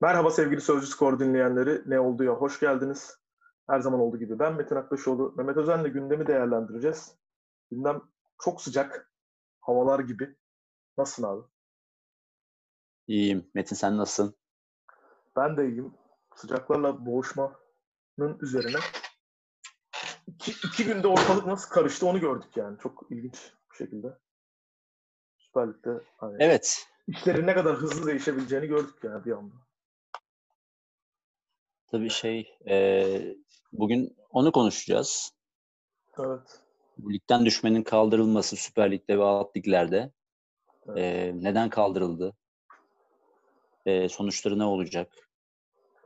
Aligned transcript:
Merhaba 0.00 0.30
sevgili 0.30 0.60
Sözcü 0.60 0.86
Skor 0.86 1.18
dinleyenleri. 1.18 1.82
Ne 1.86 2.00
oldu 2.00 2.24
ya? 2.24 2.32
Hoş 2.32 2.60
geldiniz. 2.60 3.18
Her 3.66 3.80
zaman 3.80 4.00
olduğu 4.00 4.18
gibi 4.18 4.38
ben 4.38 4.54
Metin 4.54 4.76
Aktaşoğlu. 4.76 5.34
Mehmet 5.36 5.56
Özen'le 5.56 5.84
gündemi 5.84 6.26
değerlendireceğiz. 6.26 7.14
Gündem 7.70 8.02
çok 8.42 8.62
sıcak. 8.62 9.12
Havalar 9.60 10.00
gibi. 10.00 10.36
Nasılsın 10.98 11.22
abi? 11.22 11.42
İyiyim. 13.06 13.50
Metin 13.54 13.76
sen 13.76 13.96
nasılsın? 13.96 14.34
Ben 15.36 15.56
de 15.56 15.68
iyiyim. 15.68 15.94
Sıcaklarla 16.36 17.06
boğuşmanın 17.06 18.38
üzerine. 18.40 18.78
İki, 20.26 20.50
iki 20.50 20.84
günde 20.84 21.08
ortalık 21.08 21.46
nasıl 21.46 21.70
karıştı 21.70 22.06
onu 22.06 22.20
gördük 22.20 22.56
yani. 22.56 22.78
Çok 22.78 23.06
ilginç 23.10 23.52
bir 23.72 23.76
şekilde. 23.76 24.18
Süper 25.38 25.68
Lig'de 25.68 26.02
hani 26.16 26.36
Evet. 26.40 26.88
İşlerin 27.08 27.46
ne 27.46 27.54
kadar 27.54 27.76
hızlı 27.76 28.06
değişebileceğini 28.06 28.66
gördük 28.66 28.94
yani 29.02 29.24
bir 29.24 29.32
anda. 29.32 29.54
Tabii 31.90 32.10
şey 32.10 32.58
e, 32.68 33.36
bugün 33.72 34.16
onu 34.30 34.52
konuşacağız. 34.52 35.32
Evet. 36.18 36.60
Bu 36.98 37.12
ligden 37.12 37.46
düşmenin 37.46 37.82
kaldırılması 37.82 38.56
Süper 38.56 38.90
Lig'de 38.90 39.18
ve 39.18 39.22
alt 39.22 39.56
liglerde. 39.56 40.12
Evet. 40.88 40.98
E, 40.98 41.32
neden 41.34 41.70
kaldırıldı? 41.70 42.36
E, 43.86 44.08
sonuçları 44.08 44.58
ne 44.58 44.64
olacak? 44.64 45.30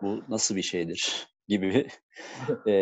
Bu 0.03 0.23
nasıl 0.29 0.57
bir 0.57 0.63
şeydir? 0.63 1.29
gibi. 1.49 1.89
e, 2.67 2.73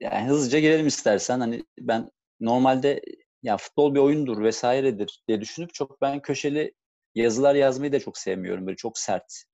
yani 0.00 0.28
hızlıca 0.28 0.58
girelim 0.58 0.86
istersen. 0.86 1.40
Hani 1.40 1.64
ben 1.78 2.10
normalde 2.40 3.02
ya 3.42 3.56
futbol 3.56 3.94
bir 3.94 4.00
oyundur 4.00 4.42
vesairedir 4.42 5.22
diye 5.28 5.40
düşünüp 5.40 5.74
çok 5.74 6.00
ben 6.00 6.22
köşeli 6.22 6.74
yazılar 7.22 7.54
yazmayı 7.54 7.92
da 7.92 8.00
çok 8.00 8.18
sevmiyorum. 8.18 8.66
Böyle 8.66 8.76
çok 8.76 8.98
sert. 8.98 9.44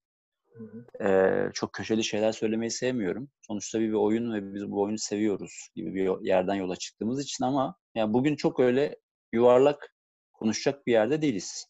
Ee, 1.04 1.50
çok 1.54 1.72
köşeli 1.72 2.04
şeyler 2.04 2.32
söylemeyi 2.32 2.70
sevmiyorum. 2.70 3.28
Sonuçta 3.40 3.80
bir, 3.80 3.88
bir 3.88 3.92
oyun 3.92 4.34
ve 4.34 4.54
biz 4.54 4.70
bu 4.70 4.82
oyunu 4.82 4.98
seviyoruz 4.98 5.68
gibi 5.74 5.94
bir 5.94 6.26
yerden 6.26 6.54
yola 6.54 6.76
çıktığımız 6.76 7.22
için 7.22 7.44
ama 7.44 7.76
ya 7.94 8.12
bugün 8.12 8.36
çok 8.36 8.60
öyle 8.60 8.96
yuvarlak 9.32 9.94
konuşacak 10.32 10.86
bir 10.86 10.92
yerde 10.92 11.22
değiliz. 11.22 11.66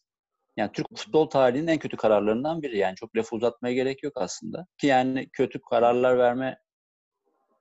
Yani 0.57 0.71
Türk 0.71 0.87
futbol 0.97 1.29
tarihinin 1.29 1.67
en 1.67 1.79
kötü 1.79 1.97
kararlarından 1.97 2.61
biri. 2.61 2.77
Yani 2.77 2.95
çok 2.95 3.15
lafı 3.15 3.35
uzatmaya 3.35 3.73
gerek 3.73 4.03
yok 4.03 4.13
aslında. 4.15 4.67
Ki 4.77 4.87
yani 4.87 5.29
kötü 5.33 5.61
kararlar 5.61 6.17
verme 6.17 6.59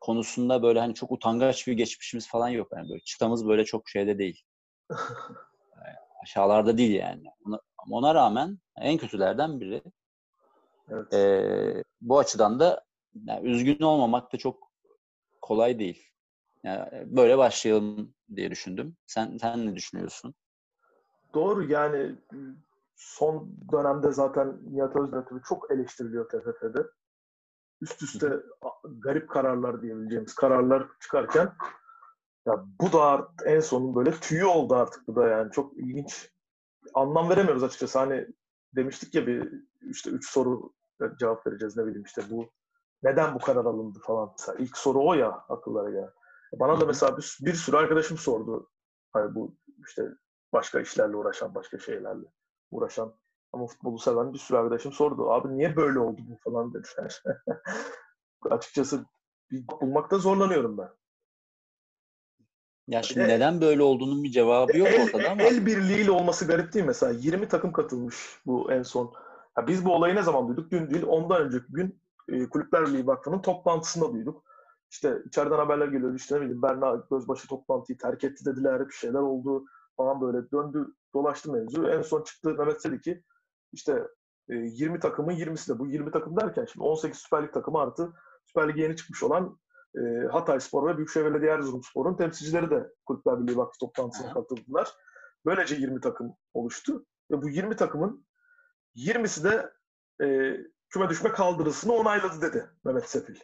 konusunda 0.00 0.62
böyle 0.62 0.80
hani 0.80 0.94
çok 0.94 1.12
utangaç 1.12 1.66
bir 1.66 1.72
geçmişimiz 1.72 2.28
falan 2.28 2.48
yok. 2.48 2.68
Yani 2.72 2.88
böyle 2.88 3.00
çıtamız 3.00 3.48
böyle 3.48 3.64
çok 3.64 3.88
şeyde 3.88 4.18
değil. 4.18 4.42
Yani 5.76 5.96
aşağılarda 6.22 6.78
değil 6.78 6.94
yani. 6.94 7.24
Ona, 7.46 7.60
ama 7.86 7.96
ona 7.96 8.14
rağmen 8.14 8.58
en 8.76 8.98
kötülerden 8.98 9.60
biri. 9.60 9.82
Evet. 10.88 11.14
Ee, 11.14 11.84
bu 12.00 12.18
açıdan 12.18 12.60
da 12.60 12.84
yani 13.24 13.48
üzgün 13.48 13.82
olmamak 13.84 14.32
da 14.32 14.36
çok 14.36 14.72
kolay 15.42 15.78
değil. 15.78 16.10
Yani 16.62 16.88
böyle 17.06 17.38
başlayalım 17.38 18.14
diye 18.36 18.50
düşündüm. 18.50 18.96
Sen 19.06 19.36
sen 19.36 19.66
ne 19.66 19.76
düşünüyorsun? 19.76 20.34
Doğru 21.34 21.72
yani 21.72 22.16
son 22.96 23.56
dönemde 23.72 24.12
zaten 24.12 24.58
Nihat 24.70 24.96
Özdemir 24.96 25.42
çok 25.48 25.70
eleştiriliyor 25.70 26.28
TFF'de. 26.28 26.86
Üst 27.80 28.02
üste 28.02 28.32
garip 28.84 29.30
kararlar 29.30 29.82
diyebileceğimiz 29.82 30.34
kararlar 30.34 30.88
çıkarken 31.00 31.52
ya 32.46 32.64
bu 32.80 32.92
da 32.92 33.28
en 33.44 33.60
sonun 33.60 33.94
böyle 33.94 34.20
tüyü 34.20 34.44
oldu 34.44 34.74
artık 34.74 35.08
bu 35.08 35.16
da 35.16 35.28
yani 35.28 35.52
çok 35.52 35.78
ilginç. 35.78 36.33
Anlam 36.94 37.30
veremiyoruz 37.30 37.62
açıkçası. 37.62 37.98
Hani 37.98 38.26
demiştik 38.76 39.14
ya 39.14 39.26
bir 39.26 39.52
işte 39.90 40.10
üç 40.10 40.30
soru 40.30 40.72
cevap 41.18 41.46
vereceğiz 41.46 41.76
ne 41.76 41.86
bileyim 41.86 42.04
işte 42.04 42.22
bu 42.30 42.50
neden 43.02 43.34
bu 43.34 43.38
karar 43.38 43.64
alındı 43.64 43.98
falan. 44.02 44.30
Mesela 44.38 44.58
ilk 44.58 44.78
soru 44.78 45.06
o 45.06 45.14
ya 45.14 45.44
akıllara 45.48 45.90
gelen. 45.90 46.10
Bana 46.52 46.80
da 46.80 46.86
mesela 46.86 47.16
bir, 47.18 47.38
bir 47.40 47.54
sürü 47.54 47.76
arkadaşım 47.76 48.18
sordu. 48.18 48.70
Hani 49.12 49.34
bu 49.34 49.56
işte 49.86 50.08
başka 50.52 50.80
işlerle 50.80 51.16
uğraşan, 51.16 51.54
başka 51.54 51.78
şeylerle 51.78 52.26
uğraşan 52.70 53.14
ama 53.52 53.66
futbolu 53.66 53.98
seven 53.98 54.32
bir 54.32 54.38
sürü 54.38 54.58
arkadaşım 54.58 54.92
sordu. 54.92 55.30
Abi 55.30 55.58
niye 55.58 55.76
böyle 55.76 55.98
oldu 55.98 56.20
bu 56.28 56.50
falan 56.50 56.74
dediler. 56.74 57.22
Açıkçası 58.50 59.04
bir 59.50 59.68
bulmakta 59.68 60.18
zorlanıyorum 60.18 60.78
ben. 60.78 60.88
Ya 62.88 63.02
şimdi 63.02 63.26
E- 63.26 63.28
neden 63.28 63.60
böyle 63.60 63.82
olduğunun 63.82 64.24
bir 64.24 64.30
cevabı 64.30 64.78
yok 64.78 64.88
el, 64.88 65.04
ortada 65.04 65.30
ama 65.30 65.42
el 65.42 65.66
birliğiyle 65.66 66.10
olması 66.10 66.46
garip 66.46 66.72
değil? 66.72 66.84
Mesela 66.84 67.12
20 67.12 67.48
takım 67.48 67.72
katılmış 67.72 68.40
bu 68.46 68.72
en 68.72 68.82
son. 68.82 69.12
Ya 69.58 69.66
biz 69.66 69.84
bu 69.84 69.94
olayı 69.94 70.14
ne 70.14 70.22
zaman 70.22 70.48
duyduk? 70.48 70.70
Dün 70.70 70.90
değil, 70.90 71.04
ondan 71.06 71.42
önceki 71.42 71.72
gün 71.72 72.00
e, 72.28 72.48
Kulüpler 72.48 72.86
Birliği 72.86 73.06
Vakfı'nın 73.06 73.42
toplantısında 73.42 74.12
duyduk. 74.12 74.44
İşte 74.90 75.18
içeriden 75.26 75.56
haberler 75.56 75.88
geliyor. 75.88 76.14
İşte 76.14 76.36
ne 76.36 76.40
bileyim 76.40 76.62
Berna 76.62 77.02
Gözbaşı 77.10 77.48
toplantıyı 77.48 77.98
terk 77.98 78.24
etti 78.24 78.44
dediler. 78.44 78.88
Bir 78.88 78.94
şeyler 78.94 79.18
oldu 79.18 79.64
falan 79.96 80.20
böyle 80.20 80.50
döndü 80.50 80.86
dolaştı 81.14 81.52
mevzu. 81.52 81.86
En 81.88 82.02
son 82.02 82.22
çıktı 82.22 82.54
Mehmet 82.54 82.84
dedi 82.84 83.00
ki 83.00 83.22
işte 83.72 84.02
e, 84.48 84.54
20 84.54 85.00
takımın 85.00 85.32
20'si 85.32 85.74
de 85.74 85.78
bu 85.78 85.86
20 85.86 86.10
takım 86.10 86.36
derken 86.36 86.64
şimdi 86.72 86.84
18 86.86 87.18
Süper 87.18 87.42
Lig 87.42 87.52
takımı 87.52 87.78
artı 87.80 88.12
Süper 88.46 88.68
Lig'e 88.68 88.82
yeni 88.82 88.96
çıkmış 88.96 89.22
olan 89.22 89.58
e, 89.96 90.26
Hatay 90.32 90.60
Spor 90.60 90.88
ve 90.88 90.96
Büyükşehir 90.96 91.24
Belediye 91.24 91.50
Erzurumspor'un 91.50 92.16
temsilcileri 92.16 92.70
de 92.70 92.92
Kulüpler 93.06 93.42
Birliği 93.42 93.56
Vakfı 93.56 93.78
toplantısına 93.78 94.34
katıldılar. 94.34 94.88
Böylece 95.46 95.74
20 95.74 96.00
takım 96.00 96.36
oluştu. 96.54 97.06
Ve 97.30 97.42
bu 97.42 97.48
20 97.48 97.76
takımın 97.76 98.26
20'si 98.96 99.44
de 99.44 99.72
e, 100.24 100.56
küme 100.90 101.08
düşme 101.08 101.32
kaldırısını 101.32 101.92
onayladı 101.92 102.40
dedi 102.40 102.70
Mehmet 102.84 103.08
Sefil. 103.08 103.36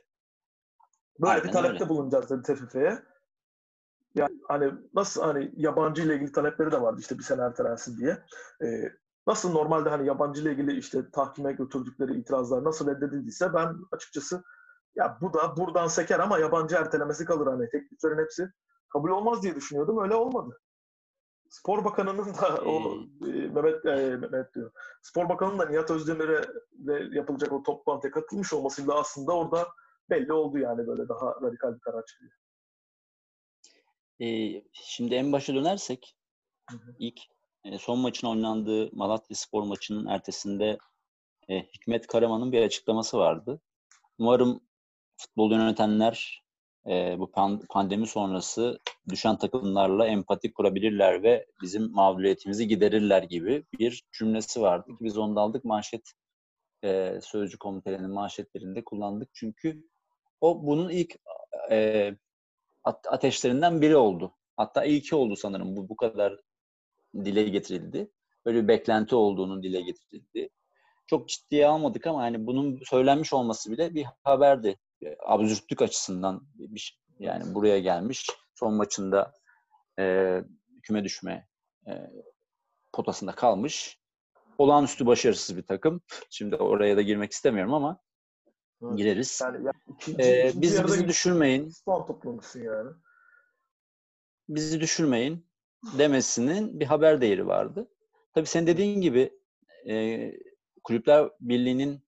Böyle 1.20 1.32
Aynen 1.32 1.44
bir 1.44 1.52
talepte 1.52 1.84
öyle. 1.84 1.88
bulunacağız 1.88 2.30
dedi 2.30 2.42
TFF'ye. 2.42 3.02
Yani 4.14 4.40
hani 4.48 4.72
nasıl 4.94 5.22
hani 5.22 5.52
yabancı 5.56 6.02
ile 6.02 6.14
ilgili 6.14 6.32
talepleri 6.32 6.72
de 6.72 6.80
vardı 6.82 7.00
işte 7.00 7.18
bir 7.18 7.22
sene 7.22 7.42
ertelensin 7.42 7.98
diye. 7.98 8.18
E, 8.62 8.92
nasıl 9.26 9.52
normalde 9.52 9.88
hani 9.88 10.06
yabancı 10.06 10.42
ile 10.42 10.52
ilgili 10.52 10.78
işte 10.78 11.10
tahkime 11.10 11.52
götürdükleri 11.52 12.18
itirazlar 12.18 12.64
nasıl 12.64 12.86
reddedildiyse 12.86 13.54
ben 13.54 13.76
açıkçası 13.92 14.44
ya 14.96 15.18
bu 15.20 15.32
da 15.32 15.56
buradan 15.56 15.86
seker 15.86 16.18
ama 16.18 16.38
yabancı 16.38 16.76
ertelemesi 16.76 17.24
kalır 17.24 17.46
hani 17.46 17.70
tekliflerin 17.70 18.18
hepsi 18.18 18.50
kabul 18.88 19.10
olmaz 19.10 19.42
diye 19.42 19.54
düşünüyordum. 19.54 20.02
Öyle 20.02 20.14
olmadı. 20.14 20.60
Spor 21.50 21.84
Bakanı'nın 21.84 22.34
da 22.34 22.62
o 22.64 22.98
e, 23.26 23.30
Mehmet, 23.30 23.86
e, 23.86 24.16
Mehmet 24.16 24.54
diyor. 24.54 24.72
Spor 25.02 25.28
Bakanı'nın 25.28 25.58
da 25.58 25.68
Nihat 25.68 25.90
Özdemir'e 25.90 26.42
de 26.72 27.08
yapılacak 27.16 27.52
o 27.52 27.62
toplantıya 27.62 28.10
katılmış 28.10 28.52
olmasıyla 28.52 28.94
aslında 28.94 29.32
orada 29.32 29.68
belli 30.10 30.32
oldu 30.32 30.58
yani 30.58 30.86
böyle 30.86 31.08
daha 31.08 31.34
radikal 31.42 31.74
bir 31.74 31.80
karar 31.80 32.06
çıkıyor. 32.06 32.32
Ee, 34.20 34.62
şimdi 34.72 35.14
en 35.14 35.32
başa 35.32 35.54
dönersek 35.54 36.16
Hı 36.70 36.76
hı. 36.76 36.94
ilk 36.98 37.20
e, 37.64 37.78
son 37.78 37.98
maçın 37.98 38.26
oynandığı 38.26 38.96
Malatya 38.96 39.36
Spor 39.36 39.62
maçının 39.62 40.06
ertesinde 40.06 40.78
e, 41.48 41.62
Hikmet 41.62 42.06
Karaman'ın 42.06 42.52
bir 42.52 42.62
açıklaması 42.62 43.18
vardı. 43.18 43.60
Umarım 44.18 44.60
futbol 45.20 45.50
yönetenler 45.52 46.42
e, 46.86 47.16
bu 47.18 47.24
pan- 47.24 47.66
pandemi 47.70 48.06
sonrası 48.06 48.78
düşen 49.08 49.36
takımlarla 49.36 50.06
empati 50.06 50.52
kurabilirler 50.52 51.22
ve 51.22 51.46
bizim 51.62 51.92
mağduriyetimizi 51.92 52.68
giderirler 52.68 53.22
gibi 53.22 53.64
bir 53.78 54.02
cümlesi 54.12 54.60
vardı 54.60 54.86
ki 54.90 55.04
biz 55.04 55.18
onu 55.18 55.36
da 55.36 55.40
aldık 55.40 55.64
manşet 55.64 56.12
e, 56.84 57.18
sözcü 57.22 57.58
komitelerinin 57.58 58.10
manşetlerinde 58.10 58.84
kullandık. 58.84 59.28
Çünkü 59.34 59.84
o 60.40 60.66
bunun 60.66 60.90
ilk 60.90 61.16
e, 61.70 62.10
at- 62.84 63.06
ateşlerinden 63.12 63.82
biri 63.82 63.96
oldu. 63.96 64.34
Hatta 64.56 64.84
ilki 64.84 65.16
oldu 65.16 65.36
sanırım 65.36 65.76
bu 65.76 65.88
bu 65.88 65.96
kadar 65.96 66.40
dile 67.14 67.42
getirildi. 67.48 68.10
Böyle 68.46 68.62
bir 68.62 68.68
beklenti 68.68 69.14
olduğunun 69.14 69.62
dile 69.62 69.80
getirildi. 69.80 70.50
Çok 71.06 71.28
ciddiye 71.28 71.66
almadık 71.66 72.06
ama 72.06 72.22
hani 72.22 72.46
bunun 72.46 72.80
söylenmiş 72.84 73.32
olması 73.32 73.72
bile 73.72 73.94
bir 73.94 74.06
haberdi. 74.24 74.78
E, 75.04 75.16
Absürtlük 75.26 75.82
açısından 75.82 76.42
bir 76.54 76.80
şey- 76.80 76.98
yani 77.18 77.54
buraya 77.54 77.78
gelmiş. 77.78 78.26
Son 78.54 78.74
maçında 78.74 79.32
e, 79.98 80.36
küme 80.82 81.04
düşme 81.04 81.48
e, 81.86 81.92
potasında 82.92 83.32
kalmış. 83.34 84.00
Olağanüstü 84.58 85.06
başarısız 85.06 85.56
bir 85.56 85.62
takım. 85.62 86.00
Şimdi 86.30 86.56
oraya 86.56 86.96
da 86.96 87.02
girmek 87.02 87.32
istemiyorum 87.32 87.74
ama 87.74 88.00
Evet. 88.82 88.96
gireriz. 88.98 89.40
Yani 89.42 89.66
ya 89.66 89.72
ikinci, 89.88 90.22
Ee, 90.22 90.48
ikinci 90.48 90.62
bizi, 90.62 90.84
bizi 90.84 91.08
düşürmeyin, 91.08 91.72
puan 91.84 92.06
toplamışsın 92.06 92.62
yani. 92.64 92.90
bizi 94.48 94.80
düşürmeyin 94.80 95.46
demesinin 95.98 96.80
bir 96.80 96.86
haber 96.86 97.20
değeri 97.20 97.46
vardı. 97.46 97.88
Tabii 98.34 98.46
senin 98.46 98.66
dediğin 98.66 99.00
gibi 99.00 99.38
e, 99.88 100.32
Kulüpler 100.84 101.30
Birliği'nin 101.40 102.00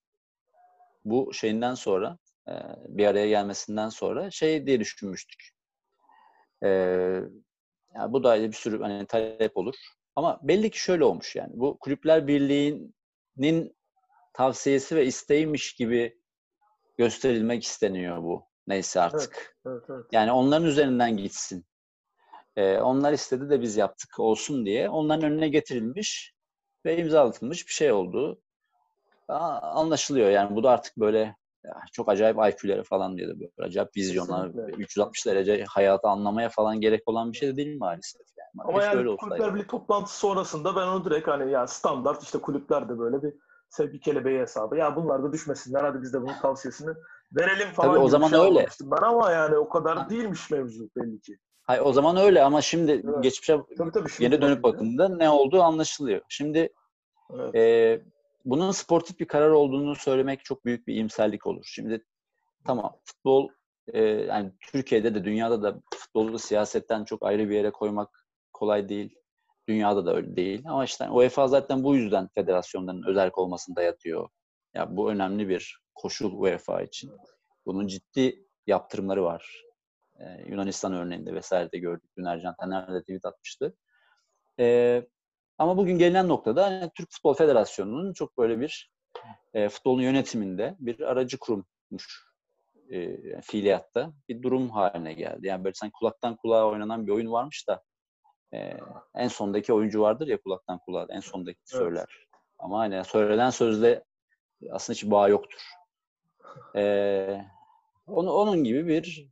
bu 1.04 1.32
şeyinden 1.32 1.74
sonra 1.74 2.18
bir 2.88 3.06
araya 3.06 3.28
gelmesinden 3.28 3.88
sonra 3.88 4.30
şey 4.30 4.66
diye 4.66 4.80
düşünmüştük. 4.80 5.50
E, 6.62 6.68
ya 7.94 8.12
bu 8.12 8.24
da 8.24 8.42
bir 8.42 8.52
sürü 8.52 8.82
hani 8.82 9.06
talep 9.06 9.56
olur. 9.56 9.74
Ama 10.16 10.40
belli 10.42 10.70
ki 10.70 10.80
şöyle 10.80 11.04
olmuş 11.04 11.36
yani. 11.36 11.50
Bu 11.54 11.78
Kulüpler 11.78 12.26
Birliği'nin 12.26 13.76
tavsiyesi 14.32 14.96
ve 14.96 15.06
isteğiymiş 15.06 15.74
gibi 15.74 16.18
gösterilmek 16.98 17.64
isteniyor 17.64 18.22
bu. 18.22 18.46
Neyse 18.66 19.00
artık. 19.00 19.56
Evet, 19.66 19.76
evet, 19.76 19.90
evet. 19.90 20.06
Yani 20.12 20.32
onların 20.32 20.68
üzerinden 20.68 21.16
gitsin. 21.16 21.66
Ee, 22.56 22.78
onlar 22.78 23.12
istedi 23.12 23.50
de 23.50 23.60
biz 23.60 23.76
yaptık 23.76 24.20
olsun 24.20 24.66
diye. 24.66 24.88
Onların 24.88 25.32
önüne 25.32 25.48
getirilmiş 25.48 26.34
ve 26.84 26.96
imzalatılmış 26.96 27.66
bir 27.68 27.72
şey 27.72 27.92
oldu. 27.92 28.42
Aa, 29.28 29.58
anlaşılıyor 29.60 30.30
yani. 30.30 30.56
Bu 30.56 30.62
da 30.62 30.70
artık 30.70 30.96
böyle 30.96 31.36
çok 31.92 32.08
acayip 32.08 32.36
IQ'leri 32.36 32.82
falan 32.84 33.16
diye 33.16 33.28
de 33.28 33.40
böyle 33.40 33.50
acayip 33.58 33.88
vizyona, 33.96 34.46
Kesinlikle. 34.46 34.82
360 34.82 35.26
derece 35.26 35.64
hayatı 35.68 36.08
anlamaya 36.08 36.48
falan 36.48 36.80
gerek 36.80 37.02
olan 37.06 37.32
bir 37.32 37.36
şey 37.36 37.48
de 37.48 37.56
değil 37.56 37.78
maalesef. 37.78 38.20
Yani. 38.38 38.68
Ama 38.68 38.72
Keşke 38.80 38.88
öyle 38.88 38.98
yani 38.98 39.08
olsaydı. 39.08 39.34
Kulüpler 39.34 39.54
Birliği 39.54 39.66
toplantısı 39.66 40.18
sonrasında 40.18 40.76
ben 40.76 40.86
onu 40.86 41.04
direkt 41.04 41.28
hani 41.28 41.52
ya 41.52 41.66
standart 41.66 42.22
işte 42.22 42.38
kulüplerde 42.38 42.98
böyle 42.98 43.22
bir 43.22 43.32
sevgi 43.70 44.00
kelebeği 44.00 44.40
hesabı. 44.40 44.76
Ya 44.76 44.96
bunlar 44.96 45.22
da 45.22 45.32
düşmesinler 45.32 45.84
hadi 45.84 46.02
biz 46.02 46.12
de 46.12 46.22
bunun 46.22 46.34
tavsiyesini 46.42 46.90
verelim 47.32 47.68
falan 47.72 47.88
Tabii 47.94 48.04
o 48.04 48.08
zaman 48.08 48.28
şey 48.28 48.40
öyle. 48.40 48.66
Ben 48.82 49.02
ama 49.02 49.30
yani 49.30 49.56
o 49.56 49.68
kadar 49.68 50.10
değilmiş 50.10 50.50
mevzu 50.50 50.88
belli 50.96 51.20
ki. 51.20 51.36
Hayır, 51.62 51.82
o 51.84 51.92
zaman 51.92 52.16
öyle 52.16 52.42
ama 52.42 52.60
şimdi 52.62 52.92
Evet. 52.92 53.22
geçmişe 53.22 53.58
Tabii 53.78 53.92
tabii. 53.92 54.10
şimdi 54.10 54.30
geri 54.30 54.42
dönüp 54.42 54.58
bakınca- 54.58 54.62
bakıldığında 54.62 55.08
ne 55.16 55.30
olduğu 55.30 55.62
anlaşılıyor. 55.62 56.20
Şimdi 56.28 56.68
Evet. 57.34 57.54
e, 57.54 58.00
bunun 58.44 58.70
sportif 58.70 59.20
bir 59.20 59.24
karar 59.24 59.50
olduğunu 59.50 59.94
söylemek 59.94 60.44
çok 60.44 60.64
büyük 60.64 60.86
bir 60.86 60.94
iyimserlik 60.94 61.46
olur. 61.46 61.64
Şimdi 61.66 62.04
tamam 62.66 63.00
futbol 63.04 63.48
e, 63.88 64.02
yani 64.02 64.52
Türkiye'de 64.60 65.14
de 65.14 65.24
dünyada 65.24 65.62
da 65.62 65.80
futbolu 65.94 66.38
siyasetten 66.38 67.04
çok 67.04 67.26
ayrı 67.26 67.50
bir 67.50 67.54
yere 67.54 67.70
koymak 67.70 68.26
kolay 68.52 68.88
değil. 68.88 69.14
Dünyada 69.68 70.06
da 70.06 70.16
öyle 70.16 70.36
değil. 70.36 70.62
Ama 70.66 70.84
işte 70.84 71.10
UEFA 71.10 71.48
zaten 71.48 71.84
bu 71.84 71.96
yüzden 71.96 72.28
federasyonların 72.34 73.02
özerk 73.06 73.38
olmasını 73.38 73.76
dayatıyor. 73.76 74.28
Ya 74.74 74.96
bu 74.96 75.10
önemli 75.10 75.48
bir 75.48 75.78
koşul 75.94 76.32
UEFA 76.32 76.82
için. 76.82 77.12
Bunun 77.66 77.86
ciddi 77.86 78.46
yaptırımları 78.66 79.24
var. 79.24 79.62
Ee, 80.20 80.44
Yunanistan 80.48 80.92
örneğinde 80.92 81.34
vesaire 81.34 81.72
de 81.72 81.78
gördük. 81.78 82.10
Dün 82.18 82.24
Ercan 82.24 82.54
Taner 82.60 82.94
de 82.94 83.00
tweet 83.00 83.24
atmıştı. 83.24 83.76
Ee, 84.58 85.06
ama 85.62 85.76
bugün 85.76 85.98
gelinen 85.98 86.28
noktada 86.28 86.64
hani 86.64 86.90
Türk 86.94 87.10
Futbol 87.10 87.34
Federasyonu'nun 87.34 88.12
çok 88.12 88.38
böyle 88.38 88.60
bir 88.60 88.90
e, 89.54 89.68
futbolun 89.68 90.02
yönetiminde 90.02 90.76
bir 90.78 91.00
aracı 91.00 91.38
kurulmuş 91.38 92.24
e, 92.90 93.18
fiiliyatta 93.40 94.12
bir 94.28 94.42
durum 94.42 94.70
haline 94.70 95.12
geldi. 95.12 95.46
Yani 95.46 95.64
böyle 95.64 95.74
sanki 95.74 95.92
kulaktan 95.92 96.36
kulağa 96.36 96.66
oynanan 96.66 97.06
bir 97.06 97.12
oyun 97.12 97.32
varmış 97.32 97.68
da 97.68 97.82
e, 98.54 98.76
en 99.14 99.28
sondaki 99.28 99.72
oyuncu 99.72 100.00
vardır 100.00 100.26
ya 100.26 100.40
kulaktan 100.40 100.78
kulağa 100.78 101.06
en 101.10 101.20
sondaki 101.20 101.58
Evet. 101.72 101.82
söyler. 101.82 102.26
Ama 102.58 102.78
hani 102.78 103.04
söylenen 103.04 103.50
sözle 103.50 104.04
aslında 104.70 104.94
hiç 104.94 105.04
bağ 105.04 105.28
yoktur. 105.28 105.60
E, 106.76 107.44
onu, 108.06 108.32
onun 108.32 108.64
gibi 108.64 108.86
bir 108.86 109.28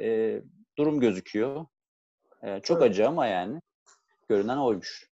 e, 0.00 0.42
durum 0.78 1.00
gözüküyor. 1.00 1.66
E, 2.42 2.60
çok 2.60 2.82
Evet. 2.82 2.90
acı 2.90 3.08
ama 3.08 3.26
yani 3.26 3.60
görünen 4.28 4.56
oymuş. 4.56 5.11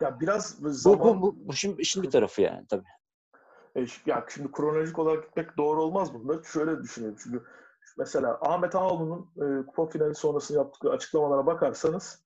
Ya 0.00 0.20
biraz 0.20 0.64
Bu, 0.64 0.70
zaman 0.70 1.22
bu, 1.22 1.22
bu, 1.22 1.48
bu 1.48 1.52
şimdi 1.52 1.82
işin 1.82 2.02
bir 2.02 2.10
tarafı 2.10 2.42
yani 2.42 2.66
tabii. 2.66 2.88
E, 3.76 3.86
ya 4.06 4.26
şimdi 4.28 4.52
kronolojik 4.52 4.98
olarak 4.98 5.24
gitmek 5.24 5.56
doğru 5.56 5.82
olmaz 5.82 6.14
bunda. 6.14 6.42
Şöyle 6.42 6.82
düşünelim 6.82 7.16
çünkü 7.22 7.44
mesela 7.98 8.38
Ahmet 8.40 8.74
Ağaoğlu'nun 8.74 9.30
e, 9.36 9.66
kupa 9.66 9.86
finali 9.86 10.14
sonrası 10.14 10.54
yaptığı 10.54 10.90
açıklamalara 10.90 11.46
bakarsanız 11.46 12.24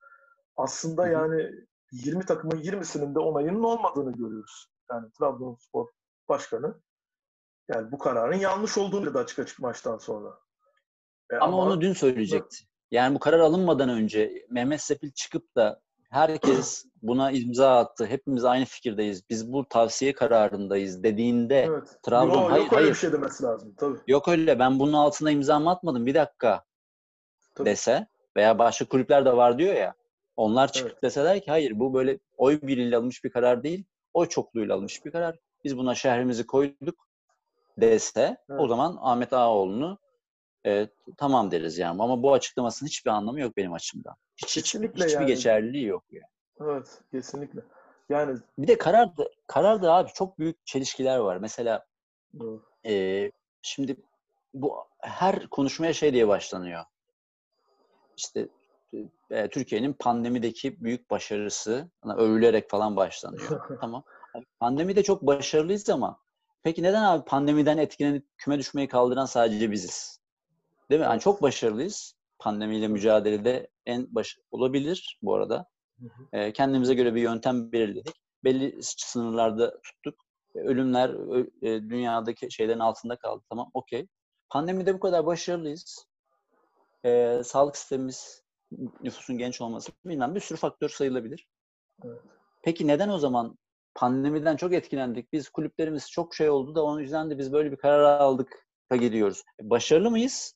aslında 0.56 1.02
Hı 1.02 1.06
hı. 1.06 1.12
yani 1.12 1.50
20 1.92 2.26
takımın 2.26 2.56
20'sinin 2.56 3.14
de 3.14 3.18
onayının 3.18 3.62
olmadığını 3.62 4.12
görüyoruz. 4.12 4.70
Yani 4.90 5.12
Trabzonspor 5.18 5.88
Başkanı 6.28 6.80
yani 7.68 7.92
bu 7.92 7.98
kararın 7.98 8.36
yanlış 8.36 8.78
olduğunu 8.78 9.14
da 9.14 9.18
açık 9.18 9.38
açık 9.38 9.60
maçtan 9.60 9.98
sonra. 9.98 10.38
E, 11.30 11.36
Ama 11.36 11.56
onu 11.56 11.80
dün 11.80 11.92
söyleyecekti. 11.92 12.56
Yani 12.90 13.14
bu 13.14 13.18
karar 13.18 13.38
alınmadan 13.38 13.88
önce 13.88 14.46
Mehmet 14.50 14.80
Sepil 14.80 15.12
çıkıp 15.12 15.56
da 15.56 15.82
herkes 16.14 16.84
buna 17.02 17.30
imza 17.30 17.76
attı. 17.78 18.06
Hepimiz 18.06 18.44
aynı 18.44 18.64
fikirdeyiz. 18.64 19.30
Biz 19.30 19.52
bu 19.52 19.68
tavsiye 19.68 20.12
kararındayız 20.12 21.02
dediğinde 21.02 21.62
evet. 21.68 21.98
Trabzon 22.02 22.42
Yok, 22.42 22.50
hayır 22.50 22.62
yok 22.62 22.72
öyle 22.72 22.80
hayır 22.82 22.94
bir 22.94 22.98
şey 22.98 23.12
demesi 23.12 23.44
lazım 23.44 23.74
tabii. 23.78 23.98
yok 24.06 24.28
öyle 24.28 24.58
ben 24.58 24.78
bunun 24.78 24.92
altına 24.92 25.30
imzamı 25.30 25.70
atmadım 25.70 26.06
bir 26.06 26.14
dakika 26.14 26.64
Tabii. 27.54 27.70
dese 27.70 28.06
veya 28.36 28.58
başka 28.58 28.84
kulüpler 28.84 29.24
de 29.24 29.36
var 29.36 29.58
diyor 29.58 29.74
ya 29.74 29.94
onlar 30.36 30.72
çıkıp 30.72 30.90
Evet. 30.92 31.02
deseler 31.02 31.40
ki 31.40 31.50
hayır 31.50 31.78
bu 31.78 31.94
böyle 31.94 32.18
oy 32.36 32.60
birliğiyle 32.62 32.96
alınmış 32.96 33.24
bir 33.24 33.30
karar 33.30 33.62
değil 33.62 33.84
oy 34.14 34.26
çokluğuyla 34.28 34.74
alınmış 34.74 35.04
bir 35.04 35.10
karar. 35.10 35.36
Biz 35.64 35.78
buna 35.78 35.94
şehrimizi 35.94 36.46
koyduk 36.46 37.08
dese 37.78 38.36
o 38.50 38.54
Evet. 38.54 38.68
zaman 38.68 38.98
Ahmet 39.00 39.32
Ağaoğlu'nu 39.32 39.98
e, 40.66 40.88
tamam 41.16 41.50
deriz 41.50 41.78
yani. 41.78 42.02
Ama 42.02 42.22
bu 42.22 42.32
açıklamasının 42.32 42.88
hiçbir 42.88 43.10
anlamı 43.10 43.40
yok 43.40 43.56
benim 43.56 43.72
açımdan. 43.72 44.14
Hiç, 44.36 44.54
Kesinlikle 44.54 45.04
hiçbir 45.04 45.20
yani. 45.20 45.26
geçerliliği 45.26 45.84
yok 45.86 46.04
yani. 46.10 46.26
Evet, 46.60 47.00
kesinlikle. 47.10 47.60
Yani 48.08 48.38
Bir 48.58 48.68
de 48.68 48.78
karar 48.78 49.16
da, 49.16 49.28
karar 49.46 49.82
da 49.82 49.92
abi 49.92 50.10
çok 50.14 50.38
büyük 50.38 50.66
çelişkiler 50.66 51.18
var. 51.18 51.36
Mesela 51.36 51.86
e, 52.84 52.92
e, 52.94 53.32
şimdi 53.62 53.96
bu 54.54 54.76
her 55.00 55.46
konuşmaya 55.46 55.92
şey 55.92 56.12
diye 56.12 56.28
başlanıyor. 56.28 56.84
İşte 58.16 58.48
e, 59.30 59.48
Türkiye'nin 59.48 59.92
pandemideki 59.92 60.80
büyük 60.84 61.10
başarısı 61.10 61.90
hani 62.00 62.20
övülerek 62.20 62.70
falan 62.70 62.96
başlanıyor. 62.96 63.60
tamam. 63.80 64.04
Abi, 64.34 64.44
Pandemide 64.60 65.02
çok 65.02 65.22
başarılıyız 65.22 65.90
ama 65.90 66.20
peki 66.62 66.82
neden 66.82 67.02
abi 67.02 67.24
pandemiden 67.24 67.78
etkilenip 67.78 68.26
küme 68.38 68.58
düşmeyi 68.58 68.88
kaldıran 68.88 69.26
sadece 69.26 69.70
biziz? 69.70 70.23
Değil 70.90 71.00
mi? 71.00 71.04
Yani 71.04 71.20
çok 71.20 71.42
başarılıyız. 71.42 72.14
Pandemiyle 72.38 72.88
mücadelede 72.88 73.68
en 73.86 74.14
baş 74.14 74.38
olabilir 74.50 75.18
bu 75.22 75.34
arada. 75.34 75.66
Hı 76.00 76.06
hı. 76.06 76.38
E, 76.38 76.52
kendimize 76.52 76.94
göre 76.94 77.14
bir 77.14 77.22
yöntem 77.22 77.72
belirledik. 77.72 78.14
Belli 78.44 78.78
sınırlarda 78.82 79.80
tuttuk. 79.80 80.14
E, 80.54 80.58
Ölümler 80.58 81.10
e, 81.62 81.82
dünyadaki 81.90 82.50
şeylerin 82.50 82.78
altında 82.78 83.16
kaldı. 83.16 83.42
Tamam, 83.50 83.70
okey. 83.74 84.08
Pandemide 84.48 84.94
bu 84.94 85.00
kadar 85.00 85.26
başarılıyız. 85.26 86.06
E, 87.04 87.40
sağlık 87.44 87.76
sistemimiz, 87.76 88.42
nüfusun 89.02 89.38
genç 89.38 89.60
olması 89.60 89.92
bilmem 90.04 90.34
bir 90.34 90.40
sürü 90.40 90.58
faktör 90.58 90.88
sayılabilir. 90.88 91.48
Evet. 92.04 92.20
Peki 92.62 92.86
neden 92.86 93.08
o 93.08 93.18
zaman 93.18 93.58
pandemiden 93.94 94.56
çok 94.56 94.72
etkilendik? 94.72 95.32
Biz 95.32 95.48
kulüplerimiz 95.48 96.10
çok 96.10 96.34
şey 96.34 96.50
oldu 96.50 96.74
da 96.74 96.82
onun 96.82 97.00
yüzden 97.00 97.30
de 97.30 97.38
biz 97.38 97.52
böyle 97.52 97.72
bir 97.72 97.76
karar 97.76 98.20
aldık 98.20 98.66
da 98.92 98.96
gidiyoruz. 98.96 99.42
Başarılı 99.62 100.10
mıyız? 100.10 100.54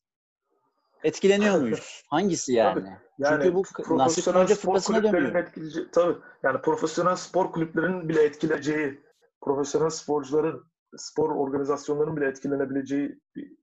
Etkileniyor 1.05 1.61
muyuz? 1.61 2.03
Hangisi 2.09 2.53
yani? 2.53 2.89
Yani 3.19 3.43
Çünkü 3.43 3.55
bu 3.55 3.63
profesyonel 3.63 4.43
Hoca 4.43 4.57
spor 4.57 4.81
kulüplerinin 4.81 5.35
etkileyeceği, 5.35 5.91
tabii 5.91 6.19
yani 6.43 6.61
profesyonel 6.61 7.17
spor 7.17 7.53
kulüplerinin 7.53 8.09
bile 8.09 8.23
etkileyeceği, 8.23 9.01
profesyonel 9.41 9.91
sporcuların, 9.91 10.65
spor 10.97 11.31
organizasyonlarının 11.31 12.17
bile 12.17 12.27
etkilenebileceği 12.27 13.21
bir 13.37 13.57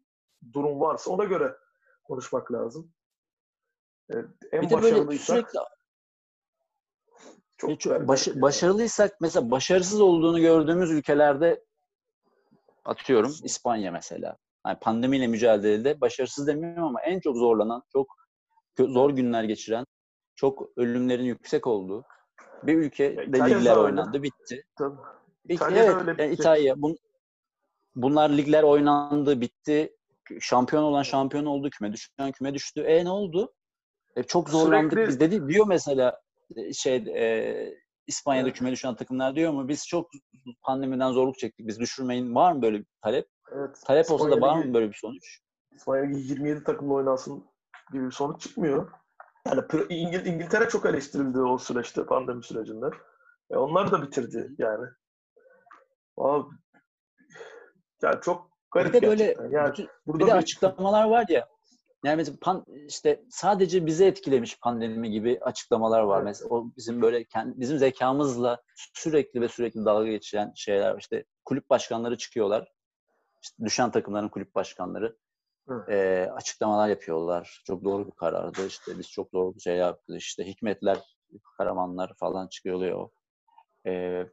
durum 0.53 0.79
varsa 0.79 1.11
ona 1.11 1.23
göre 1.23 1.55
konuşmak 2.03 2.51
lazım. 2.51 2.93
Evet, 4.09 4.25
en 4.51 4.61
Bir 4.61 4.69
de 4.69 4.81
böyle 4.81 5.17
sürekli 5.17 5.59
çok 7.57 7.85
berbat 7.85 8.07
baş- 8.07 8.27
yani. 8.27 8.41
başarılıysak 8.41 9.21
mesela 9.21 9.51
başarısız 9.51 10.01
olduğunu 10.01 10.39
gördüğümüz 10.39 10.91
ülkelerde 10.91 11.63
atıyorum 12.85 13.35
İspanya 13.43 13.91
mesela. 13.91 14.37
Yani 14.65 14.79
pandemiyle 14.79 15.27
mücadelede 15.27 16.01
başarısız 16.01 16.47
demiyorum 16.47 16.83
ama 16.83 17.01
en 17.01 17.19
çok 17.19 17.37
zorlanan, 17.37 17.83
çok 17.91 18.07
zor 18.79 19.09
günler 19.09 19.43
geçiren, 19.43 19.85
çok 20.35 20.77
ölümlerin 20.77 21.23
yüksek 21.23 21.67
olduğu 21.67 22.03
bir 22.63 22.77
ülkede 22.77 23.25
İtalya 23.25 23.57
ligler 23.57 23.75
oynandı, 23.75 24.23
bitti. 24.23 24.63
Tabii. 24.77 24.95
İtalya'da 25.49 25.91
evet, 25.91 26.07
öyle 26.07 26.21
yani 26.21 26.31
bitti. 26.31 26.41
İtalya. 26.41 26.81
Bun, 26.81 26.97
bunlar 27.95 28.29
ligler 28.29 28.63
oynandı, 28.63 29.41
bitti. 29.41 29.95
Şampiyon 30.39 30.83
olan 30.83 31.03
şampiyon 31.03 31.45
oldu, 31.45 31.69
küme 31.69 31.93
düşen 31.93 32.31
küme 32.31 32.53
düştü. 32.53 32.81
E 32.81 33.05
ne 33.05 33.09
oldu? 33.09 33.53
E, 34.15 34.23
çok 34.23 34.49
zorlandık 34.49 34.91
Sürekli- 34.93 35.07
biz 35.09 35.19
dedi. 35.19 35.47
Diyor 35.47 35.67
mesela 35.67 36.21
e, 36.55 36.73
şey 36.73 36.95
e, 36.95 37.75
İspanya'da 38.07 38.47
Evet. 38.47 38.57
küme 38.57 38.71
düşen 38.71 38.95
takımlar 38.95 39.35
diyor 39.35 39.51
mu? 39.53 39.67
Biz 39.67 39.87
çok 39.87 40.09
pandemiden 40.61 41.11
zorluk 41.11 41.39
çektik. 41.39 41.67
Biz 41.67 41.79
düşürmeyin. 41.79 42.35
Var 42.35 42.51
mı 42.51 42.61
böyle 42.61 42.79
bir 42.79 42.85
talep? 43.01 43.27
Evet. 43.51 43.81
Talep 43.85 44.11
olsa 44.11 44.31
da 44.31 44.41
var 44.41 44.65
mı 44.65 44.73
böyle 44.73 44.89
bir 44.89 44.93
sonuç? 45.01 45.39
İspanya 45.71 46.03
Ligi 46.05 46.29
27 46.29 46.63
takımla 46.63 46.93
oynansın 46.93 47.45
gibi 47.93 48.05
bir 48.05 48.11
sonuç 48.11 48.41
çıkmıyor. 48.41 48.91
Yani 49.47 49.61
İngil- 49.89 50.25
İngiltere 50.25 50.69
çok 50.69 50.85
eleştirildi 50.85 51.39
o 51.41 51.57
süreçte, 51.57 52.05
pandemi 52.05 52.43
sürecinde. 52.43 52.85
E 53.51 53.57
onlar 53.57 53.91
da 53.91 54.01
bitirdi 54.01 54.55
yani. 54.57 54.85
Abi, 56.17 56.47
yani 58.03 58.21
çok 58.21 58.49
garip 58.71 58.93
Bir 58.93 59.01
de 59.01 59.07
böyle. 59.07 59.35
Yani 59.51 59.71
bütün- 59.71 59.89
burada 60.07 60.23
bir 60.25 60.27
de 60.29 60.33
bir- 60.33 60.37
açıklamalar 60.39 61.09
var 61.09 61.25
ya. 61.29 61.47
Yani 62.03 62.15
mesela 62.15 62.37
pan, 62.41 62.65
işte 62.87 63.23
sadece 63.29 63.85
bizi 63.85 64.05
etkilemiş 64.05 64.59
pandemi 64.59 65.11
gibi 65.11 65.39
açıklamalar 65.41 66.01
var. 66.01 66.17
Evet. 66.17 66.25
Mesela 66.25 66.49
o 66.49 66.65
bizim 66.77 67.01
böyle 67.01 67.23
kendi, 67.23 67.59
bizim 67.59 67.77
zekamızla 67.77 68.61
sürekli 68.93 69.41
ve 69.41 69.47
sürekli 69.47 69.85
dalga 69.85 70.07
geçen 70.07 70.51
şeyler 70.55 70.91
var. 70.91 70.99
İşte 70.99 71.25
kulüp 71.45 71.69
başkanları 71.69 72.17
çıkıyorlar. 72.17 72.71
İşte 73.45 73.65
düşen 73.65 73.91
takımların 73.91 74.29
kulüp 74.29 74.55
başkanları 74.55 75.17
e, 75.89 76.27
açıklamalar 76.35 76.87
yapıyorlar. 76.89 77.61
Çok 77.67 77.83
doğru 77.83 78.07
bir 78.07 78.11
karardı. 78.11 78.67
İşte 78.67 78.99
biz 78.99 79.11
çok 79.11 79.33
doğru 79.33 79.55
bir 79.55 79.59
şey 79.59 79.75
yaptık. 79.75 80.15
İşte 80.17 80.47
hikmetler, 80.47 80.97
karamanlar 81.57 82.13
falan 82.17 82.47
çıkıyor. 82.47 83.09
E, 83.85 84.23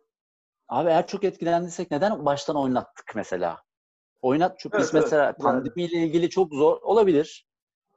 abi 0.68 0.88
eğer 0.88 1.06
çok 1.06 1.24
etkilendiysek 1.24 1.90
neden 1.90 2.24
baştan 2.24 2.56
oynattık 2.56 3.12
mesela? 3.14 3.62
Oynat 4.22 4.58
çünkü 4.58 4.76
evet, 4.76 4.86
biz 4.86 4.94
mesela 4.94 5.24
evet, 5.24 5.38
pandemiyle 5.38 5.96
yani. 5.96 6.06
ilgili 6.06 6.30
çok 6.30 6.54
zor 6.54 6.82
olabilir. 6.82 7.48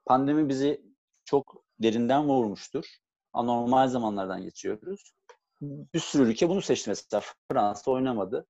Pandemi 0.05 0.50
bizi 0.50 0.81
çok 1.25 1.63
derinden 1.79 2.27
vurmuştur. 2.27 2.86
Anormal 3.34 3.88
zamanlardan 3.88 4.41
geçiyoruz. 4.41 5.13
Bir 5.62 6.00
sürü 6.00 6.24
ülke 6.24 6.50
bunu 6.50 6.62
seçti 6.62 6.89
mesela. 6.89 7.22
Fransa 7.51 7.91
oynamadı. 7.91 8.48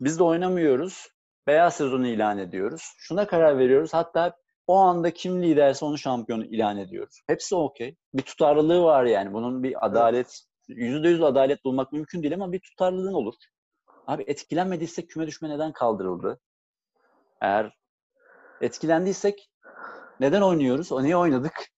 Biz 0.00 0.18
de 0.18 0.22
oynamıyoruz. 0.22 1.15
Beyaz 1.46 1.76
sezonu 1.76 2.06
ilan 2.06 2.38
ediyoruz. 2.38 2.82
Şuna 2.98 3.26
karar 3.26 3.58
veriyoruz. 3.58 3.94
Hatta 3.94 4.36
o 4.66 4.76
anda 4.76 5.10
kim 5.10 5.42
liderse 5.42 5.84
onu 5.84 5.98
şampiyon 5.98 6.40
ilan 6.42 6.78
ediyoruz. 6.78 7.20
Hepsi 7.26 7.56
okey. 7.56 7.96
Bir 8.14 8.22
tutarlılığı 8.22 8.82
var 8.82 9.04
yani. 9.04 9.32
Bunun 9.32 9.62
bir 9.62 9.86
adalet, 9.86 10.40
yüzde 10.68 11.08
yüz 11.08 11.22
adalet 11.22 11.64
bulmak 11.64 11.92
mümkün 11.92 12.22
değil 12.22 12.34
ama 12.34 12.52
bir 12.52 12.60
tutarlılığın 12.60 13.12
olur. 13.12 13.34
Abi 14.06 14.24
etkilenmediysek 14.26 15.10
küme 15.10 15.26
düşme 15.26 15.48
neden 15.48 15.72
kaldırıldı? 15.72 16.40
Eğer 17.40 17.72
etkilendiysek 18.60 19.50
neden 20.20 20.42
oynuyoruz? 20.42 20.92
O 20.92 21.02
niye 21.02 21.16
oynadık? 21.16 21.68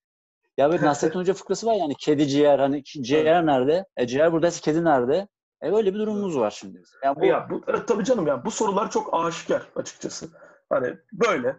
Ya 0.57 0.71
böyle 0.71 0.83
Nasrettin 0.87 1.19
Hoca 1.19 1.35
fıkrası 1.35 1.67
var 1.67 1.75
yani 1.75 1.95
kedi 1.95 2.29
ciğer 2.29 2.59
hani 2.59 2.85
ciğer 2.85 3.47
nerede? 3.47 3.85
E 3.97 4.07
ciğer 4.07 4.33
buradaysa 4.33 4.61
kedi 4.61 4.85
nerede? 4.85 5.29
E 5.63 5.73
böyle 5.73 5.95
bir 5.95 5.99
durumumuz 5.99 6.39
var 6.39 6.51
şimdi. 6.51 6.83
Yani 7.05 7.21
bu... 7.21 7.25
Ya 7.25 7.49
bu 7.51 7.63
evet, 7.67 7.89
tabii 7.89 8.05
canım 8.05 8.27
ya 8.27 8.45
bu 8.45 8.51
sorular 8.51 8.91
çok 8.91 9.15
aşikar 9.15 9.63
açıkçası. 9.77 10.29
Hani 10.71 10.99
böyle 11.13 11.57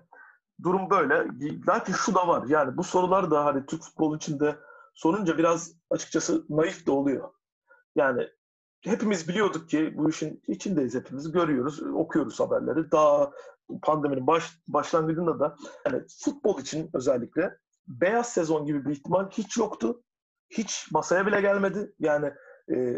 durum 0.64 0.90
böyle. 0.90 1.28
Lakin 1.68 1.94
şu 1.94 2.16
da 2.16 2.28
var. 2.28 2.44
Yani 2.48 2.78
bu 2.78 2.84
sorular 2.84 3.32
da 3.32 3.46
hani 3.46 3.66
Türk 3.66 3.84
futbolu 3.84 4.16
içinde 4.16 4.56
sorunca 4.94 5.38
biraz 5.38 5.72
açıkçası 5.90 6.46
naif 6.50 6.88
de 6.88 6.92
oluyor. 6.92 7.30
Yani 7.96 8.28
hepimiz 8.82 9.28
biliyorduk 9.28 9.70
ki 9.70 9.94
bu 9.98 10.10
işin 10.10 10.44
içindeyiz 10.48 10.96
hepimiz. 10.96 11.32
Görüyoruz, 11.32 11.84
okuyoruz 11.84 12.40
haberleri. 12.40 12.92
Daha 12.92 13.32
pandeminin 13.82 14.28
baş, 14.28 14.60
başlangıcında 14.68 15.40
da 15.40 15.56
yani 15.86 16.04
futbol 16.24 16.60
için 16.60 16.90
özellikle 16.94 17.58
beyaz 17.88 18.34
sezon 18.34 18.66
gibi 18.66 18.86
bir 18.86 18.92
ihtimal 18.92 19.30
hiç 19.30 19.58
yoktu. 19.58 20.04
Hiç 20.50 20.88
masaya 20.92 21.26
bile 21.26 21.42
gelmedi. 21.42 21.94
Yani 22.00 22.34
e, 22.72 22.96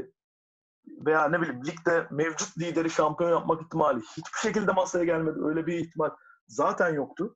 veya 0.87 1.29
ne 1.29 1.41
bileyim 1.41 1.65
ligde 1.65 2.07
mevcut 2.11 2.57
lideri 2.57 2.89
şampiyon 2.89 3.31
yapmak 3.31 3.61
ihtimali 3.61 3.99
hiçbir 3.99 4.39
şekilde 4.41 4.71
masaya 4.71 5.05
gelmedi. 5.05 5.39
Öyle 5.43 5.67
bir 5.67 5.77
ihtimal 5.77 6.09
zaten 6.47 6.93
yoktu. 6.93 7.35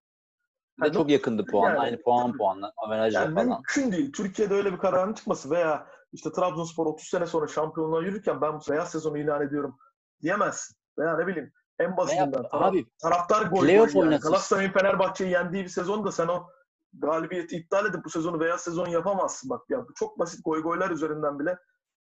Yani 0.84 0.94
çok 0.94 1.10
yakındı 1.10 1.46
puan. 1.46 1.70
Yani, 1.70 1.80
Aynı 1.80 2.02
puan 2.02 2.38
puanla, 2.38 2.74
averajla 2.78 3.20
yani 3.20 3.36
falan. 3.36 3.48
Mümkün 3.48 3.92
değil. 3.92 4.12
Türkiye'de 4.12 4.54
öyle 4.54 4.74
bir 4.74 4.78
kararın 4.78 5.14
çıkması 5.14 5.50
veya 5.50 5.88
işte 6.12 6.32
Trabzonspor 6.32 6.86
30 6.86 7.08
sene 7.08 7.26
sonra 7.26 7.48
şampiyonluğa 7.48 8.02
yürürken 8.02 8.42
ben 8.42 8.54
bu 8.54 8.60
beyaz 8.70 8.92
sezonu 8.92 9.18
ilan 9.18 9.42
ediyorum 9.42 9.78
diyemezsin. 10.22 10.78
Veya 10.98 11.18
ne 11.18 11.28
bileyim 11.28 11.52
en 11.80 11.98
basitinden 11.98 12.34
veya, 12.34 12.50
taraf, 12.50 12.70
abi, 12.70 12.86
taraftar 13.02 13.46
gol 13.46 13.66
yani. 13.66 14.18
Galatasaray'ın 14.18 14.72
Fenerbahçe'yi 14.72 15.32
yendiği 15.32 15.64
bir 15.64 15.70
sezonda 15.70 16.12
sen 16.12 16.28
o 16.28 16.50
galibiyeti 16.94 17.56
iptal 17.56 17.86
edip 17.86 18.06
bu 18.06 18.10
sezonu 18.10 18.40
beyaz 18.40 18.62
sezon 18.62 18.88
yapamazsın 18.88 19.50
bak. 19.50 19.62
Ya 19.70 19.88
bu 19.88 19.94
çok 19.94 20.20
basit 20.20 20.46
goy 20.46 20.62
goylar 20.62 20.90
üzerinden 20.90 21.40
bile 21.40 21.58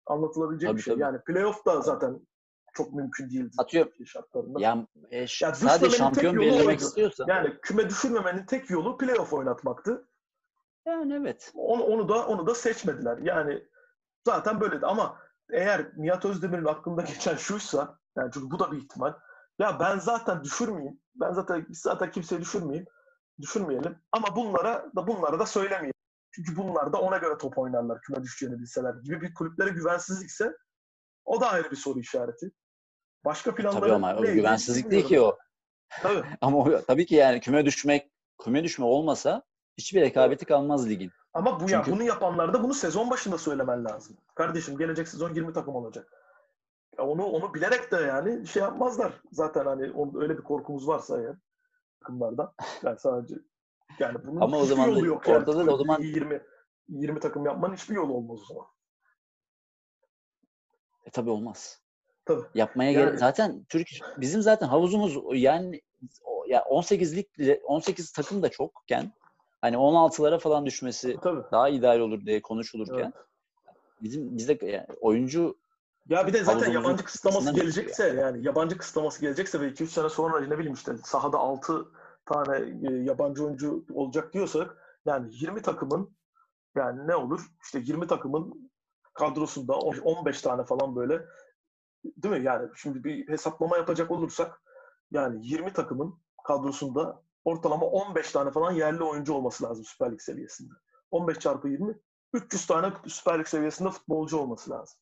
anlatılabilecek 0.06 0.68
tabii, 0.68 0.78
bir 0.78 0.82
şey. 0.82 0.94
Tabii. 0.94 1.02
Yani 1.02 1.18
playoff 1.26 1.66
da 1.66 1.80
zaten 1.80 2.20
çok 2.74 2.92
mümkün 2.92 3.30
değildi. 3.30 3.54
Atıyor. 3.58 3.86
Şartlarında. 4.06 4.60
Ya, 4.60 4.86
e, 5.10 5.18
yani 5.18 5.28
sadece 5.56 5.90
şampiyon 5.96 6.40
belirlemek 6.40 6.80
istiyorsan. 6.80 7.26
Yani 7.28 7.60
küme 7.62 7.88
düşürmemenin 7.88 8.46
tek 8.46 8.70
yolu 8.70 8.98
playoff 8.98 9.32
oynatmaktı. 9.32 10.08
Yani 10.86 11.14
evet. 11.14 11.52
Onu, 11.54 11.82
onu 11.82 12.08
da 12.08 12.26
onu 12.26 12.46
da 12.46 12.54
seçmediler. 12.54 13.18
Yani 13.18 13.68
zaten 14.26 14.60
böyleydi 14.60 14.86
ama 14.86 15.18
eğer 15.52 15.92
Nihat 15.96 16.24
Özdemir'in 16.24 16.64
aklında 16.64 17.02
geçen 17.02 17.36
şuysa 17.36 17.98
yani 18.16 18.30
çünkü 18.34 18.50
bu 18.50 18.58
da 18.58 18.72
bir 18.72 18.76
ihtimal. 18.76 19.12
Ya 19.58 19.80
ben 19.80 19.98
zaten 19.98 20.44
düşürmeyeyim. 20.44 21.00
Ben 21.14 21.32
zaten 21.32 21.66
zaten 21.70 22.10
kimseyi 22.10 22.40
düşürmeyeyim. 22.40 22.86
Düşürmeyelim. 23.40 23.98
Ama 24.12 24.36
bunlara 24.36 24.86
da 24.96 25.06
bunlara 25.06 25.38
da 25.38 25.46
söylemeyelim. 25.46 25.94
Çünkü 26.34 26.56
bunlar 26.56 26.92
da 26.92 27.00
ona 27.00 27.16
göre 27.16 27.38
top 27.38 27.58
oynarlar 27.58 28.00
küme 28.00 28.22
düşeceğini 28.22 28.58
bilseler 28.58 28.94
gibi 28.94 29.20
bir 29.20 29.34
kulüplere 29.34 29.70
güvensizlikse 29.70 30.52
o 31.24 31.40
da 31.40 31.50
ayrı 31.50 31.70
bir 31.70 31.76
soru 31.76 31.98
işareti. 32.00 32.50
Başka 33.24 33.54
planları 33.54 33.80
Tabii 33.80 33.92
ama 33.92 34.16
o 34.16 34.22
güvensizlik 34.22 34.90
değil 34.90 35.06
ki 35.06 35.20
o. 35.20 35.38
Tabii. 36.02 36.22
ama 36.40 36.58
o, 36.58 36.82
tabii 36.82 37.06
ki 37.06 37.14
yani 37.14 37.40
küme 37.40 37.64
düşmek, 37.64 38.10
küme 38.44 38.64
düşme 38.64 38.84
olmasa 38.84 39.42
hiçbir 39.78 40.00
rekabeti 40.00 40.44
kalmaz 40.44 40.88
ligin. 40.88 41.10
Ama 41.34 41.60
bu 41.60 41.66
Çünkü... 41.68 41.90
ya 41.90 41.96
bunu 41.96 42.02
yapanlar 42.02 42.52
da 42.52 42.62
bunu 42.62 42.74
sezon 42.74 43.10
başında 43.10 43.38
söylemen 43.38 43.84
lazım. 43.84 44.16
Kardeşim 44.34 44.78
gelecek 44.78 45.08
sezon 45.08 45.34
20 45.34 45.52
takım 45.52 45.74
olacak. 45.74 46.12
Ya 46.98 47.04
onu 47.04 47.24
onu 47.24 47.54
bilerek 47.54 47.92
de 47.92 47.96
yani 47.96 48.46
şey 48.46 48.62
yapmazlar. 48.62 49.12
Zaten 49.32 49.64
hani 49.66 49.90
on, 49.90 50.22
öyle 50.22 50.38
bir 50.38 50.42
korkumuz 50.42 50.88
varsa 50.88 51.20
eğer 51.20 51.36
takımlardan. 52.00 52.54
Yani 52.82 52.98
sadece 52.98 53.34
yani 53.98 54.18
bunun 54.26 54.40
Ama 54.40 54.56
o 54.56 54.64
zaman 54.64 54.88
yolu 54.88 55.06
yok 55.06 55.28
ortada 55.28 55.58
yani. 55.58 55.66
da 55.66 55.74
o 55.74 55.76
zaman 55.76 56.00
20 56.00 56.42
20 56.88 57.20
takım 57.20 57.46
yapmanın 57.46 57.74
hiçbir 57.74 57.94
yolu 57.94 58.12
olmaz 58.12 58.40
o 58.42 58.44
zaman. 58.46 58.66
E 61.04 61.10
tabii 61.10 61.30
olmaz. 61.30 61.80
Tabii. 62.24 62.42
Yapmaya 62.54 62.90
yani, 62.90 63.04
gerek 63.04 63.18
zaten 63.18 63.64
Türk 63.68 63.88
bizim 64.18 64.42
zaten 64.42 64.66
havuzumuz 64.66 65.18
yani 65.32 65.80
ya 66.48 66.60
18'lik 66.60 67.60
18 67.64 68.12
takım 68.12 68.42
da 68.42 68.48
çokken 68.48 69.12
hani 69.60 69.76
16'lara 69.76 70.38
falan 70.38 70.66
düşmesi 70.66 71.16
tabii. 71.22 71.42
daha 71.52 71.68
ideal 71.68 71.98
olur 72.00 72.26
diye 72.26 72.42
konuşulurken 72.42 73.12
evet. 73.16 73.26
bizim 74.02 74.36
bizde 74.36 74.66
yani 74.66 74.86
oyuncu 75.00 75.56
ya 76.08 76.26
bir 76.26 76.32
de 76.32 76.44
zaten 76.44 76.72
yabancı 76.72 77.04
kısıtlaması 77.04 77.54
gelecekse 77.54 78.08
yani. 78.08 78.20
yani 78.20 78.46
yabancı 78.46 78.78
kısıtlaması 78.78 79.20
gelecekse 79.20 79.60
ve 79.60 79.68
2-3 79.68 79.86
sene 79.86 80.08
sonra 80.08 80.40
ne 80.40 80.58
bileyim 80.58 80.74
işte 80.74 80.92
sahada 81.04 81.38
6 81.38 81.86
tane 82.26 82.88
e, 82.88 82.92
yabancı 82.92 83.44
oyuncu 83.44 83.84
olacak 83.94 84.32
diyorsak 84.32 84.76
yani 85.06 85.28
20 85.30 85.62
takımın 85.62 86.16
yani 86.76 87.06
ne 87.06 87.16
olur? 87.16 87.40
İşte 87.64 87.78
20 87.78 88.06
takımın 88.06 88.70
kadrosunda 89.14 89.74
15 89.78 90.42
tane 90.42 90.64
falan 90.64 90.96
böyle 90.96 91.26
değil 92.04 92.34
mi? 92.34 92.44
Yani 92.44 92.70
şimdi 92.76 93.04
bir 93.04 93.28
hesaplama 93.28 93.76
yapacak 93.76 94.10
olursak 94.10 94.62
yani 95.10 95.46
20 95.46 95.72
takımın 95.72 96.18
kadrosunda 96.44 97.22
ortalama 97.44 97.86
15 97.86 98.32
tane 98.32 98.50
falan 98.50 98.72
yerli 98.72 99.02
oyuncu 99.02 99.34
olması 99.34 99.64
lazım 99.64 99.84
Süper 99.84 100.12
Lig 100.12 100.20
seviyesinde. 100.20 100.74
15 101.10 101.38
çarpı 101.38 101.68
20 101.68 101.98
300 102.32 102.66
tane 102.66 102.92
Süper 103.06 103.38
Lig 103.38 103.46
seviyesinde 103.46 103.90
futbolcu 103.90 104.38
olması 104.38 104.70
lazım. 104.70 104.98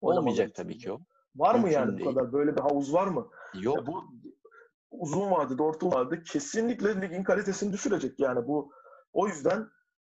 Olmayacak 0.00 0.54
tabii 0.54 0.78
ki 0.78 0.92
o. 0.92 1.00
Var 1.36 1.54
mı 1.54 1.70
yani 1.70 1.98
değil. 1.98 2.08
bu 2.10 2.14
kadar? 2.14 2.32
Böyle 2.32 2.56
bir 2.56 2.60
havuz 2.60 2.92
var 2.94 3.06
mı? 3.06 3.28
Yok. 3.54 3.76
Ya 3.76 3.86
bu 3.86 4.04
uzun 4.90 5.30
vadede, 5.30 5.62
orta 5.62 5.90
vadede 5.90 6.22
kesinlikle 6.22 7.00
ligin 7.00 7.24
kalitesini 7.24 7.72
düşürecek. 7.72 8.20
Yani 8.20 8.46
bu 8.46 8.72
o 9.12 9.28
yüzden 9.28 9.68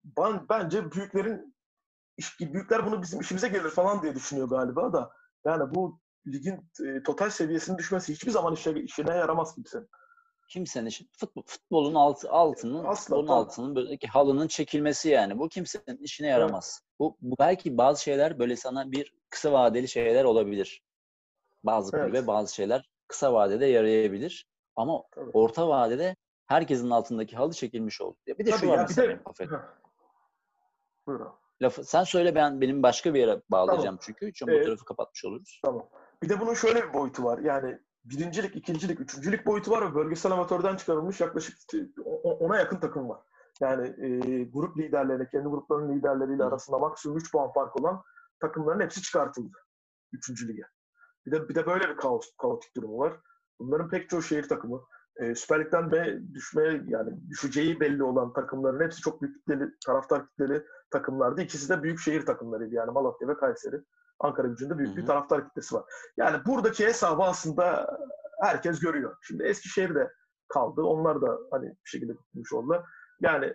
ben, 0.03 0.49
bence 0.49 0.91
büyüklerin 0.91 1.55
büyükler 2.39 2.85
bunu 2.85 3.01
bizim 3.01 3.21
işimize 3.21 3.47
gelir 3.47 3.69
falan 3.69 4.01
diye 4.01 4.15
düşünüyor 4.15 4.49
galiba 4.49 4.93
da 4.93 5.11
yani 5.45 5.75
bu 5.75 5.99
ligin 6.27 6.71
e, 6.85 7.03
total 7.03 7.29
seviyesinin 7.29 7.77
düşmesi 7.77 8.13
hiçbir 8.13 8.31
zaman 8.31 8.53
işe, 8.53 8.71
işine 8.71 9.15
yaramaz 9.15 9.55
kimsenin. 9.55 9.89
Kimsenin 10.49 10.85
işi, 10.85 11.07
futbol, 11.17 11.43
futbolun 11.45 11.95
altı, 11.95 12.31
altının, 12.31 12.83
Asla, 12.83 12.95
futbolun 12.95 13.27
tamam. 13.27 13.43
altının 13.43 13.75
böyleki 13.75 14.07
halının 14.07 14.47
çekilmesi 14.47 15.09
yani. 15.09 15.39
Bu 15.39 15.49
kimsenin 15.49 15.97
işine 15.97 16.27
yaramaz. 16.27 16.79
Evet. 16.81 16.99
Bu, 16.99 17.17
bu 17.21 17.35
belki 17.39 17.77
bazı 17.77 18.03
şeyler 18.03 18.39
böyle 18.39 18.55
sana 18.55 18.91
bir 18.91 19.13
kısa 19.29 19.51
vadeli 19.51 19.87
şeyler 19.87 20.23
olabilir. 20.23 20.83
Bazı 21.63 21.97
evet. 21.97 22.05
kulübe 22.05 22.27
bazı 22.27 22.55
şeyler 22.55 22.89
kısa 23.07 23.33
vadede 23.33 23.65
yarayabilir. 23.65 24.50
Ama 24.75 25.03
Tabii. 25.11 25.31
orta 25.33 25.67
vadede 25.67 26.15
herkesin 26.45 26.89
altındaki 26.89 27.35
halı 27.35 27.53
çekilmiş 27.53 28.01
oldu. 28.01 28.17
Bir 28.27 28.45
de 28.45 28.49
Tabii 28.49 28.59
şu 28.59 28.69
var 28.69 28.77
ya, 28.77 28.81
mesela 28.81 29.07
bir 29.39 29.49
de... 29.49 29.59
Buyurun. 31.07 31.31
Lafı, 31.61 31.83
sen 31.83 32.03
söyle 32.03 32.35
ben 32.35 32.61
benim 32.61 32.83
başka 32.83 33.13
bir 33.13 33.19
yere 33.19 33.41
bağlayacağım 33.49 33.85
tamam. 33.85 33.99
çünkü. 34.01 34.33
Çünkü 34.33 34.51
ee, 34.55 34.61
bu 34.61 34.65
tarafı 34.65 34.85
kapatmış 34.85 35.25
oluruz. 35.25 35.59
Tamam. 35.65 35.89
Bir 36.23 36.29
de 36.29 36.39
bunun 36.39 36.53
şöyle 36.53 36.87
bir 36.87 36.93
boyutu 36.93 37.23
var. 37.23 37.39
Yani 37.39 37.79
birincilik, 38.05 38.55
ikincilik, 38.55 38.99
üçüncülük 38.99 39.45
boyutu 39.45 39.71
var 39.71 39.91
ve 39.91 39.95
bölgesel 39.95 40.31
amatörden 40.31 40.75
çıkarılmış 40.75 41.21
yaklaşık 41.21 41.57
ona 42.23 42.57
yakın 42.57 42.79
takım 42.79 43.09
var. 43.09 43.21
Yani 43.61 43.87
e, 43.87 44.43
grup 44.43 44.77
liderlerine, 44.77 45.29
kendi 45.29 45.49
gruplarının 45.49 45.95
liderleriyle 45.97 46.43
Hı. 46.43 46.47
arasında 46.47 46.79
maksimum 46.79 47.17
3 47.17 47.31
puan 47.31 47.51
fark 47.51 47.79
olan 47.79 48.03
takımların 48.39 48.79
hepsi 48.79 49.01
çıkartıldı. 49.01 49.57
Üçüncü 50.11 50.47
lige. 50.47 50.63
Bir 51.25 51.31
de, 51.31 51.49
bir 51.49 51.55
de 51.55 51.65
böyle 51.65 51.89
bir 51.89 51.97
kaos, 51.97 52.31
kaotik 52.37 52.75
durumu 52.75 52.97
var. 52.97 53.19
Bunların 53.61 53.89
pek 53.89 54.09
çoğu 54.09 54.21
şehir 54.21 54.47
takımı. 54.47 54.81
e, 55.15 55.35
Süper 55.35 55.59
Lig'den 55.59 55.91
B 55.91 56.19
düşmeye 56.33 56.83
yani 56.87 57.29
düşeceği 57.29 57.79
belli 57.79 58.03
olan 58.03 58.33
takımların 58.33 58.83
hepsi 58.85 59.01
çok 59.01 59.21
büyük 59.21 59.35
kitleli, 59.35 59.71
taraftar 59.85 60.27
kitleli 60.27 60.65
takımlardı. 60.91 61.41
İkisi 61.41 61.69
de 61.69 61.83
büyük 61.83 61.99
şehir 61.99 62.25
takımlarıydı 62.25 62.75
yani 62.75 62.91
Malatya 62.91 63.27
ve 63.27 63.37
Kayseri. 63.37 63.81
Ankara 64.19 64.47
gücünde 64.47 64.77
büyük 64.77 64.97
bir 64.97 65.05
taraftar 65.05 65.47
kitlesi 65.47 65.75
var. 65.75 65.83
Yani 66.17 66.45
buradaki 66.45 66.85
hesabı 66.85 67.23
aslında 67.23 67.97
herkes 68.41 68.79
görüyor. 68.79 69.17
Şimdi 69.21 69.43
Eskişehir'de 69.43 70.11
kaldı. 70.47 70.81
Onlar 70.81 71.21
da 71.21 71.37
hani 71.51 71.67
bir 71.67 71.89
şekilde 71.89 72.15
tutmuş 72.15 72.53
oldular. 72.53 72.83
Yani 73.21 73.53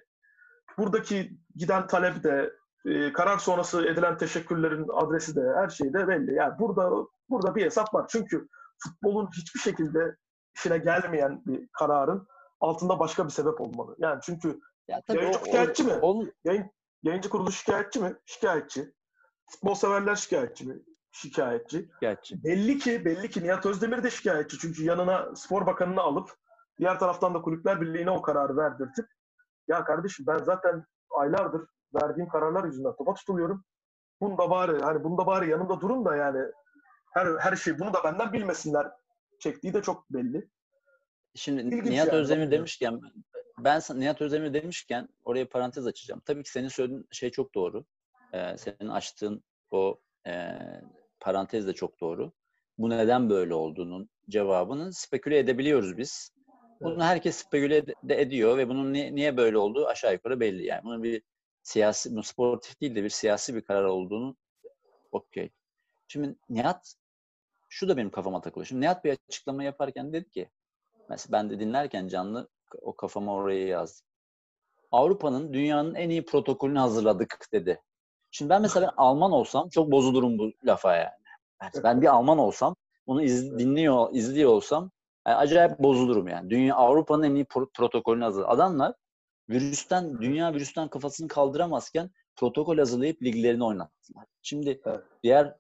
buradaki 0.78 1.38
giden 1.56 1.86
talep 1.86 2.25
de 2.25 2.52
e, 2.84 3.12
karar 3.12 3.38
sonrası 3.38 3.86
edilen 3.86 4.16
teşekkürlerin 4.16 4.86
adresi 4.92 5.36
de 5.36 5.52
her 5.54 5.68
şey 5.68 5.92
de 5.92 6.08
belli. 6.08 6.34
Yani 6.34 6.58
burada 6.58 6.90
burada 7.30 7.54
bir 7.54 7.64
hesap 7.64 7.94
var. 7.94 8.06
Çünkü 8.08 8.48
futbolun 8.78 9.30
hiçbir 9.37 9.61
şekilde 9.61 10.16
işine 10.56 10.78
gelmeyen 10.78 11.42
bir 11.47 11.68
kararın 11.73 12.26
altında 12.61 12.99
başka 12.99 13.25
bir 13.25 13.30
sebep 13.30 13.61
olmalı. 13.61 13.97
Yani 13.99 14.21
çünkü 14.23 14.61
ya, 14.88 15.00
tabii 15.06 15.18
yayıncı 15.18 15.38
o, 15.38 15.45
şikayetçi 15.45 15.83
o, 15.83 15.87
mi? 15.87 15.99
O, 16.02 16.25
Yayın, 16.45 16.71
yayıncı 17.02 17.28
kuruluş 17.28 17.59
şikayetçi 17.59 18.00
mi? 18.00 18.16
Şikayetçi. 18.26 18.95
Futbol 19.50 19.75
severler 19.75 20.16
şikayetçi 20.16 20.66
mi? 20.66 20.83
Şikayetçi. 21.12 21.88
Şikayetçi. 21.92 22.45
Belli 22.45 22.78
ki 22.78 23.04
belli 23.04 23.30
ki 23.30 23.42
Nihat 23.42 23.66
Özdemir 23.66 24.02
de 24.02 24.11
şikayetçi. 24.11 24.59
Çünkü 24.59 24.85
yanına 24.85 25.37
spor 25.37 25.66
bakanını 25.66 26.00
alıp 26.00 26.30
diğer 26.78 26.99
taraftan 26.99 27.35
da 27.35 27.42
kulüpler 27.42 27.80
birliğine 27.80 28.11
o 28.11 28.23
kararı 28.23 28.56
verdirtip 28.56 29.06
ya 29.68 29.85
kardeşim 29.85 30.26
ben 30.26 30.38
zaten 30.38 30.85
aylardır 31.11 31.62
verdiğim 31.95 32.28
kararlar 32.28 32.64
yüzünden 32.64 32.97
topa 32.97 33.14
tutuluyorum. 33.14 33.64
Bunda 34.21 34.50
bari 34.50 34.83
hani 34.83 35.04
bunda 35.04 35.26
bari 35.26 35.50
yanımda 35.50 35.80
durun 35.80 36.04
da 36.04 36.16
yani 36.16 36.52
her 37.16 37.26
her 37.38 37.56
şey 37.56 37.78
bunu 37.78 37.92
da 37.92 38.04
benden 38.04 38.32
bilmesinler 38.32 38.87
çektiği 39.38 39.75
de 39.75 39.82
çok 39.82 40.12
belli. 40.12 40.49
Şimdi 41.35 41.62
İlginç 41.62 41.90
Nihat 41.90 42.06
yani. 42.06 42.16
Özdemir 42.16 42.50
demişken 42.50 43.00
ben 43.58 43.82
Nihat 43.94 44.23
Özdemir 44.23 44.54
demişken 44.54 45.08
oraya 45.25 45.49
parantez 45.49 45.87
açacağım. 45.87 46.23
Tabii 46.25 46.42
ki 46.42 46.50
senin 46.50 46.68
söylediğin 46.68 47.08
şey 47.12 47.30
çok 47.30 47.54
doğru. 47.54 47.85
Ee, 48.32 48.56
senin 48.56 48.88
açtığın 48.90 49.44
o 49.70 50.00
e, 50.26 50.58
parantez 51.20 51.66
de 51.66 51.73
çok 51.73 52.00
doğru. 52.00 52.32
Bu 52.78 52.90
neden 52.90 53.30
böyle 53.30 53.54
olduğunun 53.54 54.11
cevabını 54.28 54.92
speküle 54.92 55.38
edebiliyoruz 55.38 55.99
biz. 55.99 56.30
Bunu 56.80 57.04
herkes 57.04 57.37
speküle 57.37 57.87
de 57.87 58.20
ediyor 58.20 58.58
ve 58.58 58.68
bunun 58.68 58.92
niye, 58.92 59.14
niye 59.14 59.37
böyle 59.37 59.58
olduğu 59.58 59.87
aşağı 59.87 60.12
yukarı 60.12 60.40
belli. 60.40 60.66
Yani 60.66 60.85
bunun 60.85 61.02
bir 61.02 61.23
siyasi, 61.62 62.16
bu 62.16 62.23
sportif 62.23 62.80
değil 62.80 62.94
de 62.94 63.04
bir 63.04 63.08
siyasi 63.08 63.54
bir 63.54 63.61
karar 63.61 63.85
olduğunu 63.85 64.37
okey. 65.12 65.50
Şimdi 66.08 66.37
Nihat 66.49 66.94
şu 67.76 67.88
da 67.88 67.97
benim 67.97 68.11
kafama 68.11 68.40
takılıyor. 68.40 68.66
Şimdi 68.66 68.80
Nihat 68.80 69.04
bir 69.04 69.18
açıklama 69.28 69.64
yaparken 69.64 70.12
dedi 70.12 70.30
ki 70.30 70.50
mesela 71.09 71.33
ben 71.33 71.50
de 71.50 71.61
dinlerken 71.61 72.09
canlı 72.09 72.49
o 72.83 72.97
kafama 72.97 73.35
oraya 73.35 73.66
yazdım. 73.66 74.06
Avrupa'nın 74.90 75.52
dünyanın 75.52 75.95
en 75.95 76.11
iyi 76.11 76.25
protokolünü 76.25 76.78
hazırladık 76.78 77.38
dedi. 77.52 77.83
Şimdi 78.30 78.49
ben 78.49 78.62
mesela 78.62 78.87
ben 78.87 78.95
Alman 78.97 79.33
olsam 79.33 79.68
çok 79.68 79.90
bozulurum 79.90 80.38
bu 80.38 80.52
lafa 80.64 80.97
yani. 80.97 81.11
yani 81.62 81.85
ben 81.85 82.02
bir 82.02 82.06
Alman 82.06 82.38
olsam 82.38 82.76
bunu 83.06 83.23
iz, 83.23 83.59
dinliyor, 83.59 84.09
izliyor 84.12 84.50
olsam 84.50 84.90
yani 85.26 85.37
acayip 85.37 85.78
bozulurum 85.78 86.28
yani. 86.28 86.50
Dünya 86.50 86.75
Avrupa'nın 86.75 87.23
en 87.23 87.35
iyi 87.35 87.45
pro- 87.45 87.73
protokolünü 87.75 88.25
hazır. 88.25 88.45
Adamlar 88.47 88.95
virüsten, 89.49 90.21
dünya 90.21 90.54
virüsten 90.54 90.88
kafasını 90.88 91.28
kaldıramazken 91.28 92.11
protokol 92.37 92.78
hazırlayıp 92.78 93.23
liglerini 93.23 93.64
oynattılar. 93.64 94.25
Şimdi 94.42 94.80
evet. 94.85 95.00
diğer 95.23 95.56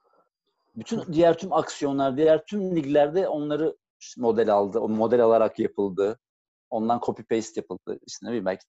bütün 0.76 1.12
diğer 1.12 1.38
tüm 1.38 1.52
aksiyonlar, 1.52 2.16
diğer 2.16 2.44
tüm 2.46 2.76
liglerde 2.76 3.28
onları 3.28 3.76
model 4.16 4.54
aldı. 4.54 4.78
O 4.78 4.88
model 4.88 5.20
alarak 5.20 5.58
yapıldı. 5.58 6.18
Ondan 6.70 7.00
copy 7.06 7.22
paste 7.22 7.60
yapıldı. 7.60 7.98
İşte 8.06 8.26
ne 8.26 8.28
bileyim 8.28 8.46
belki 8.46 8.64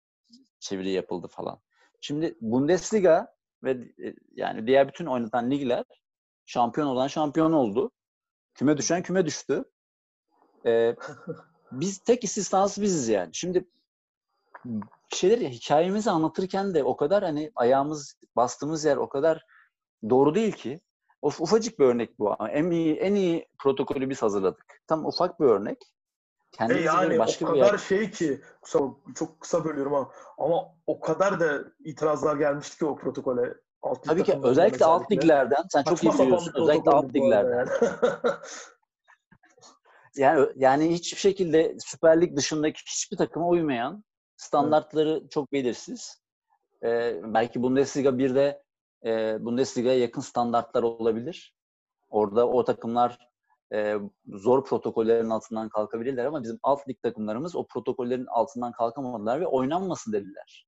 çeviri 0.59 0.91
yapıldı 0.91 1.27
falan. 1.27 1.59
Şimdi 2.01 2.37
Bundesliga 2.41 3.33
ve 3.63 3.71
e, 3.71 4.15
yani 4.35 4.67
diğer 4.67 4.87
bütün 4.87 5.05
oynatan 5.05 5.51
ligler 5.51 5.83
şampiyon 6.45 6.87
olan 6.87 7.07
şampiyon 7.07 7.51
oldu. 7.51 7.91
Küme 8.53 8.77
düşen 8.77 9.03
küme 9.03 9.25
düştü. 9.25 9.63
Ee, 10.65 10.95
biz 11.71 11.97
tek 11.99 12.23
istisnası 12.23 12.81
biziz 12.81 13.09
yani. 13.09 13.29
Şimdi 13.33 13.65
şeyleri 15.09 15.49
hikayemizi 15.49 16.11
anlatırken 16.11 16.73
de 16.73 16.83
o 16.83 16.97
kadar 16.97 17.23
hani 17.23 17.51
ayağımız 17.55 18.15
bastığımız 18.35 18.85
yer 18.85 18.97
o 18.97 19.09
kadar 19.09 19.45
doğru 20.09 20.35
değil 20.35 20.53
ki. 20.53 20.81
Of, 21.27 21.41
ufacık 21.41 21.79
bir 21.79 21.85
örnek 21.85 22.19
bu 22.19 22.35
ama 22.39 22.49
en 22.49 22.71
iyi 22.71 22.95
en 22.95 23.15
iyi 23.15 23.47
protokolü 23.59 24.09
biz 24.09 24.21
hazırladık. 24.21 24.81
Tam 24.87 25.05
ufak 25.05 25.39
bir 25.39 25.45
örnek. 25.45 25.77
Kendimize 26.51 26.83
e 26.83 26.85
yani 26.85 27.19
başka 27.19 27.45
o 27.45 27.49
kadar 27.49 27.71
yer... 27.71 27.77
şey 27.77 28.11
ki 28.11 28.41
kısa, 28.61 28.79
çok 29.15 29.41
kısa 29.41 29.65
bölüyorum 29.65 29.93
ama 29.93 30.11
ama 30.37 30.75
o 30.87 30.99
kadar 30.99 31.39
da 31.39 31.63
itirazlar 31.79 32.35
gelmişti 32.35 32.77
ki 32.77 32.85
o 32.85 32.95
protokole. 32.95 33.53
Alt 33.81 34.03
Tabii 34.03 34.23
ki 34.23 34.31
özellikle 34.31 34.49
özellikle 34.49 34.85
alt 34.85 35.11
liglerden 35.11 35.63
sen 35.69 35.83
çok 35.83 36.03
iyi 36.03 36.13
biliyorsun. 36.13 36.53
Özellikle 36.55 36.91
alt 36.91 37.13
liglerden. 37.13 37.57
Yani. 37.57 37.69
yani 40.15 40.47
yani 40.55 40.93
hiçbir 40.93 41.19
şekilde 41.19 41.75
Süper 41.79 42.21
Lig 42.21 42.37
dışındaki 42.37 42.81
hiçbir 42.87 43.17
takıma 43.17 43.47
uymayan 43.47 44.03
standartları 44.37 45.19
evet. 45.21 45.31
çok 45.31 45.51
belirsiz. 45.51 46.21
Ee, 46.83 47.19
belki 47.23 47.63
Bundesliga 47.63 48.09
1'de 48.09 48.66
e, 49.05 49.45
Bundesliga'ya 49.45 49.99
yakın 49.99 50.21
standartlar 50.21 50.83
olabilir. 50.83 51.55
Orada 52.09 52.47
o 52.47 52.63
takımlar 52.65 53.29
e, 53.73 53.95
zor 54.27 54.65
protokollerin 54.65 55.29
altından 55.29 55.69
kalkabilirler 55.69 56.25
ama 56.25 56.43
bizim 56.43 56.59
alt 56.63 56.89
lig 56.89 57.01
takımlarımız 57.01 57.55
o 57.55 57.67
protokollerin 57.67 58.25
altından 58.25 58.71
kalkamadılar 58.71 59.41
ve 59.41 59.47
oynanmasın 59.47 60.13
dediler. 60.13 60.67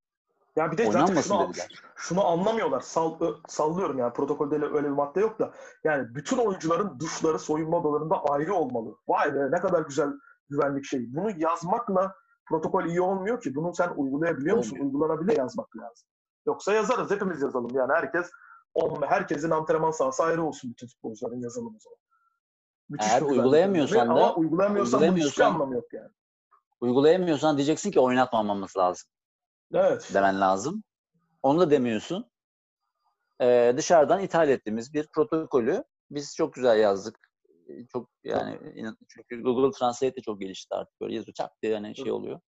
Ya 0.55 0.71
bir 0.71 0.77
de 0.77 0.91
zaten 0.91 1.21
şunu, 1.21 1.51
şunu 1.95 2.25
anlamıyorlar. 2.25 2.81
Sall, 2.81 3.13
sallıyorum 3.47 3.97
yani 3.97 4.13
protokolde 4.13 4.55
öyle 4.55 4.83
bir 4.83 4.89
madde 4.89 5.19
yok 5.19 5.39
da. 5.39 5.51
Yani 5.83 6.15
bütün 6.15 6.37
oyuncuların 6.37 6.99
duşları 6.99 7.39
soyunma 7.39 7.77
odalarında 7.77 8.23
ayrı 8.23 8.53
olmalı. 8.53 8.95
Vay 9.07 9.35
be 9.35 9.51
ne 9.51 9.59
kadar 9.59 9.81
güzel 9.81 10.09
güvenlik 10.49 10.85
şeyi. 10.85 11.15
Bunu 11.15 11.31
yazmakla 11.37 12.13
protokol 12.47 12.85
iyi 12.85 13.01
olmuyor 13.01 13.41
ki. 13.41 13.55
Bunu 13.55 13.75
sen 13.75 13.89
uygulayabiliyor 13.95 14.57
musun? 14.57 14.71
Olmuyor. 14.75 14.85
Uygulanabilir 14.85 15.37
yazmak 15.37 15.77
lazım. 15.77 16.07
Yoksa 16.49 16.73
yazarız. 16.73 17.12
Hepimiz 17.12 17.41
yazalım. 17.41 17.75
Yani 17.75 17.93
herkes 17.93 18.31
herkesin 19.07 19.49
antrenman 19.49 19.91
sahası 19.91 20.23
ayrı 20.23 20.43
olsun 20.43 20.71
bütün 20.71 20.88
futbolcuların 20.88 21.41
yazalım 21.41 21.75
o 21.75 21.79
zaman. 21.79 21.97
Müthiş 22.89 23.12
Eğer 23.12 23.21
uygulayamıyorsan 23.21 24.07
da 24.07 24.12
ama 24.12 24.35
uygulayamıyorsan, 24.35 24.97
uygulayamıyorsan 24.97 25.31
hiçbir 25.31 25.43
anlamı 25.43 25.75
yok 25.75 25.93
yani. 25.93 26.09
Uygulayamıyorsan 26.81 27.57
diyeceksin 27.57 27.91
ki 27.91 27.99
oynatmamamız 27.99 28.77
lazım. 28.77 29.09
Evet. 29.73 30.12
Demen 30.13 30.41
lazım. 30.41 30.83
Onu 31.43 31.59
da 31.59 31.71
demiyorsun. 31.71 32.31
Ee, 33.41 33.73
dışarıdan 33.77 34.19
ithal 34.19 34.49
ettiğimiz 34.49 34.93
bir 34.93 35.07
protokolü 35.13 35.83
biz 36.12 36.35
çok 36.35 36.53
güzel 36.53 36.79
yazdık. 36.79 37.19
Çok 37.91 38.09
yani 38.23 38.59
çünkü 39.07 39.43
Google 39.43 39.77
Translate 39.79 40.15
de 40.15 40.21
çok 40.21 40.41
gelişti 40.41 40.75
artık 40.75 41.01
böyle 41.01 41.15
yazıyor 41.15 41.33
çak 41.33 41.51
diye 41.62 41.73
yani 41.73 41.95
şey 41.95 42.12
oluyor. 42.12 42.39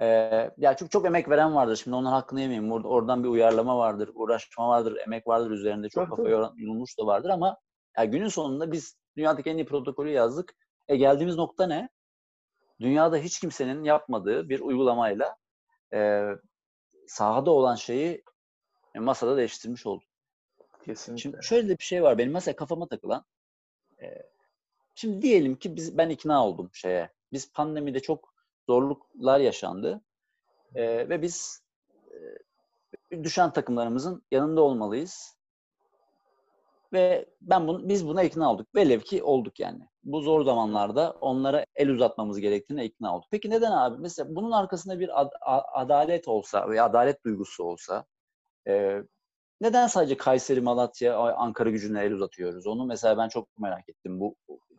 Ee, 0.00 0.50
ya 0.56 0.76
çok 0.76 0.90
çok 0.90 1.06
emek 1.06 1.28
veren 1.28 1.54
vardır. 1.54 1.76
Şimdi 1.76 1.96
onun 1.96 2.10
hakkını 2.10 2.40
yemeyeyim. 2.40 2.70
Or- 2.70 2.86
oradan 2.86 3.24
bir 3.24 3.28
uyarlama 3.28 3.78
vardır, 3.78 4.10
uğraşma 4.14 4.68
vardır, 4.68 4.96
emek 5.06 5.26
vardır 5.26 5.50
üzerinde. 5.50 5.88
Çok 5.88 6.10
kafa 6.10 6.28
yorulmuş 6.28 6.98
da 6.98 7.06
vardır 7.06 7.28
ama 7.30 7.56
ya 7.98 8.04
günün 8.04 8.28
sonunda 8.28 8.72
biz 8.72 8.96
dünyadaki 9.16 9.50
en 9.50 9.56
iyi 9.56 9.66
protokolü 9.66 10.10
yazdık. 10.10 10.54
E 10.88 10.96
geldiğimiz 10.96 11.36
nokta 11.36 11.66
ne? 11.66 11.88
Dünyada 12.80 13.16
hiç 13.16 13.40
kimsenin 13.40 13.84
yapmadığı 13.84 14.48
bir 14.48 14.60
uygulamayla 14.60 15.36
e, 15.92 16.28
sahada 17.06 17.50
olan 17.50 17.74
şeyi 17.74 18.24
e, 18.94 18.98
masada 18.98 19.36
değiştirmiş 19.36 19.86
olduk. 19.86 20.08
Kesinlikle. 20.84 21.22
Şimdi 21.22 21.38
şöyle 21.42 21.78
bir 21.78 21.84
şey 21.84 22.02
var 22.02 22.18
benim 22.18 22.32
mesela 22.32 22.56
kafama 22.56 22.88
takılan. 22.88 23.24
E, 24.02 24.06
şimdi 24.94 25.22
diyelim 25.22 25.56
ki 25.56 25.76
biz 25.76 25.98
ben 25.98 26.08
ikna 26.08 26.46
oldum 26.46 26.70
şeye. 26.72 27.10
Biz 27.32 27.52
pandemide 27.52 28.00
çok 28.00 28.33
zorluklar 28.68 29.40
yaşandı. 29.40 30.00
E, 30.74 31.08
ve 31.08 31.22
biz 31.22 31.62
e, 33.10 33.24
düşen 33.24 33.52
takımlarımızın 33.52 34.22
yanında 34.30 34.62
olmalıyız. 34.62 35.36
Ve 36.92 37.26
ben 37.40 37.68
bunu, 37.68 37.88
biz 37.88 38.08
buna 38.08 38.22
ikna 38.22 38.52
olduk. 38.52 38.74
Velev 38.74 39.00
ki 39.00 39.22
olduk 39.22 39.60
yani. 39.60 39.88
Bu 40.04 40.20
zor 40.20 40.44
zamanlarda 40.44 41.16
onlara 41.20 41.66
el 41.74 41.88
uzatmamız 41.88 42.40
gerektiğine 42.40 42.84
ikna 42.84 43.16
olduk. 43.16 43.28
Peki 43.30 43.50
neden 43.50 43.72
abi? 43.72 43.98
Mesela 44.00 44.34
bunun 44.34 44.50
arkasında 44.50 45.00
bir 45.00 45.20
ad, 45.20 45.30
adalet 45.72 46.28
olsa 46.28 46.70
ve 46.70 46.82
adalet 46.82 47.24
duygusu 47.24 47.64
olsa 47.64 48.04
e, 48.68 49.02
neden 49.60 49.86
sadece 49.86 50.16
Kayseri, 50.16 50.60
Malatya, 50.60 51.18
Ankara 51.18 51.70
gücüne 51.70 52.02
el 52.02 52.12
uzatıyoruz? 52.12 52.66
Onu 52.66 52.86
mesela 52.86 53.18
ben 53.18 53.28
çok 53.28 53.58
merak 53.58 53.88
ettim 53.88 54.20
bu 54.20 54.36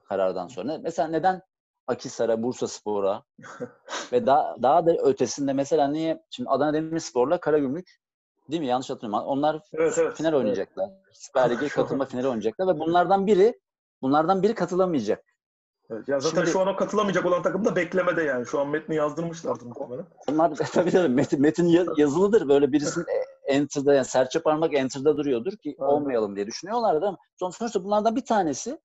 karardan 0.10 0.48
sonra. 0.48 0.78
Mesela 0.78 1.08
neden 1.08 1.41
Akisar'a, 1.88 2.43
Bursa 2.43 2.67
Spor'a 2.67 3.24
ve 4.12 4.26
daha, 4.26 4.56
daha 4.62 4.86
da 4.86 4.91
ötesinde 4.91 5.54
mesela 5.54 5.88
niye 5.88 6.24
şimdi 6.30 6.50
Adana 6.50 6.74
Demirspor'la 6.74 7.39
Karagümrük 7.39 8.00
değil 8.52 8.62
mi? 8.62 8.67
Yanlış 8.67 8.89
hatırlamıyorum. 8.89 9.28
Onlar 9.30 9.60
evet, 9.74 9.98
evet, 10.00 10.17
final 10.17 10.34
oynayacaklar. 10.34 10.89
Evet. 10.89 11.15
Süper 11.17 11.50
Lig'e 11.50 11.67
katılma 11.67 12.06
finali 12.12 12.28
oynayacaklar 12.28 12.76
ve 12.76 12.80
bunlardan 12.80 13.28
biri 13.28 13.60
bunlardan 14.02 14.43
biri 14.43 14.56
katılamayacak. 14.56 15.24
Evet, 15.89 16.08
ya 16.08 16.19
zaten 16.19 16.38
Şimdi- 16.38 16.52
şu 16.52 16.60
an 16.60 16.67
o 16.67 16.76
katılamayacak 16.76 17.26
olan 17.26 17.41
takım 17.43 17.65
da 17.65 17.76
beklemede 17.76 18.24
yani. 18.24 18.45
Şu 18.45 18.60
an 18.60 18.67
metni 18.69 18.95
yazdırmışlardır 18.95 19.65
muhtemelen. 19.65 20.06
Onlar 20.32 20.56
tabii 20.74 20.91
tabii 20.91 21.08
metin, 21.10 21.41
metin 21.41 21.65
ya- 21.67 21.86
yazılıdır. 21.98 22.48
Böyle 22.50 22.71
birisinin 22.71 23.06
e- 23.06 23.54
enter'da 23.54 23.93
yani 23.93 24.06
serçe 24.06 24.39
parmak 24.39 24.74
enter'da 24.74 25.17
duruyordur 25.17 25.52
ki 25.58 25.76
Aynen. 25.80 25.91
olmayalım 25.93 26.36
diye 26.36 26.48
düşünüyorlardı 26.48 27.06
ama 27.06 27.17
son- 27.39 27.50
sonuçta 27.50 27.84
bunlardan 27.84 28.15
bir 28.15 28.26
tanesi 28.26 28.80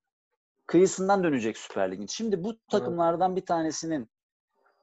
kıyısından 0.71 1.25
dönecek 1.25 1.59
Süper 1.59 1.93
Lig'in. 1.93 2.07
Şimdi 2.07 2.45
bu 2.45 2.59
takımlardan 2.69 3.37
bir 3.37 3.47
tanesinin 3.47 4.11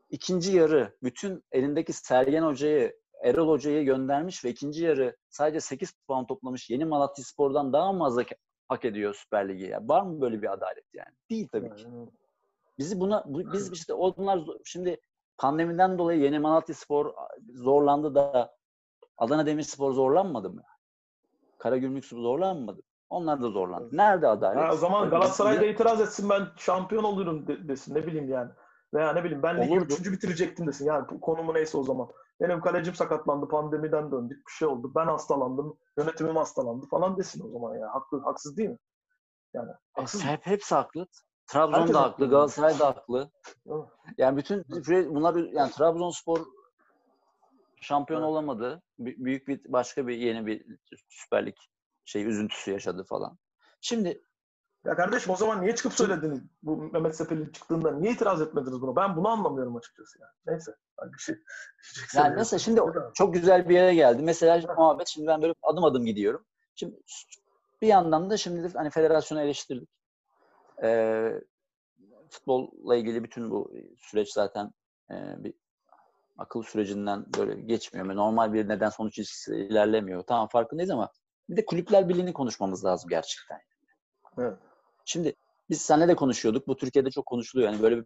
ikinci 0.09 0.57
yarı 0.57 0.97
bütün 1.03 1.43
elindeki 1.51 1.93
Sergen 1.93 2.43
Hoca'yı 2.43 2.99
Erol 3.23 3.49
Hoca'yı 3.49 3.85
göndermiş 3.85 4.45
ve 4.45 4.49
ikinci 4.49 4.83
yarı 4.83 5.15
sadece 5.29 5.59
8 5.59 5.93
puan 6.07 6.27
toplamış 6.27 6.69
yeni 6.69 6.85
Malatya 6.85 7.25
Spor'dan 7.25 7.73
daha 7.73 7.97
fazla 7.97 8.23
hak 8.67 8.85
ediyor 8.85 9.13
Süper 9.13 9.49
Lig'i? 9.49 9.63
Ya? 9.63 9.79
Var 9.87 10.01
mı 10.01 10.21
böyle 10.21 10.41
bir 10.41 10.53
adalet 10.53 10.85
yani? 10.93 11.15
Değil 11.29 11.47
tabii 11.51 11.75
ki. 11.75 11.83
Yani, 11.83 12.09
Bizi 12.77 12.99
buna 12.99 13.23
bu- 13.27 13.53
biz 13.53 13.71
işte 13.71 13.93
onlar 13.93 14.39
şimdi 14.65 15.01
pandemiden 15.37 15.97
dolayı 15.97 16.19
yeni 16.19 16.39
Malatya 16.39 16.75
Spor 16.75 17.13
zorlandı 17.53 18.15
da 18.15 18.55
Adana 19.17 19.45
Demirspor 19.45 19.93
zorlanmadı 19.93 20.49
mı? 20.49 20.63
Karagümrük 21.57 22.05
Spor 22.05 22.17
zorlanmadı. 22.17 22.81
Onlar 23.09 23.41
da 23.41 23.49
zorlandı. 23.49 23.89
Nerede 23.97 24.27
adalet? 24.27 24.63
Ha, 24.63 24.73
o 24.73 24.75
zaman 24.75 25.01
Öyle 25.01 25.09
Galatasaray 25.11 25.57
da 25.57 25.61
bir- 25.61 25.69
itiraz 25.69 26.01
etsin 26.01 26.29
ben 26.29 26.47
şampiyon 26.57 27.03
olurum 27.03 27.47
de- 27.47 27.67
desin 27.67 27.95
ne 27.95 28.07
bileyim 28.07 28.29
yani. 28.29 28.51
Veya 28.93 29.13
ne 29.13 29.23
bileyim 29.23 29.43
ben 29.43 29.61
ligi 29.61 29.77
üçüncü 29.77 30.11
bitirecektim 30.11 30.67
desin. 30.67 30.85
Yani 30.85 31.19
konumu 31.21 31.53
neyse 31.53 31.77
o 31.77 31.83
zaman. 31.83 32.07
Benim 32.41 32.61
kalecim 32.61 32.93
sakatlandı 32.95 33.47
pandemiden 33.47 34.11
döndük 34.11 34.47
bir 34.47 34.51
şey 34.51 34.67
oldu. 34.67 34.91
Ben 34.95 35.05
hastalandım 35.07 35.77
yönetimim 35.97 36.35
hastalandı 36.35 36.85
falan 36.87 37.17
desin 37.17 37.47
o 37.47 37.51
zaman 37.51 37.75
ya. 37.75 37.93
Haklı, 37.93 38.21
haksız 38.23 38.57
değil 38.57 38.69
mi? 38.69 38.77
Yani 39.53 39.71
haksız 39.93 40.23
mı? 40.23 40.29
Hep, 40.29 40.45
hepsi 40.45 40.75
haklı. 40.75 41.07
Trabzon 41.47 41.79
Herkes 41.79 41.95
da 41.95 41.99
haklı. 42.01 42.11
haklı, 42.11 42.29
Galatasaray 42.29 42.79
da 42.79 42.87
haklı. 42.87 43.31
Yani 44.17 44.37
bütün 44.37 44.65
bunlar 45.15 45.35
yani 45.35 45.71
Trabzonspor 45.71 46.39
şampiyon 47.81 48.21
olamadı. 48.21 48.81
Bü- 48.99 49.25
Büyük 49.25 49.47
bir 49.47 49.61
başka 49.67 50.07
bir 50.07 50.15
yeni 50.17 50.45
bir 50.45 50.65
Süper 51.09 51.45
Lig 51.45 51.55
şey 52.07 52.25
üzüntüsü 52.25 52.71
yaşadı 52.71 53.03
falan. 53.03 53.37
Şimdi 53.81 54.21
Ya 54.85 54.95
kardeşim 54.95 55.33
o 55.33 55.35
zaman 55.35 55.61
niye 55.61 55.75
çıkıp 55.75 55.93
söylediniz 55.93 56.41
bu 56.63 56.77
Mehmet 56.77 57.15
Sepel'in 57.15 57.51
çıktığında? 57.51 57.91
Niye 57.91 58.13
itiraz 58.13 58.41
etmediniz 58.41 58.81
buna? 58.81 58.95
Ben 58.95 59.15
bunu 59.15 59.27
anlamıyorum 59.27 59.75
açıkçası 59.75 60.19
yani. 60.21 60.31
Neyse. 60.45 60.75
Bir 61.03 61.19
şey 61.19 61.35
Yani 62.15 62.35
mesela 62.35 62.59
şimdi 62.59 62.81
çok 63.13 63.33
güzel 63.33 63.69
bir 63.69 63.75
yere 63.75 63.95
geldi. 63.95 64.21
Mesela 64.23 64.75
muhabbet 64.77 65.07
şimdi 65.07 65.27
ben 65.27 65.41
böyle 65.41 65.53
adım 65.63 65.83
adım 65.83 66.05
gidiyorum. 66.05 66.45
Şimdi 66.75 66.95
bir 67.81 67.87
yandan 67.87 68.29
da 68.29 68.37
şimdi 68.37 68.73
hani 68.73 68.89
federasyonu 68.89 69.41
eleştirdik. 69.41 69.89
Ee, 70.83 71.41
futbolla 72.29 72.95
ilgili 72.95 73.23
bütün 73.23 73.51
bu 73.51 73.71
süreç 73.97 74.33
zaten 74.33 74.71
e, 75.11 75.15
bir 75.43 75.53
akıl 76.37 76.63
sürecinden 76.63 77.25
böyle 77.37 77.61
geçmiyor. 77.61 78.15
Normal 78.15 78.53
bir 78.53 78.69
neden 78.69 78.89
sonuç 78.89 79.17
ilişkisi 79.17 79.55
ilerlemiyor. 79.55 80.23
Tamam 80.23 80.47
farkındayız 80.47 80.91
ama 80.91 81.11
bir 81.49 81.57
de 81.57 81.65
kulüpler 81.65 82.09
birliğini 82.09 82.33
konuşmamız 82.33 82.85
lazım 82.85 83.09
gerçekten. 83.09 83.59
Evet. 84.37 84.57
Şimdi 85.05 85.35
biz 85.69 85.81
seninle 85.81 86.07
de 86.07 86.15
konuşuyorduk. 86.15 86.67
Bu 86.67 86.77
Türkiye'de 86.77 87.09
çok 87.11 87.25
konuşuluyor. 87.25 87.71
Yani 87.71 87.81
böyle 87.81 87.97
bir 87.97 88.05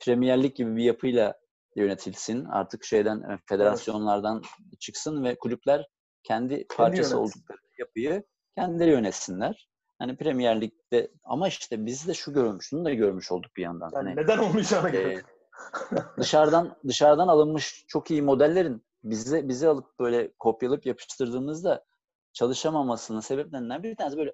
Premier 0.00 0.42
Lig 0.42 0.54
gibi 0.56 0.76
bir 0.76 0.84
yapıyla 0.84 1.34
yönetilsin. 1.76 2.44
Artık 2.44 2.84
şeyden 2.84 3.20
e, 3.22 3.38
federasyonlardan 3.48 4.42
çıksın 4.80 5.24
ve 5.24 5.38
kulüpler 5.38 5.86
kendi 6.22 6.66
parçası 6.76 7.14
yönetsin. 7.14 7.16
oldukları 7.38 7.58
yapıyı 7.78 8.22
kendileri 8.56 8.90
yönetsinler. 8.90 9.68
Hani 9.98 10.16
Premier 10.16 10.60
Lig'de 10.60 11.10
ama 11.24 11.48
işte 11.48 11.86
biz 11.86 12.08
de 12.08 12.14
şu 12.14 12.32
görmüş, 12.32 12.66
şunu 12.68 12.84
da 12.84 12.94
görmüş 12.94 13.32
olduk 13.32 13.50
bir 13.56 13.62
yandan. 13.62 13.90
Yani 13.94 14.08
Hani, 14.08 14.16
neden 14.16 14.38
olmayacağına 14.38 14.88
göre. 14.88 15.12
e, 15.14 15.22
dışarıdan 16.18 16.76
dışarıdan 16.88 17.28
alınmış 17.28 17.84
çok 17.88 18.10
iyi 18.10 18.22
modellerin 18.22 18.84
bize 19.04 19.48
bize 19.48 19.68
alıp 19.68 19.98
böyle 19.98 20.32
kopyalayıp 20.38 20.86
yapıştırdığımızda 20.86 21.84
çalışamamasının 22.32 23.20
sebeplerinden 23.20 23.82
bir 23.82 23.96
tanesi 23.96 24.16
böyle 24.16 24.32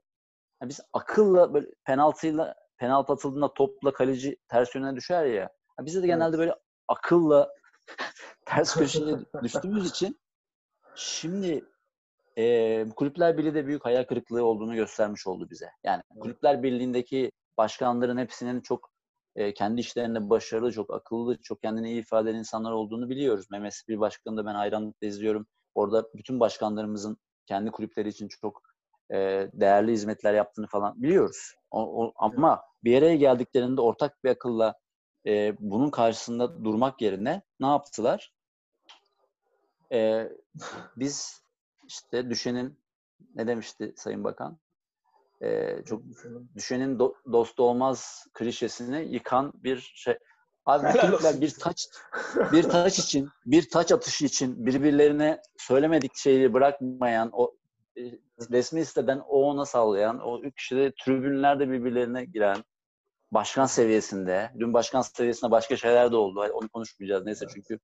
yani 0.62 0.68
biz 0.68 0.80
akılla 0.92 1.54
böyle 1.54 1.66
penaltıyla 1.84 2.54
penaltı 2.76 3.12
atıldığında 3.12 3.54
topla 3.54 3.92
kaleci 3.92 4.36
ters 4.48 4.74
yöne 4.74 4.96
düşer 4.96 5.24
ya. 5.24 5.34
ya 5.34 5.50
Bize 5.80 6.02
de 6.02 6.06
genelde 6.06 6.38
böyle 6.38 6.54
akılla 6.88 7.48
ters 8.46 8.74
köşeye 8.74 9.16
düştüğümüz 9.42 9.90
için 9.90 10.20
şimdi 10.94 11.64
e, 12.36 12.86
Kulüpler 12.96 13.38
Birliği 13.38 13.54
de 13.54 13.66
büyük 13.66 13.84
hayal 13.84 14.04
kırıklığı 14.04 14.44
olduğunu 14.44 14.74
göstermiş 14.74 15.26
oldu 15.26 15.50
bize. 15.50 15.70
Yani. 15.84 16.02
Kulüpler 16.20 16.62
Birliği'ndeki 16.62 17.32
başkanların 17.56 18.18
hepsinin 18.18 18.60
çok 18.60 18.90
e, 19.36 19.54
kendi 19.54 19.80
işlerinde 19.80 20.30
başarılı, 20.30 20.72
çok 20.72 20.94
akıllı, 20.94 21.38
çok 21.42 21.62
kendini 21.62 21.90
iyi 21.90 22.00
ifade 22.00 22.30
eden 22.30 22.38
insanlar 22.38 22.72
olduğunu 22.72 23.08
biliyoruz. 23.08 23.46
Mehmet 23.50 23.74
Spil 23.74 24.00
Başkanı'nı 24.00 24.38
da 24.38 24.46
ben 24.46 24.54
hayranlıkla 24.54 25.06
izliyorum. 25.06 25.46
Orada 25.74 26.08
bütün 26.14 26.40
başkanlarımızın 26.40 27.18
kendi 27.48 27.70
kulüpleri 27.70 28.08
için 28.08 28.28
çok 28.28 28.62
e, 29.12 29.16
değerli 29.52 29.92
hizmetler 29.92 30.34
yaptığını 30.34 30.66
falan 30.66 31.02
biliyoruz. 31.02 31.54
O, 31.70 32.04
o- 32.04 32.12
ama 32.16 32.62
bir 32.84 32.92
yere 32.92 33.16
geldiklerinde 33.16 33.80
ortak 33.80 34.24
bir 34.24 34.30
akılla 34.30 34.74
e, 35.26 35.54
bunun 35.60 35.90
karşısında 35.90 36.64
durmak 36.64 37.02
yerine 37.02 37.42
ne 37.60 37.66
yaptılar? 37.66 38.32
E, 39.92 40.28
biz 40.96 41.42
işte 41.88 42.30
düşenin 42.30 42.78
ne 43.34 43.46
demişti 43.46 43.92
Sayın 43.96 44.24
Bakan? 44.24 44.58
E, 45.42 45.76
çok 45.84 46.02
düşenin 46.54 46.98
do- 46.98 47.32
dostu 47.32 47.62
olmaz 47.62 48.26
klişesini 48.34 49.14
yıkan 49.14 49.52
bir 49.54 49.92
şey. 49.94 50.18
Abi 50.68 50.86
bu 50.94 50.98
kulüpler 51.00 51.40
bir 51.40 51.50
taç 51.50 51.88
bir 52.52 52.62
taç 52.62 52.98
için, 52.98 53.28
bir 53.46 53.70
taç 53.70 53.92
atışı 53.92 54.24
için 54.24 54.66
birbirlerine 54.66 55.40
söylemedik 55.56 56.16
şeyi 56.16 56.52
bırakmayan, 56.52 57.30
o 57.32 57.54
e, 57.96 58.02
resmi 58.50 58.84
siteden 58.84 59.18
o 59.18 59.42
ona 59.42 59.64
sallayan, 59.64 60.20
o 60.20 60.40
üç 60.40 60.54
kişi 60.56 60.76
de 60.76 60.92
tribünlerde 61.04 61.70
birbirlerine 61.70 62.24
giren, 62.24 62.56
başkan 63.32 63.66
seviyesinde, 63.66 64.50
dün 64.58 64.72
başkan 64.72 65.00
seviyesinde 65.02 65.50
başka 65.50 65.76
şeyler 65.76 66.12
de 66.12 66.16
oldu. 66.16 66.40
Onu 66.52 66.68
konuşmayacağız 66.68 67.26
neyse 67.26 67.46
çünkü 67.54 67.78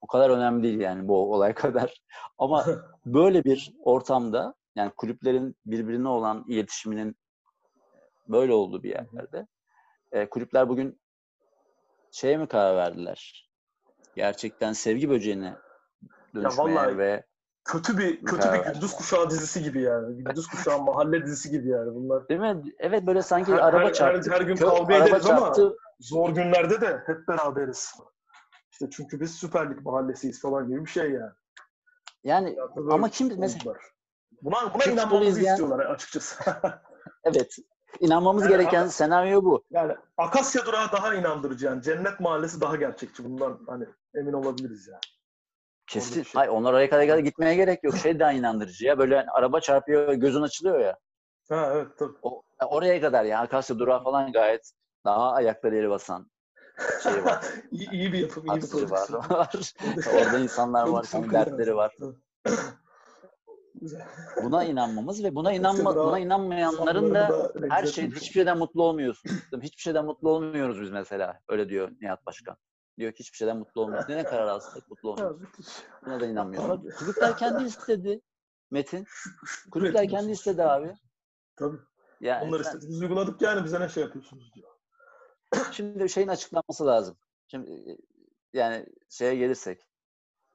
o 0.00 0.06
kadar 0.06 0.30
önemli 0.30 0.62
değil 0.62 0.80
yani 0.80 1.08
bu 1.08 1.34
olay 1.34 1.54
kadar. 1.54 2.02
Ama 2.38 2.66
böyle 3.06 3.44
bir 3.44 3.72
ortamda 3.80 4.54
yani 4.76 4.90
kulüplerin 4.96 5.56
birbirine 5.66 6.08
olan 6.08 6.44
iletişiminin 6.48 7.16
böyle 8.28 8.52
olduğu 8.52 8.82
bir 8.82 8.90
yerlerde 8.90 9.46
e, 10.12 10.28
kulüpler 10.28 10.68
bugün 10.68 10.98
şeye 12.16 12.36
mi 12.36 12.48
karar 12.48 12.76
verdiler? 12.76 13.50
Gerçekten 14.14 14.72
sevgi 14.72 15.10
böceğine 15.10 15.54
dönüşmeye 16.34 16.74
vallahi 16.74 16.98
ve 16.98 17.24
kötü 17.64 17.98
bir 17.98 18.24
kötü 18.24 18.52
bir 18.52 18.72
gündüz 18.72 18.92
kuşağı 18.92 19.30
dizisi 19.30 19.62
gibi 19.62 19.82
yani. 19.82 20.16
Gündüz 20.16 20.46
kuşağı 20.46 20.82
mahalle 20.82 21.22
dizisi 21.26 21.50
gibi 21.50 21.68
yani 21.68 21.94
bunlar. 21.94 22.28
değil 22.28 22.40
mi? 22.40 22.62
Evet 22.78 23.06
böyle 23.06 23.22
sanki 23.22 23.52
Her- 23.52 23.58
araba 23.58 23.84
her- 23.86 23.92
çarptı. 23.92 24.30
her 24.30 24.40
gün 24.40 24.56
Kö- 24.56 24.68
kavga 24.70 24.94
ederiz 24.96 25.26
ama- 25.26 25.38
çarptı. 25.40 25.76
Zor 26.00 26.30
günlerde 26.30 26.80
de 26.80 27.02
hep 27.06 27.28
beraberiz. 27.28 27.94
İşte 28.72 28.86
çünkü 28.90 29.20
biz 29.20 29.34
Süper 29.34 29.70
Lig 29.70 29.80
mahallesiyiz 29.82 30.40
falan 30.42 30.68
gibi 30.68 30.84
bir 30.84 30.90
şey 30.90 31.10
yani. 31.10 31.32
Yani 32.24 32.56
Ya, 32.56 32.64
ama 32.90 33.08
kim 33.08 33.38
mesela. 33.38 33.74
Buna, 34.42 34.74
buna 34.74 34.84
inanmamızı 34.84 35.30
izleyen- 35.40 35.52
istiyorlar 35.52 35.86
açıkçası. 35.86 36.36
evet 37.24 37.56
inanmamız 38.00 38.42
Yani 38.42 38.52
gereken 38.52 38.86
senaryo 38.86 39.44
bu. 39.44 39.64
yani 39.70 39.94
Akasya 40.16 40.66
Durağı 40.66 40.92
daha 40.92 41.14
inandırıcı 41.14 41.66
yani. 41.66 41.82
Cennet 41.82 42.20
Mahallesi 42.20 42.60
daha 42.60 42.76
gerçekçi. 42.76 43.24
Bundan 43.24 43.58
hani 43.66 43.84
emin 44.14 44.32
olabiliriz 44.32 44.88
yani. 44.88 45.00
Kesin. 45.86 46.22
şey. 46.22 46.32
Hayır 46.34 46.50
onlar 46.50 46.72
oraya 46.72 46.90
kadar 46.90 47.18
gitmeye 47.18 47.54
gerek 47.54 47.84
yok. 47.84 47.96
Şey 47.96 48.18
daha 48.18 48.32
inandırıcı 48.32 48.86
ya. 48.86 48.98
Böyle 48.98 49.16
hani 49.16 49.30
araba 49.30 49.60
çarpıyor 49.60 50.12
gözün 50.12 50.42
açılıyor 50.42 50.80
ya. 50.80 50.96
Ha 51.48 51.70
evet 51.74 51.88
tabii. 51.98 52.16
O, 52.22 52.42
oraya 52.66 53.00
kadar 53.00 53.24
ya. 53.24 53.40
Akasya 53.40 53.78
durağı 53.78 54.02
falan 54.04 54.32
gayet 54.32 54.72
daha 55.04 55.32
ayakları 55.32 55.76
yere 55.76 55.90
basan 55.90 56.30
şey 57.02 57.24
var. 57.24 57.44
iyi, 57.70 57.90
iyi 57.90 58.12
bir 58.12 58.18
yapım, 58.18 58.44
iyi 58.46 58.62
bir 58.62 58.90
var. 58.90 59.08
var. 59.10 59.72
Orada 60.14 60.38
insanlar 60.38 60.88
var. 60.88 61.06
Dertleri 61.12 61.76
var. 61.76 61.96
Buna 64.42 64.64
inanmamız 64.64 65.24
ve 65.24 65.34
buna 65.34 65.52
inanma 65.52 65.96
buna 65.96 66.18
inanmayanların 66.18 67.14
da 67.14 67.52
her 67.70 67.86
şey 67.86 68.06
hiçbir 68.06 68.32
şeyden 68.32 68.58
mutlu 68.58 68.82
olmuyorsun. 68.82 69.30
Hiçbir 69.62 69.82
şeyden 69.82 70.04
mutlu 70.04 70.30
olmuyoruz 70.30 70.80
biz 70.80 70.90
mesela. 70.90 71.40
Öyle 71.48 71.68
diyor 71.68 71.90
Nihat 72.00 72.26
Başkan. 72.26 72.56
Diyor 72.98 73.12
ki 73.12 73.18
hiçbir 73.18 73.36
şeyden 73.36 73.56
mutlu 73.56 73.80
olmuyoruz. 73.80 74.08
Ne 74.08 74.24
karar 74.24 74.46
alsak 74.46 74.90
mutlu 74.90 75.10
olmuyoruz. 75.10 75.82
Buna 76.06 76.20
da 76.20 76.26
inanmıyorlar. 76.26 76.74
Abi. 76.74 76.88
Kulüpler 76.88 77.36
kendi 77.36 77.64
istedi. 77.64 78.20
Metin. 78.70 79.06
Kulüpler 79.70 80.08
kendi 80.08 80.32
istedi 80.32 80.62
abi. 80.62 80.94
Tabii. 81.56 81.78
Yani 82.20 82.48
Onlar 82.48 82.62
sen- 82.62 82.70
istedi. 82.70 82.88
Biz 82.88 83.02
uyguladık 83.02 83.42
yani 83.42 83.64
bize 83.64 83.80
ne 83.80 83.88
şey 83.88 84.02
yapıyorsunuz 84.02 84.52
diyor. 84.54 84.68
Şimdi 85.72 86.08
şeyin 86.08 86.28
açıklanması 86.28 86.86
lazım. 86.86 87.16
Şimdi 87.46 87.70
e, 87.70 87.96
yani 88.52 88.86
şeye 89.08 89.36
gelirsek. 89.36 89.88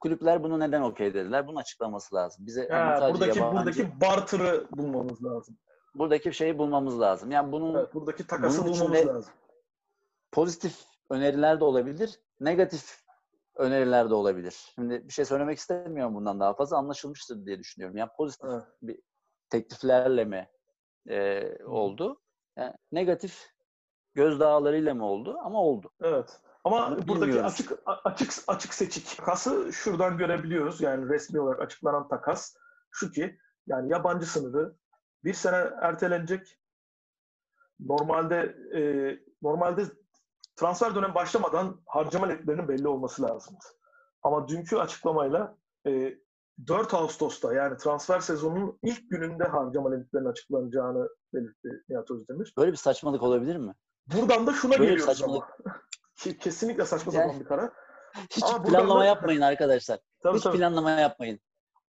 Kulüpler 0.02 0.42
bunu 0.42 0.60
neden 0.60 0.82
okey 0.82 1.14
dediler? 1.14 1.46
Bunun 1.46 1.56
açıklaması 1.56 2.14
lazım. 2.14 2.46
Bize 2.46 2.68
Ha, 2.68 3.08
buradaki 3.12 3.38
yabancı- 3.38 3.56
buradaki 3.58 4.00
barter'ı 4.00 4.66
bulmamız 4.70 5.24
lazım. 5.24 5.58
buradaki 5.94 6.32
şeyi 6.34 6.58
bulmamız 6.58 7.00
lazım. 7.00 7.30
Yani 7.30 7.52
bunun 7.52 7.74
Evet, 7.74 7.94
buradaki 7.94 8.26
takası 8.26 8.64
Bunun 8.64 8.72
bulmamız 8.72 9.06
lazım. 9.06 9.32
pozitif 10.32 10.84
öneriler 11.10 11.60
de 11.60 11.64
olabilir, 11.64 12.20
negatif 12.40 13.02
öneriler 13.56 14.10
de 14.10 14.14
olabilir. 14.14 14.72
Şimdi 14.74 15.08
bir 15.08 15.12
şey 15.12 15.24
söylemek 15.24 15.58
istemiyorum 15.58 16.14
bundan 16.14 16.40
daha 16.40 16.54
fazla 16.54 16.76
anlaşılmıştır 16.76 17.46
diye 17.46 17.58
düşünüyorum. 17.58 17.96
Yani 17.96 18.10
pozitif 18.16 18.50
Evet. 18.50 18.62
bir 18.82 19.00
tekliflerle 19.50 20.24
mi 20.24 20.48
e, 21.08 21.48
oldu? 21.64 22.20
Yani 22.56 22.74
negatif 22.92 23.50
gözdağlarıyla 24.14 24.94
mı 24.94 25.06
oldu? 25.06 25.38
Ama 25.44 25.62
oldu. 25.62 25.90
Evet. 26.02 26.40
Ama 26.64 26.96
Bunu 26.96 27.08
buradaki 27.08 27.42
açık 27.42 27.72
açık 27.86 28.32
açık 28.46 28.74
seçik 28.74 29.16
takası 29.16 29.72
şuradan 29.72 30.18
görebiliyoruz. 30.18 30.80
Yani 30.80 31.08
resmi 31.08 31.40
olarak 31.40 31.60
açıklanan 31.60 32.08
takas 32.08 32.54
şu 32.90 33.10
ki 33.10 33.38
yani 33.66 33.92
yabancı 33.92 34.26
sınırı 34.26 34.76
bir 35.24 35.34
sene 35.34 35.70
ertelenecek. 35.80 36.58
Normalde 37.80 38.56
e, 38.74 38.80
normalde 39.42 39.84
transfer 40.56 40.94
dönemi 40.94 41.14
başlamadan 41.14 41.80
harcama 41.86 42.26
limitlerinin 42.26 42.68
belli 42.68 42.88
olması 42.88 43.22
lazımdı. 43.22 43.64
Ama 44.22 44.48
dünkü 44.48 44.76
açıklamayla 44.76 45.56
e, 45.86 46.18
4 46.66 46.94
Ağustos'ta 46.94 47.54
yani 47.54 47.76
transfer 47.76 48.20
sezonunun 48.20 48.78
ilk 48.82 49.10
gününde 49.10 49.44
harcama 49.44 49.90
limitlerinin 49.90 50.28
açıklanacağını 50.28 51.08
belirtti 51.34 51.68
Nihat 51.88 52.10
Özdemir. 52.10 52.54
Böyle 52.58 52.72
bir 52.72 52.76
saçmalık 52.76 53.22
olabilir 53.22 53.56
mi? 53.56 53.74
Buradan 54.06 54.46
da 54.46 54.52
şuna 54.52 54.72
Böyle 54.72 54.82
bir 54.82 54.88
geliyoruz 54.88 55.16
saçmalık. 55.16 55.42
ama. 55.66 55.76
Ki- 56.22 56.38
Kesinlikle 56.38 56.84
saçma 56.84 57.12
Yani- 57.14 57.24
sapan 57.24 57.40
bir 57.40 57.44
karar. 57.44 57.70
Hiç 58.30 58.42
Ama 58.44 58.52
buradan 58.64 58.70
planlama 58.80 59.00
da- 59.00 59.04
yapmayın 59.04 59.40
arkadaşlar. 59.40 59.98
Tabii, 60.22 60.36
Hiç 60.36 60.44
tabii. 60.44 60.58
planlama 60.58 60.90
yapmayın. 60.90 61.40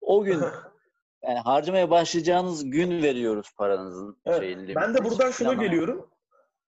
O 0.02 0.24
gün 0.24 0.42
yani 1.24 1.40
harcamaya 1.40 1.90
başlayacağınız 1.90 2.70
gün 2.70 3.04
veriyoruz 3.04 3.52
paranızın 3.58 4.22
Evet, 4.26 4.40
şeyini. 4.40 4.76
ben 4.76 4.94
de 4.94 5.04
buradan 5.06 5.32
şuna 5.32 5.54
geliyorum. 5.54 6.10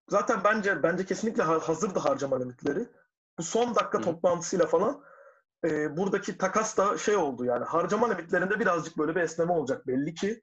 Zaten 0.09 0.39
bence 0.43 0.83
bence 0.83 1.05
kesinlikle 1.05 1.43
ha- 1.43 1.59
hazırdı 1.59 1.99
harcama 1.99 2.39
limitleri. 2.39 2.85
Bu 3.37 3.43
son 3.43 3.75
dakika 3.75 3.97
Hı. 3.97 4.01
toplantısıyla 4.03 4.65
falan 4.67 5.03
e, 5.65 5.97
buradaki 5.97 6.37
takas 6.37 6.77
da 6.77 6.97
şey 6.97 7.15
oldu 7.15 7.45
yani 7.45 7.65
harcama 7.65 8.09
limitlerinde 8.09 8.59
birazcık 8.59 8.97
böyle 8.97 9.15
bir 9.15 9.21
esneme 9.21 9.51
olacak 9.53 9.87
belli 9.87 10.13
ki. 10.13 10.41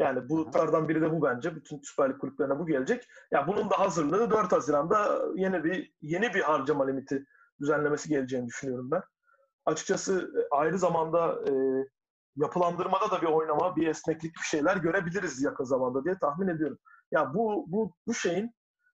Yani 0.00 0.28
bu 0.28 0.50
tardan 0.50 0.88
biri 0.88 1.00
de 1.00 1.10
bu 1.10 1.22
bence. 1.22 1.56
Bütün 1.56 1.80
Süper 1.82 2.10
Lig 2.10 2.18
kulüplerine 2.18 2.58
bu 2.58 2.66
gelecek. 2.66 3.08
Ya 3.30 3.46
bunun 3.46 3.70
da 3.70 3.78
hazırlığı 3.78 4.30
4 4.30 4.52
Haziran'da 4.52 5.22
yeni 5.34 5.64
bir 5.64 5.92
yeni 6.00 6.34
bir 6.34 6.40
harcama 6.40 6.86
limiti 6.86 7.26
düzenlemesi 7.60 8.08
geleceğini 8.08 8.46
düşünüyorum 8.46 8.90
ben. 8.90 9.02
Açıkçası 9.66 10.32
e, 10.36 10.54
ayrı 10.54 10.78
zamanda 10.78 11.38
e, 11.48 11.52
yapılandırmada 12.36 13.10
da 13.10 13.22
bir 13.22 13.26
oynama, 13.26 13.76
bir 13.76 13.86
esneklik 13.86 14.34
bir 14.36 14.44
şeyler 14.44 14.76
görebiliriz 14.76 15.42
yakın 15.42 15.64
zamanda 15.64 16.04
diye 16.04 16.18
tahmin 16.18 16.48
ediyorum. 16.48 16.78
Ya 17.10 17.34
bu 17.34 17.64
bu 17.68 17.92
bu 18.06 18.14
şeyin 18.14 18.54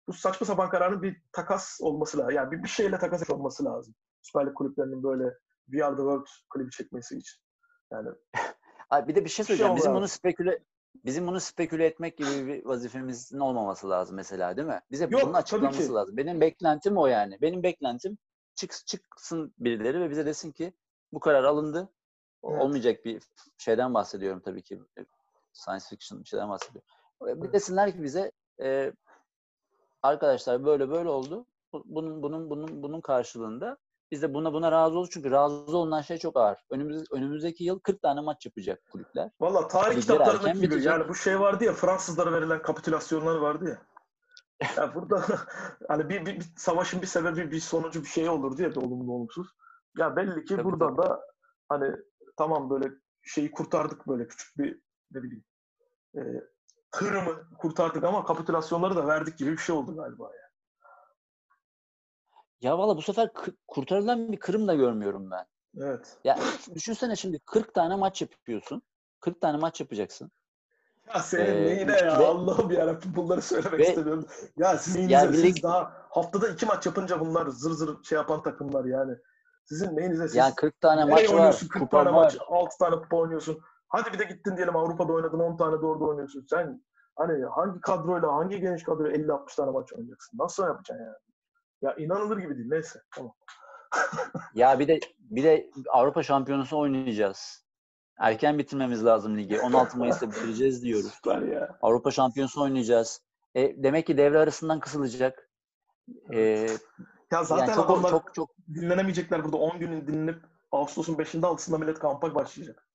bu 0.07 0.13
saçma 0.13 0.47
sapan 0.47 0.69
kararın 0.69 1.01
bir 1.01 1.21
takas 1.31 1.79
olması 1.81 2.17
lazım. 2.17 2.35
Yani 2.35 2.51
bir, 2.51 2.63
bir 2.63 2.69
şeyle 2.69 2.97
takas 2.97 3.29
olması 3.29 3.65
lazım. 3.65 3.95
Süper 4.21 4.45
Lig 4.45 4.53
kulüplerinin 4.53 5.03
böyle 5.03 5.37
We 5.65 5.85
Are 5.85 5.95
The 5.95 6.01
World 6.01 6.27
klibi 6.53 6.71
çekmesi 6.71 7.17
için. 7.17 7.39
Yani 7.91 8.09
Ay 8.89 9.07
bir 9.07 9.15
de 9.15 9.25
bir 9.25 9.29
şey 9.29 9.35
şey 9.35 9.45
söyleyeceğim. 9.45 9.75
Bizim 9.75 9.91
olmaz. 9.91 9.99
bunu 9.99 10.07
speküle 10.07 10.59
bizim 11.05 11.27
bunu 11.27 11.39
speküle 11.39 11.85
etmek 11.85 12.17
gibi 12.17 12.47
bir 12.47 12.65
vazifemizin 12.65 13.39
olmaması 13.39 13.89
lazım 13.89 14.15
mesela 14.15 14.57
değil 14.57 14.67
mi? 14.67 14.81
Bize 14.91 15.07
Yok, 15.09 15.21
bunun 15.23 15.33
ki. 15.87 15.93
lazım. 15.93 16.17
Benim 16.17 16.41
beklentim 16.41 16.97
o 16.97 17.07
yani. 17.07 17.37
Benim 17.41 17.63
beklentim 17.63 18.17
çık, 18.55 18.73
çıksın 18.85 19.53
birileri 19.57 19.99
ve 19.99 20.09
bize 20.09 20.25
desin 20.25 20.51
ki 20.51 20.73
bu 21.13 21.19
karar 21.19 21.43
alındı. 21.43 21.89
Evet. 22.43 22.61
Olmayacak 22.61 23.05
bir 23.05 23.21
şeyden 23.57 23.93
bahsediyorum 23.93 24.41
tabii 24.45 24.61
ki. 24.61 24.81
Science 25.53 25.85
fiction 25.89 26.19
bir 26.23 26.25
şeyden 26.25 26.49
bahsediyorum. 26.49 26.87
Bir 27.21 27.27
Evet. 27.45 27.53
desinler 27.53 27.91
ki 27.93 28.03
bize 28.03 28.31
e, 28.61 28.93
arkadaşlar 30.03 30.65
böyle 30.65 30.89
böyle 30.89 31.09
oldu. 31.09 31.45
Bu- 31.73 31.83
Bunun 31.85 32.23
bunun 32.23 32.49
bunun 32.49 32.83
bunun 32.83 33.01
karşılığında 33.01 33.77
biz 34.13 34.21
de 34.21 34.34
buna 34.34 34.54
buna 34.54 34.71
razı 34.71 34.97
oluruz. 34.97 35.10
Çünkü 35.13 35.32
razı 35.32 35.78
olunan 35.78 36.02
şey 36.02 36.17
çok 36.17 36.38
ağır. 36.38 36.58
Önümüz, 36.69 37.04
önümüzdeki 37.12 37.63
yıl 37.63 37.80
40 37.80 38.02
tane 38.02 38.21
maç 38.21 38.45
yapacak 38.45 38.82
kulüpler. 38.91 39.30
Valla 39.39 39.67
tarih 39.67 40.02
kitaplarındaki 40.02 40.54
gibi 40.54 40.65
bitecek. 40.65 40.91
yani 40.91 41.10
bu 41.10 41.15
şey 41.15 41.39
vardı 41.39 41.63
ya 41.63 41.73
Fransızlara 41.73 42.32
verilen 42.32 42.62
kapitülasyonlar 42.62 43.36
vardı 43.36 43.69
ya. 43.69 43.82
Ya 44.78 44.95
burada 44.95 45.23
hani 45.88 46.10
bir, 46.10 46.26
bir, 46.26 46.36
bir 46.36 46.45
savaşın 46.58 47.02
bir 47.02 47.08
sebebi 47.08 47.52
bir 47.52 47.60
sonucu 47.60 48.02
bir 48.02 48.08
şey 48.08 48.30
olur 48.30 48.58
diye 48.58 48.76
de 48.76 48.80
olumlu 48.80 49.13
olumsuz. 49.13 49.47
Ya 49.97 50.15
belli 50.15 50.45
ki 50.45 50.56
Tabii, 50.56 50.63
buradan 50.63 50.97
da 50.97 51.21
hani 51.69 51.95
tamam 52.38 52.69
böyle 52.69 52.91
şeyi 53.23 53.52
kurtardık 53.52 54.08
böyle 54.08 54.28
küçük 54.28 54.58
bir 54.58 54.82
ne 55.12 55.23
bileyim 55.23 55.43
e, 56.15 56.21
Kırım'ı 56.91 57.58
kurtardık 57.58 58.04
ama 58.04 58.26
kapitülasyonları 58.26 58.95
da 58.95 59.08
verdik 59.08 59.38
gibi 59.38 59.52
bir 59.52 59.58
şey 59.58 59.76
oldu 59.76 59.95
galiba 59.95 60.23
ya. 60.23 60.42
Ya 62.63 62.78
valla 62.78 62.97
bu 62.97 63.02
sefer 63.02 63.30
kurtarılan 63.67 64.32
bir 64.32 64.39
Kırım 64.39 64.67
da 64.67 64.76
görmüyorum 64.76 65.32
ben. 65.32 65.45
Evet. 65.78 66.17
Ya 66.23 66.38
düşünsene 66.76 67.15
şimdi 67.15 67.39
40 67.39 67.73
tane 67.73 67.95
maç 67.95 68.21
yapıyorsun. 68.21 68.82
40 69.19 69.41
tane 69.41 69.58
maç 69.58 69.80
yapacaksın. 69.82 70.32
Ya 71.15 71.19
senin 71.19 71.45
Ee, 71.45 71.65
neyine 71.65 71.91
ya 71.91 72.19
ve- 72.19 72.26
Allah'ım 72.26 72.71
yarabbim 72.71 73.15
bunları 73.15 73.41
söylemek 73.41 73.80
ve- 73.80 73.88
istemiyorum. 73.89 74.26
Ya 74.58 74.78
sizin 74.78 75.10
Ya 75.10 75.19
neyinize 75.21 75.43
bir 75.43 75.47
siz 75.54 75.58
lig- 75.58 75.63
daha 75.63 75.93
haftada 76.10 76.47
iki 76.49 76.65
maç 76.65 76.86
yapınca 76.86 77.19
bunlar 77.19 77.47
zır 77.47 77.71
zır 77.71 78.04
şey 78.04 78.15
yapan 78.15 78.43
takımlar 78.43 78.86
yani. 78.86 79.15
Sizin 79.65 79.95
neyinize 79.97 80.28
siz 80.28 80.36
Yani 80.36 80.56
40 80.56 80.82
tane 80.82 81.04
maç 81.06 81.30
var. 81.30 81.34
oynuyorsun? 81.36 81.67
40 81.67 81.84
Kupa 81.84 81.97
tane 82.04 82.15
var. 82.15 82.23
maç, 82.23 82.38
6 82.47 82.78
tane 82.78 82.95
kupa 82.95 83.17
oynuyorsun. 83.17 83.60
Hadi 83.88 84.13
bir 84.13 84.19
de 84.19 84.23
gittin 84.23 84.58
diyelim 84.58 84.76
Avrupa'da 84.76 85.13
oynadın 85.13 85.39
10 85.39 85.58
tane 85.58 85.82
de 85.82 85.86
orada 85.86 86.06
oynuyorsun. 86.06 86.45
Sen 86.49 86.84
hani 87.15 87.45
hangi 87.45 87.82
kadroyla, 87.82 88.34
hangi 88.34 88.60
geniş 88.60 88.84
kadroyla 88.84 89.12
50-60 89.17 89.56
tane 89.56 89.71
maç 89.71 89.93
oynayacaksın? 89.93 90.38
Nasıl 90.38 90.63
yapacaksın 90.63 91.06
yani? 91.06 91.15
Ya 91.83 91.95
inanılır 91.95 92.37
gibi 92.37 92.57
değil. 92.57 92.69
Neyse. 92.69 93.01
Tamam. 93.15 93.33
Ya 94.55 94.79
bir 94.79 94.87
de 94.87 94.99
bir 95.19 95.43
de 95.43 95.71
Avrupa 95.89 96.23
Şampiyonası 96.23 96.77
oynayacağız. 96.77 97.65
Erken 98.19 98.57
bitirmemiz 98.57 99.05
lazım 99.05 99.37
ligi. 99.37 99.59
16 99.61 99.97
Mayıs'ta 99.97 100.31
bitireceğiz 100.31 100.83
diyoruz. 100.83 101.11
Süper 101.13 101.41
ya. 101.41 101.77
Avrupa 101.81 102.11
Şampiyonası 102.11 102.61
oynayacağız. 102.61 103.21
E, 103.55 103.83
demek 103.83 104.07
ki 104.07 104.17
devre 104.17 104.39
arasından 104.39 104.79
kısılacak. 104.79 105.49
E, 106.33 106.39
Ya 107.31 107.43
zaten 107.43 107.65
yani 107.65 107.75
çok 107.75 107.89
adamlar 107.89 108.09
çok 108.09 108.33
çok 108.33 108.49
dinlenemeyecekler 108.75 109.43
burada. 109.43 109.57
10 109.57 109.79
gün 109.79 110.07
dinlenip 110.07 110.43
Ağustos'un 110.71 111.15
5'inde 111.15 111.45
6'sında 111.45 111.79
millet 111.79 111.99
kampa 111.99 112.35
başlayacak. 112.35 112.87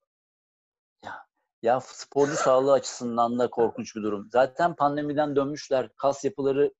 Ya 1.62 1.80
sporcu 1.80 2.34
sağlığı 2.34 2.72
açısından 2.72 3.38
da 3.38 3.50
korkunç 3.50 3.96
bir 3.96 4.02
durum. 4.02 4.28
Zaten 4.32 4.74
pandemiden 4.76 5.36
dönmüşler. 5.36 5.88
Kas 5.96 6.24
yapıları, 6.24 6.74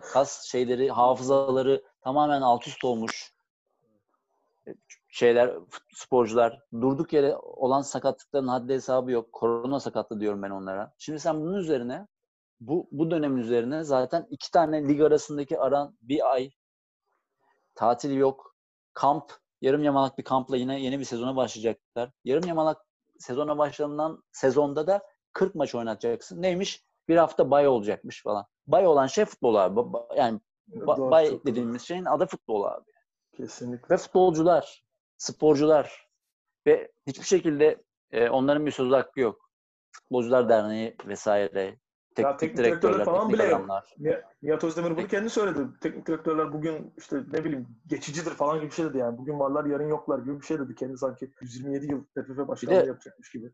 kas 0.00 0.44
şeyleri, 0.44 0.90
hafızaları 0.90 1.82
tamamen 2.00 2.42
alt 2.42 2.66
üst 2.68 2.84
olmuş. 2.84 3.32
E, 4.68 4.70
Şeyler, 5.08 5.54
sporcular 5.94 6.60
durduk 6.72 7.12
yere 7.12 7.36
olan 7.36 7.82
sakatlıkların 7.82 8.48
haddi 8.48 8.72
hesabı 8.72 9.10
yok. 9.10 9.32
Korona 9.32 9.80
sakatlığı 9.80 10.20
diyorum 10.20 10.42
ben 10.42 10.50
onlara. 10.50 10.94
Şimdi 10.98 11.20
sen 11.20 11.40
bunun 11.40 11.54
üzerine 11.54 12.06
bu 12.60 12.88
bu 12.92 13.10
dönemin 13.10 13.42
üzerine 13.42 13.84
zaten 13.84 14.26
iki 14.30 14.50
tane 14.50 14.88
lig 14.88 15.00
arasındaki 15.00 15.58
aran 15.58 15.96
bir 16.02 16.32
ay 16.32 16.50
tatil 17.74 18.16
yok. 18.16 18.56
Kamp, 18.92 19.32
yarım 19.60 19.84
yamalak 19.84 20.18
bir 20.18 20.24
kampla 20.24 20.56
yine 20.56 20.80
yeni 20.80 20.98
bir 20.98 21.04
sezona 21.04 21.36
başlayacaklar. 21.36 22.10
Yarım 22.24 22.48
yamalak 22.48 22.86
sezona 23.18 23.58
başlanılan 23.58 24.22
sezonda 24.32 24.86
da 24.86 25.02
40 25.32 25.54
maç 25.54 25.74
oynatacaksın. 25.74 26.42
Neymiş? 26.42 26.84
Bir 27.08 27.16
hafta 27.16 27.50
bay 27.50 27.68
olacakmış 27.68 28.22
falan. 28.22 28.46
Bay 28.66 28.86
olan 28.86 29.06
şey 29.06 29.24
futbol 29.24 29.54
abi. 29.54 29.80
Yani 30.16 30.40
ba- 30.68 31.10
bay 31.10 31.40
dediğimiz 31.46 31.82
şeyin 31.82 32.04
adı 32.04 32.26
futbol 32.26 32.64
abi. 32.64 32.90
Kesinlikle. 33.36 33.94
Ve 33.94 33.98
futbolcular, 33.98 34.84
sporcular 35.16 36.08
ve 36.66 36.92
hiçbir 37.06 37.24
şekilde 37.26 37.82
e, 38.10 38.28
onların 38.28 38.66
bir 38.66 38.70
söz 38.70 38.92
hakkı 38.92 39.20
yok. 39.20 39.50
Futbolcular 39.92 40.48
Derneği 40.48 40.96
vesaire, 41.06 41.78
teknik, 42.14 42.38
teknik 42.38 42.58
direktörler, 42.58 42.82
direktörler 42.82 43.04
falan 43.04 43.32
bile 43.32 43.42
yok. 43.44 43.52
adamlar. 43.56 43.94
Ni- 43.98 44.20
Nihat 44.42 44.64
Özdemir 44.64 44.96
bunu 44.96 45.06
kendi 45.06 45.30
söyledi. 45.30 45.66
Teknik 45.80 46.06
direktörler 46.06 46.52
bugün 46.52 46.94
işte 46.98 47.22
ne 47.32 47.44
bileyim 47.44 47.68
geçicidir 47.86 48.30
falan 48.30 48.56
gibi 48.56 48.66
bir 48.66 48.74
şey 48.74 48.84
dedi 48.84 48.98
yani. 48.98 49.18
Bugün 49.18 49.38
varlar 49.38 49.64
yarın 49.64 49.88
yoklar 49.88 50.18
gibi 50.18 50.40
bir 50.40 50.46
şey 50.46 50.58
dedi. 50.58 50.74
Kendi 50.74 50.98
sanki 50.98 51.32
127 51.40 51.86
yıl 51.86 52.04
TFF 52.04 52.48
başkanlığı 52.48 52.74
yapacakmış 52.86 53.30
gibi. 53.32 53.52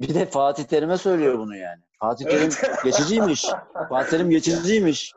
Bir 0.00 0.14
de 0.14 0.26
Fatih 0.26 0.64
Terim'e 0.64 0.98
söylüyor 0.98 1.38
bunu 1.38 1.56
yani. 1.56 1.82
Fatih 2.00 2.24
Terim 2.26 2.50
Evet. 2.62 2.84
geçiciymiş. 2.84 3.46
Fatih 3.88 4.10
Terim 4.10 4.30
geçiciymiş. 4.30 5.12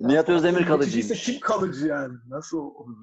Nihat 0.00 0.28
Özdemir 0.28 0.66
kalıcıymış. 0.66 1.24
kim 1.24 1.40
kalıcı 1.40 1.86
yani? 1.86 2.14
Nasıl 2.28 2.58
olur 2.58 2.96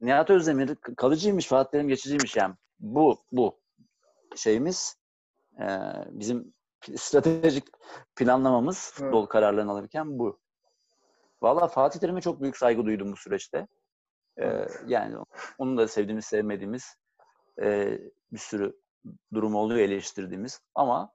Nihat 0.00 0.30
Özdemir 0.30 0.76
kalıcıymış, 0.96 1.46
Fatih 1.46 1.70
Terim 1.70 1.88
geçiciymiş 1.88 2.36
yani. 2.36 2.54
Bu, 2.80 3.24
bu 3.32 3.60
şeyimiz 4.36 4.96
e, 5.60 5.66
bizim 6.10 6.54
stratejik 6.96 7.64
planlamamız 8.16 8.92
futbol 8.92 9.26
kararlarını 9.26 9.70
alırken 9.70 10.18
bu. 10.18 10.40
Valla 11.42 11.68
Fatih 11.68 12.00
Terim'e 12.00 12.20
çok 12.20 12.42
büyük 12.42 12.56
saygı 12.56 12.84
duydum 12.84 13.12
bu 13.12 13.16
süreçte. 13.16 13.66
E, 14.40 14.68
yani 14.86 15.16
onun 15.58 15.76
da 15.76 15.88
sevdiğimiz, 15.88 16.24
sevmediğimiz 16.24 16.96
e, 17.62 17.98
bir 18.32 18.38
sürü 18.38 18.76
durum 19.34 19.54
oluyor 19.54 19.80
eleştirdiğimiz. 19.80 20.60
Ama 20.74 21.12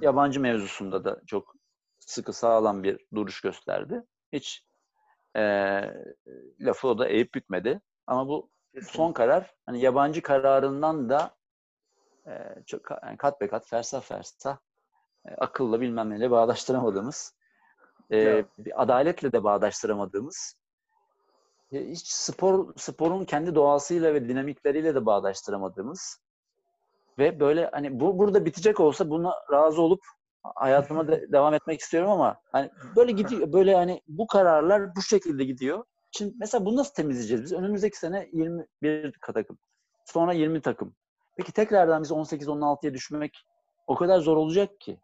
yabancı 0.00 0.40
mevzusunda 0.40 1.04
da 1.04 1.20
çok 1.26 1.54
sıkı 1.98 2.32
sağlam 2.32 2.82
bir 2.82 3.06
duruş 3.14 3.40
gösterdi. 3.40 4.02
Hiç 4.32 4.64
e, 5.36 5.42
lafı 6.60 6.88
o 6.88 6.98
da 6.98 7.08
eğip 7.08 7.34
bükmedi. 7.34 7.80
Ama 8.06 8.28
bu 8.28 8.50
son 8.82 9.12
karar 9.12 9.54
hani 9.66 9.80
yabancı 9.80 10.22
kararından 10.22 11.08
da 11.08 11.36
e, 12.26 12.32
çok 12.66 12.90
yani 13.02 13.16
kat 13.16 13.40
be 13.40 13.48
kat 13.48 13.66
fersah 13.66 14.00
fersah 14.00 14.58
e, 15.26 15.34
akılla 15.34 15.80
bilmem 15.80 16.10
neyle 16.10 16.30
bağdaştıramadığımız 16.30 17.36
e, 18.12 18.44
bir 18.58 18.82
adaletle 18.82 19.32
de 19.32 19.44
bağdaştıramadığımız 19.44 20.56
hiç 21.72 22.06
spor 22.06 22.74
sporun 22.76 23.24
kendi 23.24 23.54
doğasıyla 23.54 24.14
ve 24.14 24.28
dinamikleriyle 24.28 24.94
de 24.94 25.06
bağdaştıramadığımız 25.06 26.21
ve 27.18 27.40
böyle 27.40 27.70
hani 27.72 28.00
bu 28.00 28.18
burada 28.18 28.44
bitecek 28.44 28.80
olsa 28.80 29.10
buna 29.10 29.34
razı 29.52 29.82
olup 29.82 30.00
hayatıma 30.42 31.08
de, 31.08 31.32
devam 31.32 31.54
etmek 31.54 31.80
istiyorum 31.80 32.10
ama 32.10 32.40
hani 32.52 32.70
böyle 32.96 33.12
gidiyor 33.12 33.52
böyle 33.52 33.74
hani 33.74 34.02
bu 34.08 34.26
kararlar 34.26 34.96
bu 34.96 35.02
şekilde 35.02 35.44
gidiyor. 35.44 35.84
Şimdi 36.10 36.34
mesela 36.40 36.64
bunu 36.64 36.76
nasıl 36.76 36.94
temizleyeceğiz 36.94 37.42
biz? 37.42 37.52
Önümüzdeki 37.52 37.98
sene 37.98 38.28
21 38.32 39.18
takım. 39.34 39.58
Sonra 40.04 40.32
20 40.32 40.60
takım. 40.60 40.94
Peki 41.36 41.52
tekrardan 41.52 42.02
biz 42.02 42.10
18-16'ya 42.10 42.94
düşmek 42.94 43.44
o 43.86 43.94
kadar 43.94 44.18
zor 44.18 44.36
olacak 44.36 44.80
ki. 44.80 44.98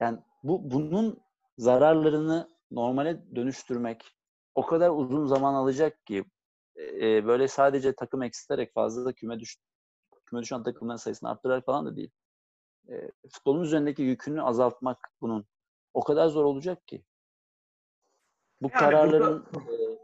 Yani 0.00 0.18
bu 0.42 0.70
bunun 0.70 1.20
zararlarını 1.58 2.50
normale 2.70 3.34
dönüştürmek 3.34 4.16
o 4.54 4.66
kadar 4.66 4.90
uzun 4.90 5.26
zaman 5.26 5.54
alacak 5.54 6.06
ki 6.06 6.24
e, 6.76 7.26
böyle 7.26 7.48
sadece 7.48 7.94
takım 7.94 8.22
eksilerek 8.22 8.74
fazla 8.74 9.04
da 9.04 9.12
küme 9.12 9.40
düş 9.40 9.56
küme 10.26 10.42
düşen 10.42 10.62
takımların 10.62 10.96
sayısını 10.96 11.30
arttırarak 11.30 11.64
falan 11.64 11.86
da 11.86 11.96
değil. 11.96 12.10
E, 12.88 13.10
futbolun 13.32 13.62
üzerindeki 13.62 14.02
yükünü 14.02 14.42
azaltmak 14.42 15.10
bunun 15.20 15.46
o 15.94 16.04
kadar 16.04 16.28
zor 16.28 16.44
olacak 16.44 16.86
ki. 16.86 17.04
Bu 18.62 18.68
yani 18.72 18.80
kararların 18.80 19.46
burada... 19.54 19.72
e, 19.72 19.98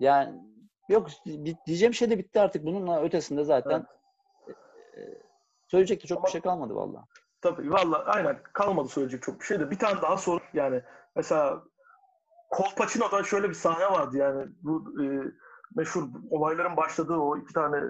yani 0.00 0.40
yok 0.88 1.08
diyeceğim 1.66 1.94
şey 1.94 2.10
de 2.10 2.18
bitti 2.18 2.40
artık. 2.40 2.64
Bununla 2.64 3.02
ötesinde 3.02 3.44
zaten 3.44 3.86
evet. 4.46 4.56
e, 4.96 5.22
söyleyecek 5.66 6.02
de 6.02 6.06
çok 6.06 6.18
Ama, 6.18 6.26
bir 6.26 6.30
şey 6.30 6.40
kalmadı 6.40 6.74
vallahi. 6.74 7.04
Tabii 7.40 7.70
valla 7.72 8.04
aynen 8.04 8.42
kalmadı 8.52 8.88
söyleyecek 8.88 9.22
çok 9.22 9.40
bir 9.40 9.44
şey 9.44 9.60
de. 9.60 9.70
Bir 9.70 9.78
tane 9.78 10.02
daha 10.02 10.16
sor 10.16 10.40
yani 10.52 10.82
mesela 11.16 11.62
Colpacino'da 12.56 13.22
şöyle 13.22 13.48
bir 13.48 13.54
sahne 13.54 13.84
vardı 13.84 14.16
yani 14.16 14.48
bu 14.62 15.02
e, 15.02 15.04
meşhur 15.74 16.08
olayların 16.30 16.76
başladığı 16.76 17.16
o 17.16 17.36
iki 17.36 17.52
tane 17.52 17.82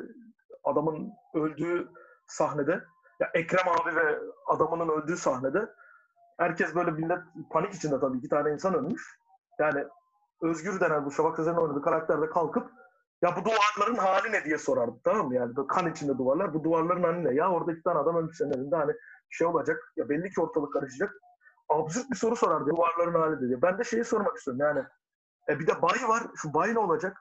adamın 0.65 1.13
öldüğü 1.35 1.89
sahnede 2.27 2.85
ya 3.21 3.31
Ekrem 3.35 3.69
abi 3.69 3.97
ve 3.97 4.19
adamının 4.47 4.89
öldüğü 4.89 5.17
sahnede 5.17 5.71
herkes 6.39 6.75
böyle 6.75 6.91
millet 6.91 7.19
panik 7.51 7.75
içinde 7.75 8.01
tabii 8.01 8.19
iki 8.19 8.29
tane 8.29 8.53
insan 8.53 8.75
ölmüş. 8.75 9.19
Yani 9.59 9.85
Özgür 10.43 10.81
denen 10.81 11.05
bu 11.05 11.11
Şafak 11.11 11.37
Sezer'in 11.37 11.57
oynadığı 11.57 11.83
karakter 11.83 12.23
de 12.23 12.29
kalkıp 12.29 12.71
ya 13.23 13.37
bu 13.37 13.45
duvarların 13.45 13.99
hali 13.99 14.33
ne 14.33 14.45
diye 14.45 14.59
sorardı 14.59 15.01
tamam 15.05 15.27
mı? 15.27 15.35
Yani 15.35 15.55
kan 15.69 15.91
içinde 15.91 16.19
duvarlar. 16.19 16.55
Bu 16.55 16.65
duvarların 16.65 17.03
hali 17.03 17.25
ne? 17.25 17.35
Ya 17.35 17.51
orada 17.51 17.73
iki 17.73 17.83
tane 17.83 17.99
adam 17.99 18.17
ölmüş 18.17 18.37
senin 18.37 18.53
elinde 18.53 18.77
hani 18.77 18.93
şey 19.31 19.47
olacak. 19.47 19.93
Ya 19.97 20.09
belli 20.09 20.31
ki 20.31 20.41
ortalık 20.41 20.73
karışacak. 20.73 21.13
Absürt 21.69 22.11
bir 22.11 22.17
soru 22.17 22.37
sorardı. 22.37 22.71
Duvarların 22.71 23.21
hali 23.21 23.41
dedi. 23.41 23.63
Ben 23.63 23.79
de 23.79 23.85
şeyi 23.85 24.05
sormak 24.05 24.37
istiyorum 24.37 24.61
yani. 24.61 24.85
E 25.49 25.59
bir 25.59 25.67
de 25.67 25.83
bay 25.83 26.09
var. 26.09 26.23
Şu 26.35 26.55
bay 26.55 26.75
ne 26.75 26.79
olacak? 26.79 27.17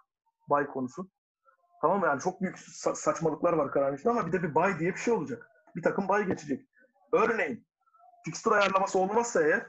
Bay 0.49 0.67
konusu. 0.67 1.07
Tamam 1.83 1.99
mı? 1.99 2.05
Yani 2.05 2.21
çok 2.21 2.41
büyük 2.41 2.57
sa- 2.57 2.95
saçmalıklar 2.95 3.53
var 3.53 3.71
kararın 3.71 3.95
içinde 3.95 4.09
ama 4.09 4.27
bir 4.27 4.31
de 4.31 4.43
bir 4.43 4.55
bay 4.55 4.79
diye 4.79 4.93
bir 4.93 4.99
şey 4.99 5.13
olacak. 5.13 5.51
Bir 5.75 5.83
takım 5.83 6.07
bay 6.07 6.25
geçecek. 6.25 6.67
Örneğin 7.11 7.65
fixture 8.25 8.55
ayarlaması 8.55 8.99
olmazsa 8.99 9.43
eğer 9.43 9.59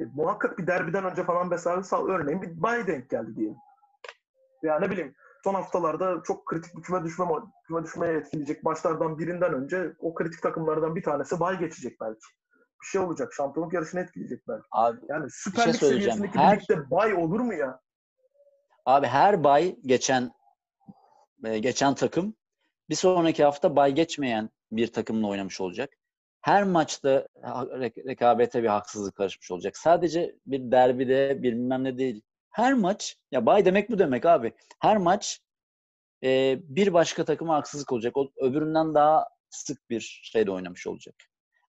e, 0.00 0.04
muhakkak 0.14 0.58
bir 0.58 0.66
derbiden 0.66 1.04
önce 1.04 1.24
falan 1.24 1.50
vesaire 1.50 1.82
sal 1.82 2.08
örneğin 2.08 2.42
bir 2.42 2.62
bay 2.62 2.86
denk 2.86 3.10
geldi 3.10 3.36
diyelim. 3.36 3.56
Ya 4.62 4.78
ne 4.78 4.90
bileyim 4.90 5.14
son 5.44 5.54
haftalarda 5.54 6.22
çok 6.22 6.46
kritik 6.46 6.76
bir 6.76 6.82
küme 6.82 7.04
düşme 7.04 7.26
küme 7.66 7.84
düşmeye 7.84 8.14
etkileyecek 8.14 8.64
maçlardan 8.64 9.18
birinden 9.18 9.54
önce 9.54 9.92
o 10.00 10.14
kritik 10.14 10.42
takımlardan 10.42 10.96
bir 10.96 11.02
tanesi 11.02 11.40
bay 11.40 11.58
geçecek 11.58 12.00
belki. 12.00 12.26
Bir 12.82 12.86
şey 12.86 13.00
olacak. 13.00 13.32
Şampiyonluk 13.34 13.72
yarışını 13.72 14.00
etkileyecek 14.00 14.48
belki. 14.48 14.66
Abi, 14.70 14.98
yani 15.08 15.30
Süper 15.30 15.62
şey 15.62 15.72
Lig 15.72 15.80
seviyesindeki 15.80 16.38
her... 16.38 16.60
ligde 16.60 16.90
bay 16.90 17.14
olur 17.14 17.40
mu 17.40 17.54
ya? 17.54 17.80
Abi 18.86 19.06
her 19.06 19.44
bay 19.44 19.76
geçen 19.86 20.30
e, 21.46 21.58
geçen 21.58 21.94
takım 21.94 22.34
bir 22.88 22.94
sonraki 22.94 23.44
hafta 23.44 23.76
bay 23.76 23.94
geçmeyen 23.94 24.50
bir 24.72 24.92
takımla 24.92 25.26
oynamış 25.26 25.60
olacak 25.60 25.90
her 26.46 26.64
maçta 26.64 27.28
rekabete 28.06 28.62
bir 28.62 28.68
haksızlık 28.68 29.14
karışmış 29.14 29.50
olacak. 29.50 29.76
Sadece 29.76 30.36
bir 30.46 30.70
derbide 30.70 31.42
bilmem 31.42 31.84
ne 31.84 31.98
değil. 31.98 32.22
Her 32.50 32.74
maç, 32.74 33.16
ya 33.30 33.46
bay 33.46 33.64
demek 33.64 33.90
bu 33.90 33.98
demek 33.98 34.26
abi. 34.26 34.52
Her 34.80 34.96
maç 34.96 35.40
e, 36.24 36.58
bir 36.62 36.92
başka 36.92 37.24
takıma 37.24 37.56
haksızlık 37.56 37.92
olacak. 37.92 38.16
O 38.16 38.30
öbüründen 38.36 38.94
daha 38.94 39.24
sık 39.50 39.90
bir 39.90 40.20
şeyde 40.22 40.50
oynamış 40.50 40.86
olacak. 40.86 41.14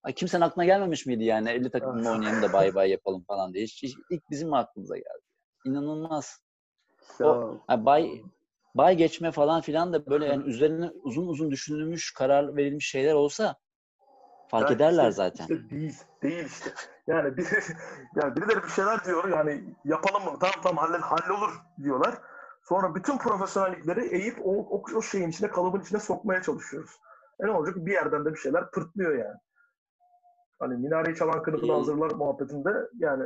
Ay, 0.03 0.13
kimsenin 0.13 0.41
aklına 0.41 0.65
gelmemiş 0.65 1.05
miydi 1.05 1.23
yani 1.23 1.49
50 1.49 1.69
takımla 1.69 2.11
oynayalım 2.11 2.41
da 2.41 2.53
bay 2.53 2.75
bay 2.75 2.89
yapalım 2.89 3.23
falan 3.27 3.53
diye. 3.53 3.63
Hiç, 3.63 3.83
ilk 4.11 4.29
bizim 4.31 4.53
aklımıza 4.53 4.95
geldi. 4.95 5.23
İnanılmaz. 5.65 6.39
O, 7.23 7.57
yani 7.69 7.85
bay 7.85 8.21
bay 8.75 8.95
geçme 8.95 9.31
falan 9.31 9.61
filan 9.61 9.93
da 9.93 10.05
böyle 10.05 10.25
yani 10.25 10.43
üzerine 10.43 10.91
uzun 11.03 11.27
uzun 11.27 11.51
düşünülmüş, 11.51 12.13
karar 12.13 12.55
verilmiş 12.55 12.89
şeyler 12.89 13.13
olsa 13.13 13.55
Fark 14.47 14.69
yani 14.69 14.75
ederler 14.75 15.09
işte, 15.09 15.11
zaten. 15.11 15.43
Işte 15.43 15.69
değil, 15.69 15.97
değil 16.23 16.45
işte. 16.45 16.73
Yani 17.07 17.37
bir, 17.37 17.47
yani 18.15 18.35
birileri 18.35 18.63
bir 18.63 18.69
şeyler 18.69 19.05
diyor 19.05 19.29
yani 19.29 19.63
yapalım 19.85 20.23
mı? 20.23 20.39
Tamam 20.39 20.55
tamam 20.63 20.77
halle, 20.77 20.97
hallolur 20.97 21.61
diyorlar. 21.83 22.17
Sonra 22.63 22.95
bütün 22.95 23.17
profesyonellikleri 23.17 24.15
eğip 24.15 24.37
o, 24.45 24.51
o, 24.51 24.83
o 24.95 25.01
şeyin 25.01 25.29
içine, 25.29 25.49
kalıbın 25.49 25.81
içine 25.81 25.99
sokmaya 25.99 26.41
çalışıyoruz. 26.41 26.91
E 27.39 27.45
ne 27.45 27.51
olacak? 27.51 27.75
Bir 27.75 27.91
yerden 27.91 28.25
de 28.25 28.33
bir 28.33 28.39
şeyler 28.39 28.71
pırtlıyor 28.71 29.15
yani. 29.15 29.37
Hani 30.59 30.77
minareyi 30.77 31.15
çalan 31.15 31.43
kılıfını 31.43 31.71
hazırlar 31.71 32.11
muhabbetinde 32.11 32.69
yani 32.99 33.23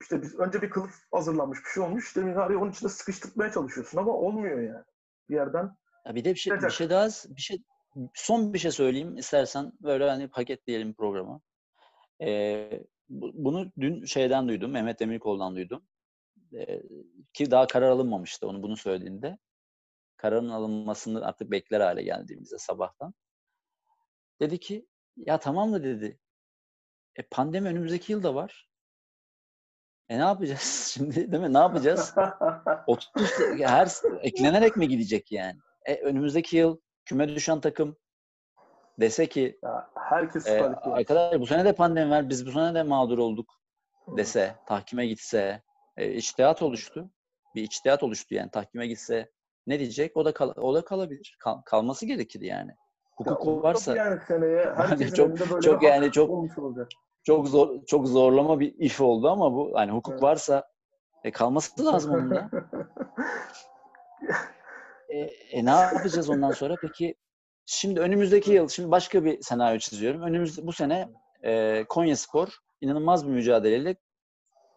işte 0.00 0.22
biz 0.22 0.34
önce 0.34 0.62
bir 0.62 0.70
kılıf 0.70 0.94
hazırlanmış 1.10 1.58
bir 1.64 1.70
şey 1.70 1.82
olmuş. 1.82 2.06
İşte 2.06 2.20
minareyi 2.20 2.58
onun 2.58 2.70
içine 2.70 2.88
sıkıştırmaya 2.88 3.52
çalışıyorsun 3.52 3.98
ama 3.98 4.12
olmuyor 4.12 4.60
yani. 4.60 4.84
Bir 5.28 5.34
yerden. 5.34 5.76
Ya 6.06 6.14
bir 6.14 6.24
de 6.24 6.34
bir 6.34 6.38
şey, 6.38 6.52
bir 6.52 6.70
şey 6.70 6.90
daha 6.90 7.08
bir 7.28 7.42
şey 7.42 7.62
son 8.14 8.54
bir 8.54 8.58
şey 8.58 8.70
söyleyeyim 8.70 9.16
istersen 9.16 9.72
böyle 9.80 10.08
hani 10.08 10.30
paketleyelim 10.30 10.94
programı. 10.94 11.40
Ee, 12.22 12.82
bunu 13.08 13.72
dün 13.80 14.04
şeyden 14.04 14.48
duydum, 14.48 14.70
Mehmet 14.70 15.00
Demirkol'dan 15.00 15.56
duydum. 15.56 15.86
Ee, 16.54 16.82
ki 17.32 17.50
daha 17.50 17.66
karar 17.66 17.90
alınmamıştı 17.90 18.48
onu 18.48 18.62
bunu 18.62 18.76
söylediğinde. 18.76 19.38
Kararın 20.16 20.48
alınmasını 20.48 21.26
artık 21.26 21.50
bekler 21.50 21.80
hale 21.80 22.02
geldiğimizde 22.02 22.58
sabahtan. 22.58 23.14
Dedi 24.40 24.58
ki 24.60 24.86
ya 25.16 25.38
tamam 25.38 25.72
da 25.72 25.84
dedi. 25.84 26.18
E 27.16 27.22
pandemi 27.22 27.68
önümüzdeki 27.68 28.12
yılda 28.12 28.34
var. 28.34 28.65
E 30.08 30.18
ne 30.18 30.22
yapacağız 30.22 30.90
şimdi 30.94 31.32
değil 31.32 31.42
mi? 31.42 31.52
Ne 31.52 31.58
yapacağız? 31.58 32.14
30 32.86 33.12
her 33.60 33.88
eklenerek 34.20 34.76
mi 34.76 34.88
gidecek 34.88 35.32
yani? 35.32 35.58
E, 35.84 35.94
önümüzdeki 35.94 36.56
yıl 36.56 36.78
küme 37.04 37.28
düşen 37.28 37.60
takım 37.60 37.96
dese 39.00 39.26
ki 39.26 39.58
ya 39.62 39.90
herkes 39.94 40.46
e, 40.46 40.62
arkadaşlar 40.62 41.40
bu 41.40 41.46
sene 41.46 41.64
de 41.64 41.72
pandemi 41.72 42.10
var 42.10 42.28
biz 42.28 42.46
bu 42.46 42.52
sene 42.52 42.74
de 42.74 42.82
mağdur 42.82 43.18
olduk 43.18 43.52
dese 44.16 44.56
tahkime 44.66 45.06
gitse 45.06 45.62
e, 45.96 46.12
içtihat 46.12 46.62
oluştu. 46.62 47.10
Bir 47.54 47.62
içtihat 47.62 48.02
oluştu 48.02 48.34
yani 48.34 48.50
tahkime 48.50 48.86
gitse 48.86 49.30
ne 49.66 49.78
diyecek? 49.78 50.16
O 50.16 50.24
da 50.24 50.34
kal 50.34 50.52
o 50.56 50.74
da 50.74 50.84
kalabilir. 50.84 51.36
Kal, 51.40 51.60
kalması 51.62 52.06
gerekir 52.06 52.40
yani. 52.40 52.70
Hukuk 53.16 53.46
ya, 53.46 53.62
varsa 53.62 53.96
yani 53.96 54.20
seneye 54.28 54.64
hani 54.76 55.14
çok 55.14 55.62
çok 55.62 55.82
yani 55.82 56.12
çok 56.12 56.30
çok 57.26 57.48
zor 57.48 57.86
çok 57.86 58.08
zorlama 58.08 58.60
bir 58.60 58.74
if 58.78 59.00
oldu 59.00 59.28
ama 59.28 59.52
bu 59.52 59.72
hani 59.74 59.92
hukuk 59.92 60.12
evet. 60.12 60.22
varsa 60.22 60.64
e, 61.24 61.32
kalması 61.32 61.84
lazım 61.84 62.14
onun 62.14 62.30
da. 62.30 62.50
E, 65.08 65.18
e, 65.18 65.64
ne 65.64 65.70
yapacağız 65.70 66.30
ondan 66.30 66.50
sonra? 66.50 66.76
Peki 66.80 67.14
şimdi 67.66 68.00
önümüzdeki 68.00 68.52
yıl, 68.52 68.68
şimdi 68.68 68.90
başka 68.90 69.24
bir 69.24 69.42
senaryo 69.42 69.78
çiziyorum. 69.78 70.22
Önümüzde 70.22 70.66
bu 70.66 70.72
sene 70.72 71.08
e, 71.42 71.84
Konya 71.88 72.16
Spor 72.16 72.48
inanılmaz 72.80 73.26
bir 73.26 73.32
mücadeleyle 73.32 73.96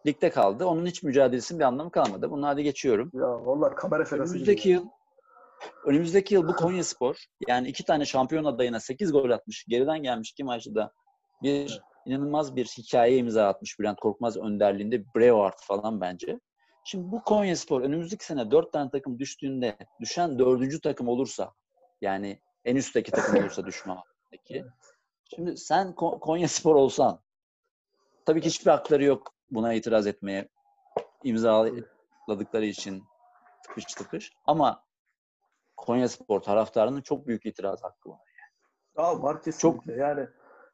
ligde 0.06 0.30
kaldı. 0.30 0.66
Onun 0.66 0.86
hiç 0.86 1.02
mücadelesinin 1.02 1.60
bir 1.60 1.64
anlamı 1.64 1.90
kalmadı. 1.90 2.30
Bunu 2.30 2.46
hadi 2.46 2.62
geçiyorum. 2.62 3.10
Ya 3.14 3.46
vallahi 3.46 3.74
kamera 3.74 4.04
ferası 4.04 4.32
Önümüzdeki 4.32 4.62
gibi. 4.62 4.72
yıl 4.72 4.86
önümüzdeki 5.86 6.34
yıl 6.34 6.48
bu 6.48 6.54
Konya 6.54 6.84
Spor 6.84 7.16
yani 7.48 7.68
iki 7.68 7.84
tane 7.84 8.04
şampiyon 8.04 8.44
adayına 8.44 8.80
8 8.80 9.12
gol 9.12 9.30
atmış. 9.30 9.64
Geriden 9.68 10.02
gelmiş 10.02 10.32
ki 10.32 10.44
maçta 10.44 10.92
bir 11.42 11.80
inanılmaz 12.06 12.56
bir 12.56 12.64
hikaye 12.64 13.16
imza 13.16 13.48
atmış 13.48 13.78
Bülent 13.78 14.00
Korkmaz 14.00 14.36
önderliğinde 14.36 15.04
Brevard 15.16 15.58
falan 15.60 16.00
bence. 16.00 16.40
Şimdi 16.84 17.12
bu 17.12 17.22
Konya 17.22 17.56
Spor 17.56 17.82
önümüzdeki 17.82 18.24
sene 18.24 18.50
dört 18.50 18.72
tane 18.72 18.90
takım 18.90 19.18
düştüğünde 19.18 19.76
düşen 20.00 20.38
dördüncü 20.38 20.80
takım 20.80 21.08
olursa 21.08 21.52
yani 22.00 22.40
en 22.64 22.76
üstteki 22.76 23.10
takım 23.10 23.36
olursa 23.36 23.66
düşme 23.66 23.92
hattındaki. 23.92 24.64
Şimdi 25.34 25.56
sen 25.56 25.94
Konya 25.94 26.48
Spor 26.48 26.74
olsan 26.74 27.20
tabii 28.26 28.40
ki 28.40 28.48
hiçbir 28.48 28.70
hakları 28.70 29.04
yok 29.04 29.34
buna 29.50 29.72
itiraz 29.72 30.06
etmeye, 30.06 30.48
imza 31.24 31.60
açıkladıkları 31.60 32.64
için 32.64 33.04
tıkış 33.66 33.84
tıkış. 33.84 34.32
Ama 34.44 34.84
Konya 35.76 36.08
Spor 36.08 36.40
taraftarının 36.40 37.02
çok 37.02 37.26
büyük 37.26 37.46
itiraz 37.46 37.84
hakkı 37.84 38.10
var. 38.10 38.20
Aa, 38.96 39.22
var 39.22 39.42
kesinlikle. 39.42 39.94
yani 39.94 40.28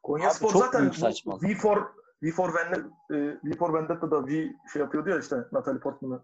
Konya 0.07 0.30
Spor 0.30 0.50
zaten 0.50 0.80
büyük 0.80 0.94
bu 0.94 0.98
saçmalık. 0.98 1.42
V 1.42 1.54
for 1.54 1.86
V 2.22 2.30
for 2.30 2.54
Vendetta, 2.54 2.88
e, 3.11 3.16
V 3.44 3.57
for 3.59 3.74
Vendetta'da 3.74 4.26
V 4.26 4.30
şey 4.72 4.82
yapıyordu 4.82 5.11
ya 5.11 5.18
işte 5.18 5.44
Natalie 5.52 5.80
Portman'ı 5.80 6.20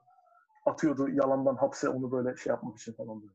atıyordu 0.67 1.09
yalandan 1.09 1.57
hapse 1.57 1.89
onu 1.89 2.13
böyle 2.13 2.37
şey 2.37 2.51
yapmak 2.51 2.77
için 2.77 2.93
falan 2.93 3.23
böyle. 3.23 3.33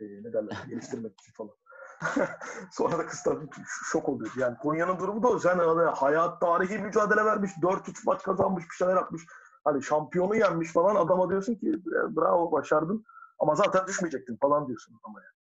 E, 0.00 0.22
ne 0.22 0.32
derler 0.32 0.56
geliştirmek 0.68 1.20
için 1.20 1.32
falan. 1.32 1.52
Sonra 2.72 2.98
da 2.98 3.06
kız 3.06 3.22
tabii 3.22 3.46
şok 3.92 4.08
oluyor. 4.08 4.30
Yani 4.36 4.58
Konya'nın 4.58 4.98
durumu 4.98 5.22
da 5.22 5.28
o. 5.28 5.38
Sen 5.38 5.58
hani 5.58 5.90
hayat 5.90 6.40
tarihi 6.40 6.78
mücadele 6.78 7.24
vermiş. 7.24 7.52
4-3 7.62 7.96
maç 8.06 8.22
kazanmış. 8.22 8.64
Bir 8.70 8.74
şeyler 8.74 8.96
yapmış. 8.96 9.22
Hani 9.64 9.82
şampiyonu 9.82 10.36
yenmiş 10.36 10.72
falan. 10.72 10.96
Adama 10.96 11.30
diyorsun 11.30 11.54
ki 11.54 11.82
bravo 11.86 12.52
başardın. 12.52 13.04
Ama 13.38 13.54
zaten 13.54 13.86
düşmeyecektin 13.86 14.36
falan 14.36 14.66
diyorsun 14.66 15.00
adama 15.02 15.20
yani. 15.20 15.38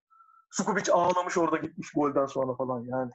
Sukubic 0.49 0.91
ağlamış 0.91 1.37
orada 1.37 1.57
gitmiş 1.57 1.91
golden 1.91 2.25
sonra 2.25 2.55
falan 2.55 2.79
yani. 2.79 3.11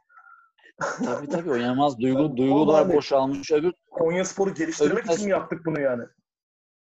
Tabii 1.04 1.28
tabii 1.28 1.50
oynamaz. 1.50 1.98
Duygu, 2.00 2.22
Yani 2.22 2.36
duygular 2.36 2.80
vallahi- 2.82 2.96
boşalmış. 2.96 3.52
Öbür 3.52 3.72
Konya 3.90 4.24
Spor'u 4.24 4.54
geliştirmek 4.54 5.04
Öbür- 5.04 5.12
için 5.14 5.24
mi 5.24 5.30
yaptık 5.30 5.66
bunu 5.66 5.80
yani? 5.80 6.04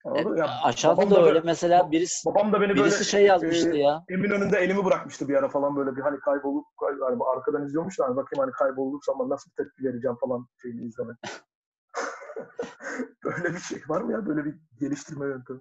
Anladın 0.05 0.31
mı? 0.31 0.39
Ya 0.39 0.49
aşağıda 0.63 0.97
babam 0.97 1.11
da 1.11 1.15
öyle 1.17 1.27
böyle- 1.27 1.41
mesela 1.41 1.91
birisi 1.91 2.29
Babam 2.31 2.53
da 2.53 2.61
beni 2.61 2.69
böyle 2.69 2.85
birisi 2.85 3.05
şey 3.05 3.25
yazmıştı 3.25 3.71
e, 3.71 3.79
ya. 3.79 4.05
Emin 4.09 4.31
önünde 4.31 4.59
elimi 4.59 4.85
bırakmıştı 4.85 5.29
bir 5.29 5.35
ara 5.35 5.49
falan 5.49 5.77
böyle 5.77 5.97
bir 5.97 6.01
hani 6.03 6.21
kaybolup 6.21 6.65
kay- 6.81 6.99
hani 7.09 7.19
arkadan 7.37 7.67
izliyormuş 7.67 7.99
da 7.99 8.05
hani 8.05 8.17
bakayım 8.17 8.41
hani 8.45 8.53
kaybolursam 8.53 9.17
ben 9.21 9.29
nasıl 9.29 9.51
bir 9.51 9.65
tepki 9.65 9.85
vereceğim 9.85 10.17
falan 10.21 10.49
şeyini 10.63 10.85
izlemek. 10.87 11.17
böyle 13.25 13.55
bir 13.55 13.59
şey 13.61 13.79
var 13.89 14.01
mı 14.01 14.13
ya? 14.13 14.27
Böyle 14.27 14.45
bir 14.45 14.55
geliştirme 14.81 15.27
yöntemi. 15.27 15.61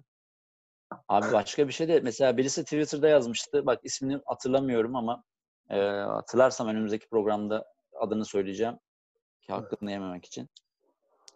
Abi 1.08 1.32
başka 1.32 1.68
bir 1.68 1.72
şey 1.72 1.88
de 1.88 2.00
mesela 2.00 2.36
birisi 2.36 2.64
Twitter'da 2.64 3.08
yazmıştı. 3.08 3.66
Bak 3.66 3.80
ismini 3.82 4.20
hatırlamıyorum 4.26 4.96
ama 4.96 5.22
e, 5.70 5.80
hatırlarsam 5.90 6.68
önümüzdeki 6.68 7.08
programda 7.08 7.64
adını 8.00 8.24
söyleyeceğim 8.24 8.78
ki 9.40 9.52
hakkını 9.52 9.90
yememek 9.90 10.24
için. 10.24 10.48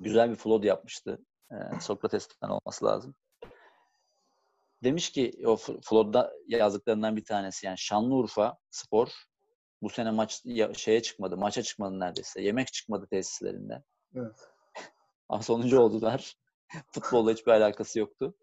Güzel 0.01 0.31
bir 0.31 0.37
flood 0.37 0.65
yapmıştı. 0.65 1.19
E, 1.51 1.81
Sokrates'ten 1.81 2.49
olması 2.49 2.85
lazım. 2.85 3.15
Demiş 4.85 5.11
ki 5.13 5.43
o 5.47 5.57
flood'da 5.57 6.33
yazdıklarından 6.47 7.17
bir 7.17 7.25
tanesi 7.25 7.67
yani 7.67 7.79
Şanlıurfa 7.79 8.59
Spor 8.71 9.09
bu 9.83 9.89
sene 9.91 10.11
maç 10.11 10.43
ya- 10.45 10.75
şeye 10.75 11.03
çıkmadı, 11.03 11.37
maça 11.37 11.63
çıkmadı 11.63 12.01
neredeyse. 12.01 12.43
Yemek 12.43 12.73
çıkmadı 12.73 13.07
tesislerinde. 13.11 13.83
Evet. 14.15 14.49
Ama 15.29 15.43
sonuncu 15.43 15.81
oldular. 15.81 16.37
Futbolla 16.93 17.33
hiçbir 17.33 17.53
alakası 17.53 17.99
yoktu. 17.99 18.35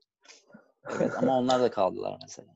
Evet 0.89 1.11
ama 1.18 1.38
onlar 1.39 1.61
da 1.61 1.72
kaldılar 1.72 2.18
mesela. 2.22 2.55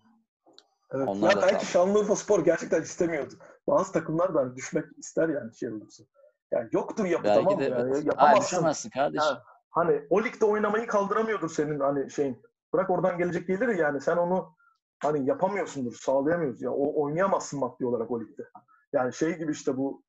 Evet. 0.91 1.07
Onlar 1.07 1.36
ya 1.36 1.41
belki. 1.41 1.66
Şanlıurfa 1.66 2.16
Spor 2.16 2.45
gerçekten 2.45 2.82
istemiyordu. 2.82 3.34
Bazı 3.68 3.93
takımlar 3.93 4.36
da 4.36 4.39
hani 4.39 4.55
düşmek 4.55 4.86
ister 4.97 5.30
yani 5.30 5.55
şey 5.55 5.70
olursa. 5.70 6.03
Yani 6.51 6.70
yoktur 6.72 7.05
yapı 7.05 7.24
Belki 7.24 7.43
tamam 7.43 7.59
de 7.59 7.64
Yani 7.64 7.91
evet. 7.93 8.05
Yapamazsın. 8.05 8.41
düşemezsin 8.41 8.89
kardeşim. 8.89 9.28
Ha, 9.28 9.43
hani 9.70 10.07
o 10.09 10.24
ligde 10.24 10.45
oynamayı 10.45 10.88
kaldıramıyordur 10.88 11.49
senin 11.49 11.80
hani 11.80 12.12
şeyin. 12.12 12.41
Bırak 12.74 12.89
oradan 12.89 13.18
gelecek 13.18 13.47
gelir 13.47 13.68
yani 13.68 14.01
sen 14.01 14.18
onu 14.18 14.55
hani 14.99 15.26
yapamıyorsundur, 15.26 15.93
sağlayamıyorsun. 15.93 16.66
Ya 16.66 16.72
o 16.72 17.03
oynayamazsın 17.03 17.59
maddi 17.59 17.86
olarak 17.86 18.12
o 18.12 18.22
ligde. 18.22 18.49
Yani 18.93 19.14
şey 19.14 19.38
gibi 19.38 19.51
işte 19.51 19.78
bu 19.78 20.03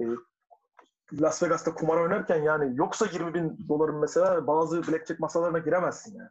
e, 0.00 0.04
Las 1.12 1.42
Vegas'ta 1.42 1.74
kumar 1.74 1.96
oynarken 1.96 2.42
yani 2.42 2.76
yoksa 2.76 3.06
20 3.12 3.34
bin 3.34 3.68
doların 3.68 3.96
mesela 3.96 4.46
bazı 4.46 4.82
blackjack 4.88 5.20
masalarına 5.20 5.58
giremezsin 5.58 6.18
yani. 6.18 6.30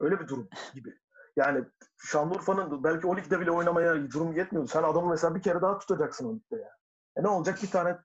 Öyle 0.00 0.20
bir 0.20 0.28
durum 0.28 0.48
gibi. 0.74 0.98
Yani 1.38 1.64
Şanlıurfa'nın 1.98 2.84
belki 2.84 3.06
o 3.06 3.16
ligde 3.16 3.40
bile 3.40 3.50
oynamaya 3.50 4.10
durum 4.10 4.32
yetmiyor. 4.36 4.68
Sen 4.68 4.82
adamı 4.82 5.10
mesela 5.10 5.34
bir 5.34 5.42
kere 5.42 5.62
daha 5.62 5.78
tutacaksın 5.78 6.28
o 6.28 6.34
ligde 6.34 6.56
yani. 6.56 6.78
E 7.16 7.22
ne 7.22 7.28
olacak? 7.28 7.58
Bir 7.62 7.70
tane 7.70 7.98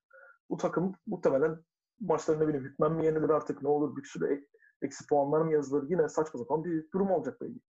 bu 0.50 0.58
takım 0.58 0.96
muhtemelen 1.08 1.64
maçlarında 2.00 2.48
bile 2.48 2.58
hükmen 2.58 2.92
mi 2.92 3.06
yenilir 3.06 3.30
artık 3.30 3.62
ne 3.62 3.70
olur 3.70 3.98
bir 3.98 4.04
sürü 4.04 4.34
ek- 4.34 4.48
eksi 4.82 5.08
puanlar 5.08 5.42
mı 5.42 5.54
yazılır 5.54 5.90
yine 5.90 6.10
saçma 6.10 6.40
sapan 6.40 6.64
bir 6.66 6.92
durum 6.92 7.12
olacak 7.12 7.42
belki. 7.42 7.60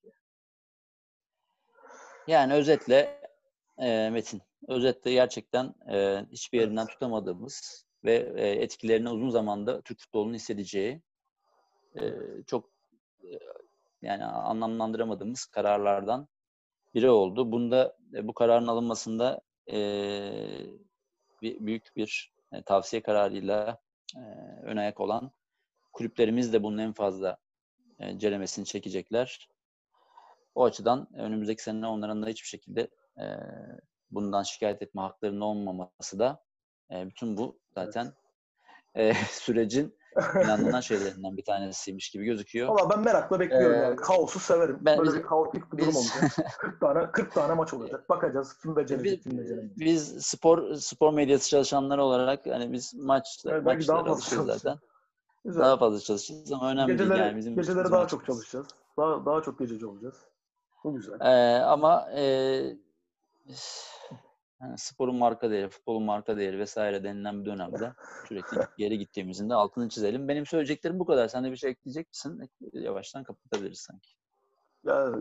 Yani 2.27 2.55
özetle 2.55 3.21
e, 3.79 4.11
Metin, 4.11 4.43
özetle 4.69 5.13
gerçekten 5.13 5.75
e, 5.93 6.27
hiçbir 6.31 6.61
yerinden 6.61 6.87
tutamadığımız 6.87 7.87
ve 8.05 8.33
e, 8.37 8.49
etkilerini 8.49 9.11
uzun 9.11 9.31
zamanda 9.31 9.83
Türk 9.83 10.01
futbolunun 10.01 10.35
hissedeceği 10.35 11.03
e, 12.01 12.03
çok 12.47 12.71
e, 13.23 13.39
yani 14.05 14.25
anlamlandıramadığımız 14.25 15.45
kararlardan 15.45 16.29
biri 16.95 17.11
oldu. 17.11 17.53
Bunda 17.53 17.97
e, 18.15 18.29
bu 18.29 18.35
kararın 18.35 18.67
alınmasında 18.67 19.41
e, 19.73 19.77
bir, 21.43 21.67
büyük 21.67 21.97
bir 21.97 22.33
e, 22.53 22.63
tavsiye 22.63 23.03
kararıyla 23.03 23.79
e, 24.17 24.21
ön 24.63 24.77
ayak 24.77 25.01
olan 25.01 25.31
kulüplerimiz 25.93 26.53
de 26.53 26.63
bunun 26.63 26.79
en 26.79 26.93
fazla 26.93 27.39
e, 27.99 28.19
ceremesini 28.19 28.65
çekecekler. 28.65 29.49
O 30.55 30.65
açıdan 30.65 31.09
önümüzdeki 31.15 31.63
sene 31.63 31.87
onların 31.87 32.23
da 32.23 32.29
hiçbir 32.29 32.49
şekilde 32.49 32.89
e, 33.19 33.25
bundan 34.11 34.43
şikayet 34.43 34.83
etme 34.83 35.03
haklarının 35.03 35.41
olmaması 35.41 36.19
da 36.19 36.45
e, 36.91 37.07
bütün 37.07 37.37
bu 37.37 37.59
zaten 37.75 38.13
e, 38.95 39.15
sürecin 39.31 39.99
planlanan 40.15 40.81
şeylerinden 40.81 41.37
bir 41.37 41.45
tanesiymiş 41.45 42.11
gibi 42.11 42.25
gözüküyor. 42.25 42.69
Valla 42.69 42.91
ben 42.91 43.01
merakla 43.01 43.41
bekliyorum 43.41 43.75
Ee, 43.79 43.83
yani. 43.83 43.97
Kaosu 43.97 44.41
severim. 44.41 44.79
ben- 44.81 44.99
Böyle 44.99 45.11
biz- 45.11 45.17
bir 45.19 45.23
kaotik 45.23 45.73
bir 45.73 45.79
durum 45.79 45.89
biz- 45.89 45.97
olacak. 45.97 46.31
40 46.59 46.81
tane 46.81 47.11
40 47.13 47.35
tane 47.35 47.55
maç 47.55 47.75
olacak. 47.75 48.09
Bakacağız 48.09 48.57
kim 48.63 48.77
becerecek, 48.77 49.05
Biz, 49.19 49.23
kim 49.23 49.39
beceremeyecek. 49.39 49.79
biz 49.79 50.27
spor 50.27 50.75
spor 50.75 51.13
medyası 51.13 51.49
çalışanları 51.51 52.03
olarak 52.05 52.47
hani 52.47 52.73
biz 52.73 52.95
maç 52.95 53.45
Evet, 53.47 53.65
maçlara 53.65 54.11
alışıyoruz 54.11 54.47
zaten. 54.63 54.79
Güzel. 55.45 55.63
Daha 55.63 55.77
fazla 55.77 56.01
çalışacağız 56.01 56.53
ama 56.53 56.71
önemli 56.71 56.93
geceleri, 56.93 57.11
değil 57.11 57.21
yani 57.27 57.37
bizim 57.37 57.57
geceleri 57.57 57.85
bizim 57.85 57.93
daha 57.97 58.07
çok 58.09 58.27
çalışacağız. 58.27 58.67
Daha, 58.97 59.27
daha 59.27 59.43
çok 59.43 59.59
gececi 59.59 59.87
olacağız. 59.87 60.15
Bu 60.85 60.95
güzel. 60.95 61.21
Ee, 61.21 61.63
ama 61.63 62.11
e, 62.17 62.23
yani 64.65 64.79
sporun 64.79 65.17
marka 65.17 65.51
değeri, 65.51 65.69
futbolun 65.69 66.03
marka 66.03 66.37
değeri 66.37 66.59
vesaire 66.59 67.05
denilen 67.05 67.41
bir 67.41 67.47
dönemde 67.47 67.93
sürekli 68.29 68.59
geri 68.79 68.99
gittiğimizin 68.99 69.51
de 69.51 69.55
altını 69.55 69.89
çizelim. 69.89 70.29
Benim 70.29 70.47
söyleyeceklerim 70.47 70.99
bu 70.99 71.07
kadar. 71.07 71.29
Sen 71.29 71.45
de 71.45 71.51
bir 71.51 71.57
şey 71.57 71.71
ekleyecek 71.71 72.09
misin? 72.09 72.51
Yavaştan 72.73 73.25
kapatabiliriz 73.25 73.79
sanki. 73.79 74.11
Ya 74.85 75.13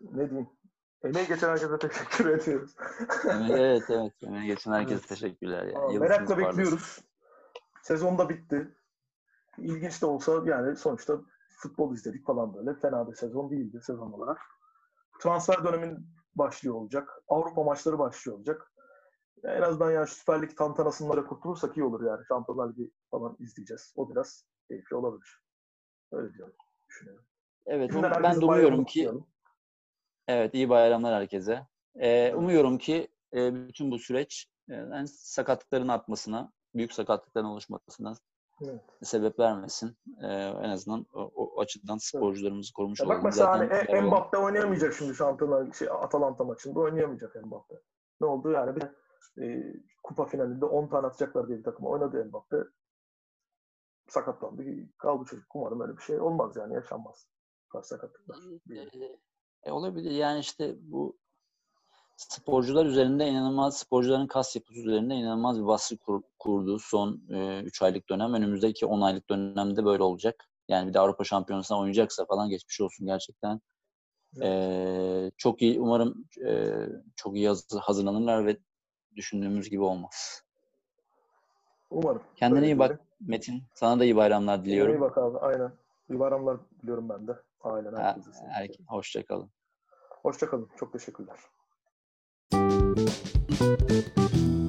ne 0.00 0.30
diyeyim? 0.30 0.48
Emeği 1.04 1.26
geçen 1.26 1.48
herkese 1.48 1.78
teşekkür 1.78 2.26
ediyoruz. 2.26 2.70
evet 3.50 3.90
evet. 3.90 4.12
Emeği 4.22 4.46
geçen 4.46 4.72
herkese 4.72 4.94
Evet. 4.94 5.08
teşekkürler. 5.08 5.66
Ya. 5.66 5.80
Aa, 5.80 5.92
Merakla 5.92 6.34
parlasın. 6.34 6.58
bekliyoruz. 6.58 7.00
Sezon 7.82 8.18
da 8.18 8.28
bitti. 8.28 8.68
İlginç 9.58 10.02
de 10.02 10.06
olsa 10.06 10.42
yani 10.46 10.76
sonuçta 10.76 11.20
futbol 11.56 11.94
izledik 11.94 12.26
falan 12.26 12.54
böyle. 12.54 12.74
Fena 12.74 13.10
bir 13.10 13.14
sezon 13.14 13.50
değildi 13.50 13.80
sezon 13.82 14.12
olarak. 14.12 14.38
Transfer 15.20 15.64
dönemin 15.64 16.06
başlıyor 16.36 16.74
olacak. 16.74 17.22
Avrupa 17.28 17.62
maçları 17.62 17.98
başlıyor 17.98 18.38
olacak. 18.38 18.72
En 19.44 19.62
azından 19.62 19.90
yani 19.90 20.06
Süper 20.06 20.42
Lig 20.42 20.56
tantanasından 20.56 21.16
da 21.16 21.26
kurtulursak 21.26 21.76
iyi 21.76 21.84
olur 21.84 22.06
yani. 22.06 22.24
Şampiyonlar 22.28 22.68
Ligi 22.68 22.90
falan 23.10 23.36
izleyeceğiz. 23.40 23.92
O 23.96 24.10
biraz 24.10 24.44
keyifli 24.68 24.96
olabilir. 24.96 25.42
Öyle 26.12 26.34
diyorum. 26.34 26.54
Düşünüyorum. 26.88 27.24
Evet, 27.66 27.92
Şimdiden 27.92 28.12
um- 28.12 28.22
ben 28.22 28.40
de 28.40 28.44
umuyorum 28.44 28.84
ki 28.84 29.00
kutlayalım. 29.00 29.26
Evet, 30.28 30.54
iyi 30.54 30.68
bayramlar 30.68 31.14
herkese. 31.14 31.66
Ee, 31.96 32.34
umuyorum 32.34 32.78
ki 32.78 33.08
e, 33.34 33.68
bütün 33.68 33.90
bu 33.90 33.98
süreç 33.98 34.46
e, 34.68 34.74
yani 34.74 35.08
sakatlıkların 35.08 35.88
artmasına, 35.88 36.52
büyük 36.74 36.92
sakatlıkların 36.92 37.46
oluşmasına 37.46 38.14
Evet. 38.70 38.80
sebep 39.02 39.38
vermesin. 39.38 39.96
Ee, 40.22 40.26
en 40.36 40.68
azından 40.70 41.06
o, 41.14 41.30
o 41.34 41.60
açıdan 41.60 41.98
sporcularımızı 41.98 42.72
korumuş 42.72 43.00
Ya 43.00 43.06
olalım. 43.06 43.18
bak 43.18 43.24
mesela 43.24 43.52
hani 43.52 43.68
Zaten 43.68 43.96
E- 43.96 44.00
Mbappe 44.00 44.36
oynayamayacak 44.38 44.94
şimdi 44.94 45.14
Şampiyonlar 45.14 45.72
şey, 45.72 45.88
Atalanta 45.90 46.44
maçında 46.44 46.80
oynayamayacak 46.80 47.44
Mbappe. 47.44 47.74
Ne 48.20 48.26
oldu 48.26 48.50
yani 48.50 48.76
bir 48.76 48.82
e, 49.42 49.74
kupa 50.02 50.24
finalinde 50.26 50.64
10 50.64 50.86
tane 50.88 51.06
atacaklar 51.06 51.48
diye 51.48 51.58
bir 51.58 51.64
takım 51.64 51.86
oynadı 51.86 52.24
Mbappe. 52.24 52.56
Sakatlandı. 54.08 54.62
Kaldı 54.98 55.24
çocuk. 55.24 55.54
Umarım 55.56 55.80
öyle 55.80 55.96
bir 55.96 56.02
şey 56.02 56.20
olmaz 56.20 56.56
yani 56.56 56.74
yaşanmaz. 56.74 57.26
Sakatlıklar. 57.82 58.36
E, 59.62 59.72
olabilir. 59.72 60.10
Yani 60.10 60.38
işte 60.40 60.74
bu 60.80 61.18
sporcular 62.16 62.86
üzerinde 62.86 63.28
inanılmaz, 63.28 63.78
sporcuların 63.78 64.26
kas 64.26 64.56
yapısı 64.56 64.80
üzerinde 64.80 65.14
inanılmaz 65.14 65.60
bir 65.60 65.66
baskı 65.66 65.96
kur, 65.96 66.22
kurduğu 66.38 66.78
son 66.78 67.20
3 67.64 67.82
aylık 67.82 68.08
dönem. 68.08 68.34
Önümüzdeki 68.34 68.86
10 68.86 69.00
aylık 69.00 69.30
dönemde 69.30 69.84
böyle 69.84 70.02
olacak. 70.02 70.48
Yani 70.68 70.88
bir 70.88 70.94
de 70.94 71.00
Avrupa 71.00 71.24
Şampiyonası'na 71.24 71.78
oynayacaksa 71.78 72.24
falan 72.26 72.48
geçmiş 72.48 72.80
olsun 72.80 73.06
gerçekten. 73.06 73.60
Ee, 74.42 75.30
çok 75.36 75.62
iyi, 75.62 75.80
umarım 75.80 76.24
e, 76.46 76.74
çok 77.16 77.36
iyi 77.36 77.48
hazır- 77.48 77.80
hazırlanırlar 77.80 78.46
ve 78.46 78.56
düşündüğümüz 79.16 79.70
gibi 79.70 79.82
olmaz. 79.82 80.42
Umarım. 81.90 82.22
Kendine 82.36 82.58
Öyle 82.58 82.68
iyi 82.72 82.78
bak 82.78 82.88
diyelim. 82.88 83.04
Metin. 83.20 83.62
Sana 83.74 84.00
da 84.00 84.04
iyi 84.04 84.16
bayramlar 84.16 84.58
İyi 84.58 84.64
diliyorum. 84.64 85.00
bak 85.00 85.18
abi 85.18 85.38
aynen. 85.38 85.72
İyi 86.10 86.18
bayramlar 86.18 86.56
diliyorum 86.82 87.08
ben 87.08 87.26
de. 87.26 87.32
Aynen. 87.60 87.96
Herkese 87.96 88.30
her, 88.48 88.68
hoşçakalın. 88.88 89.50
Hoşçakalın. 90.22 90.68
Çok 90.76 90.92
teşekkürler. 90.92 91.36
Thank 93.56 94.34
you. 94.34 94.63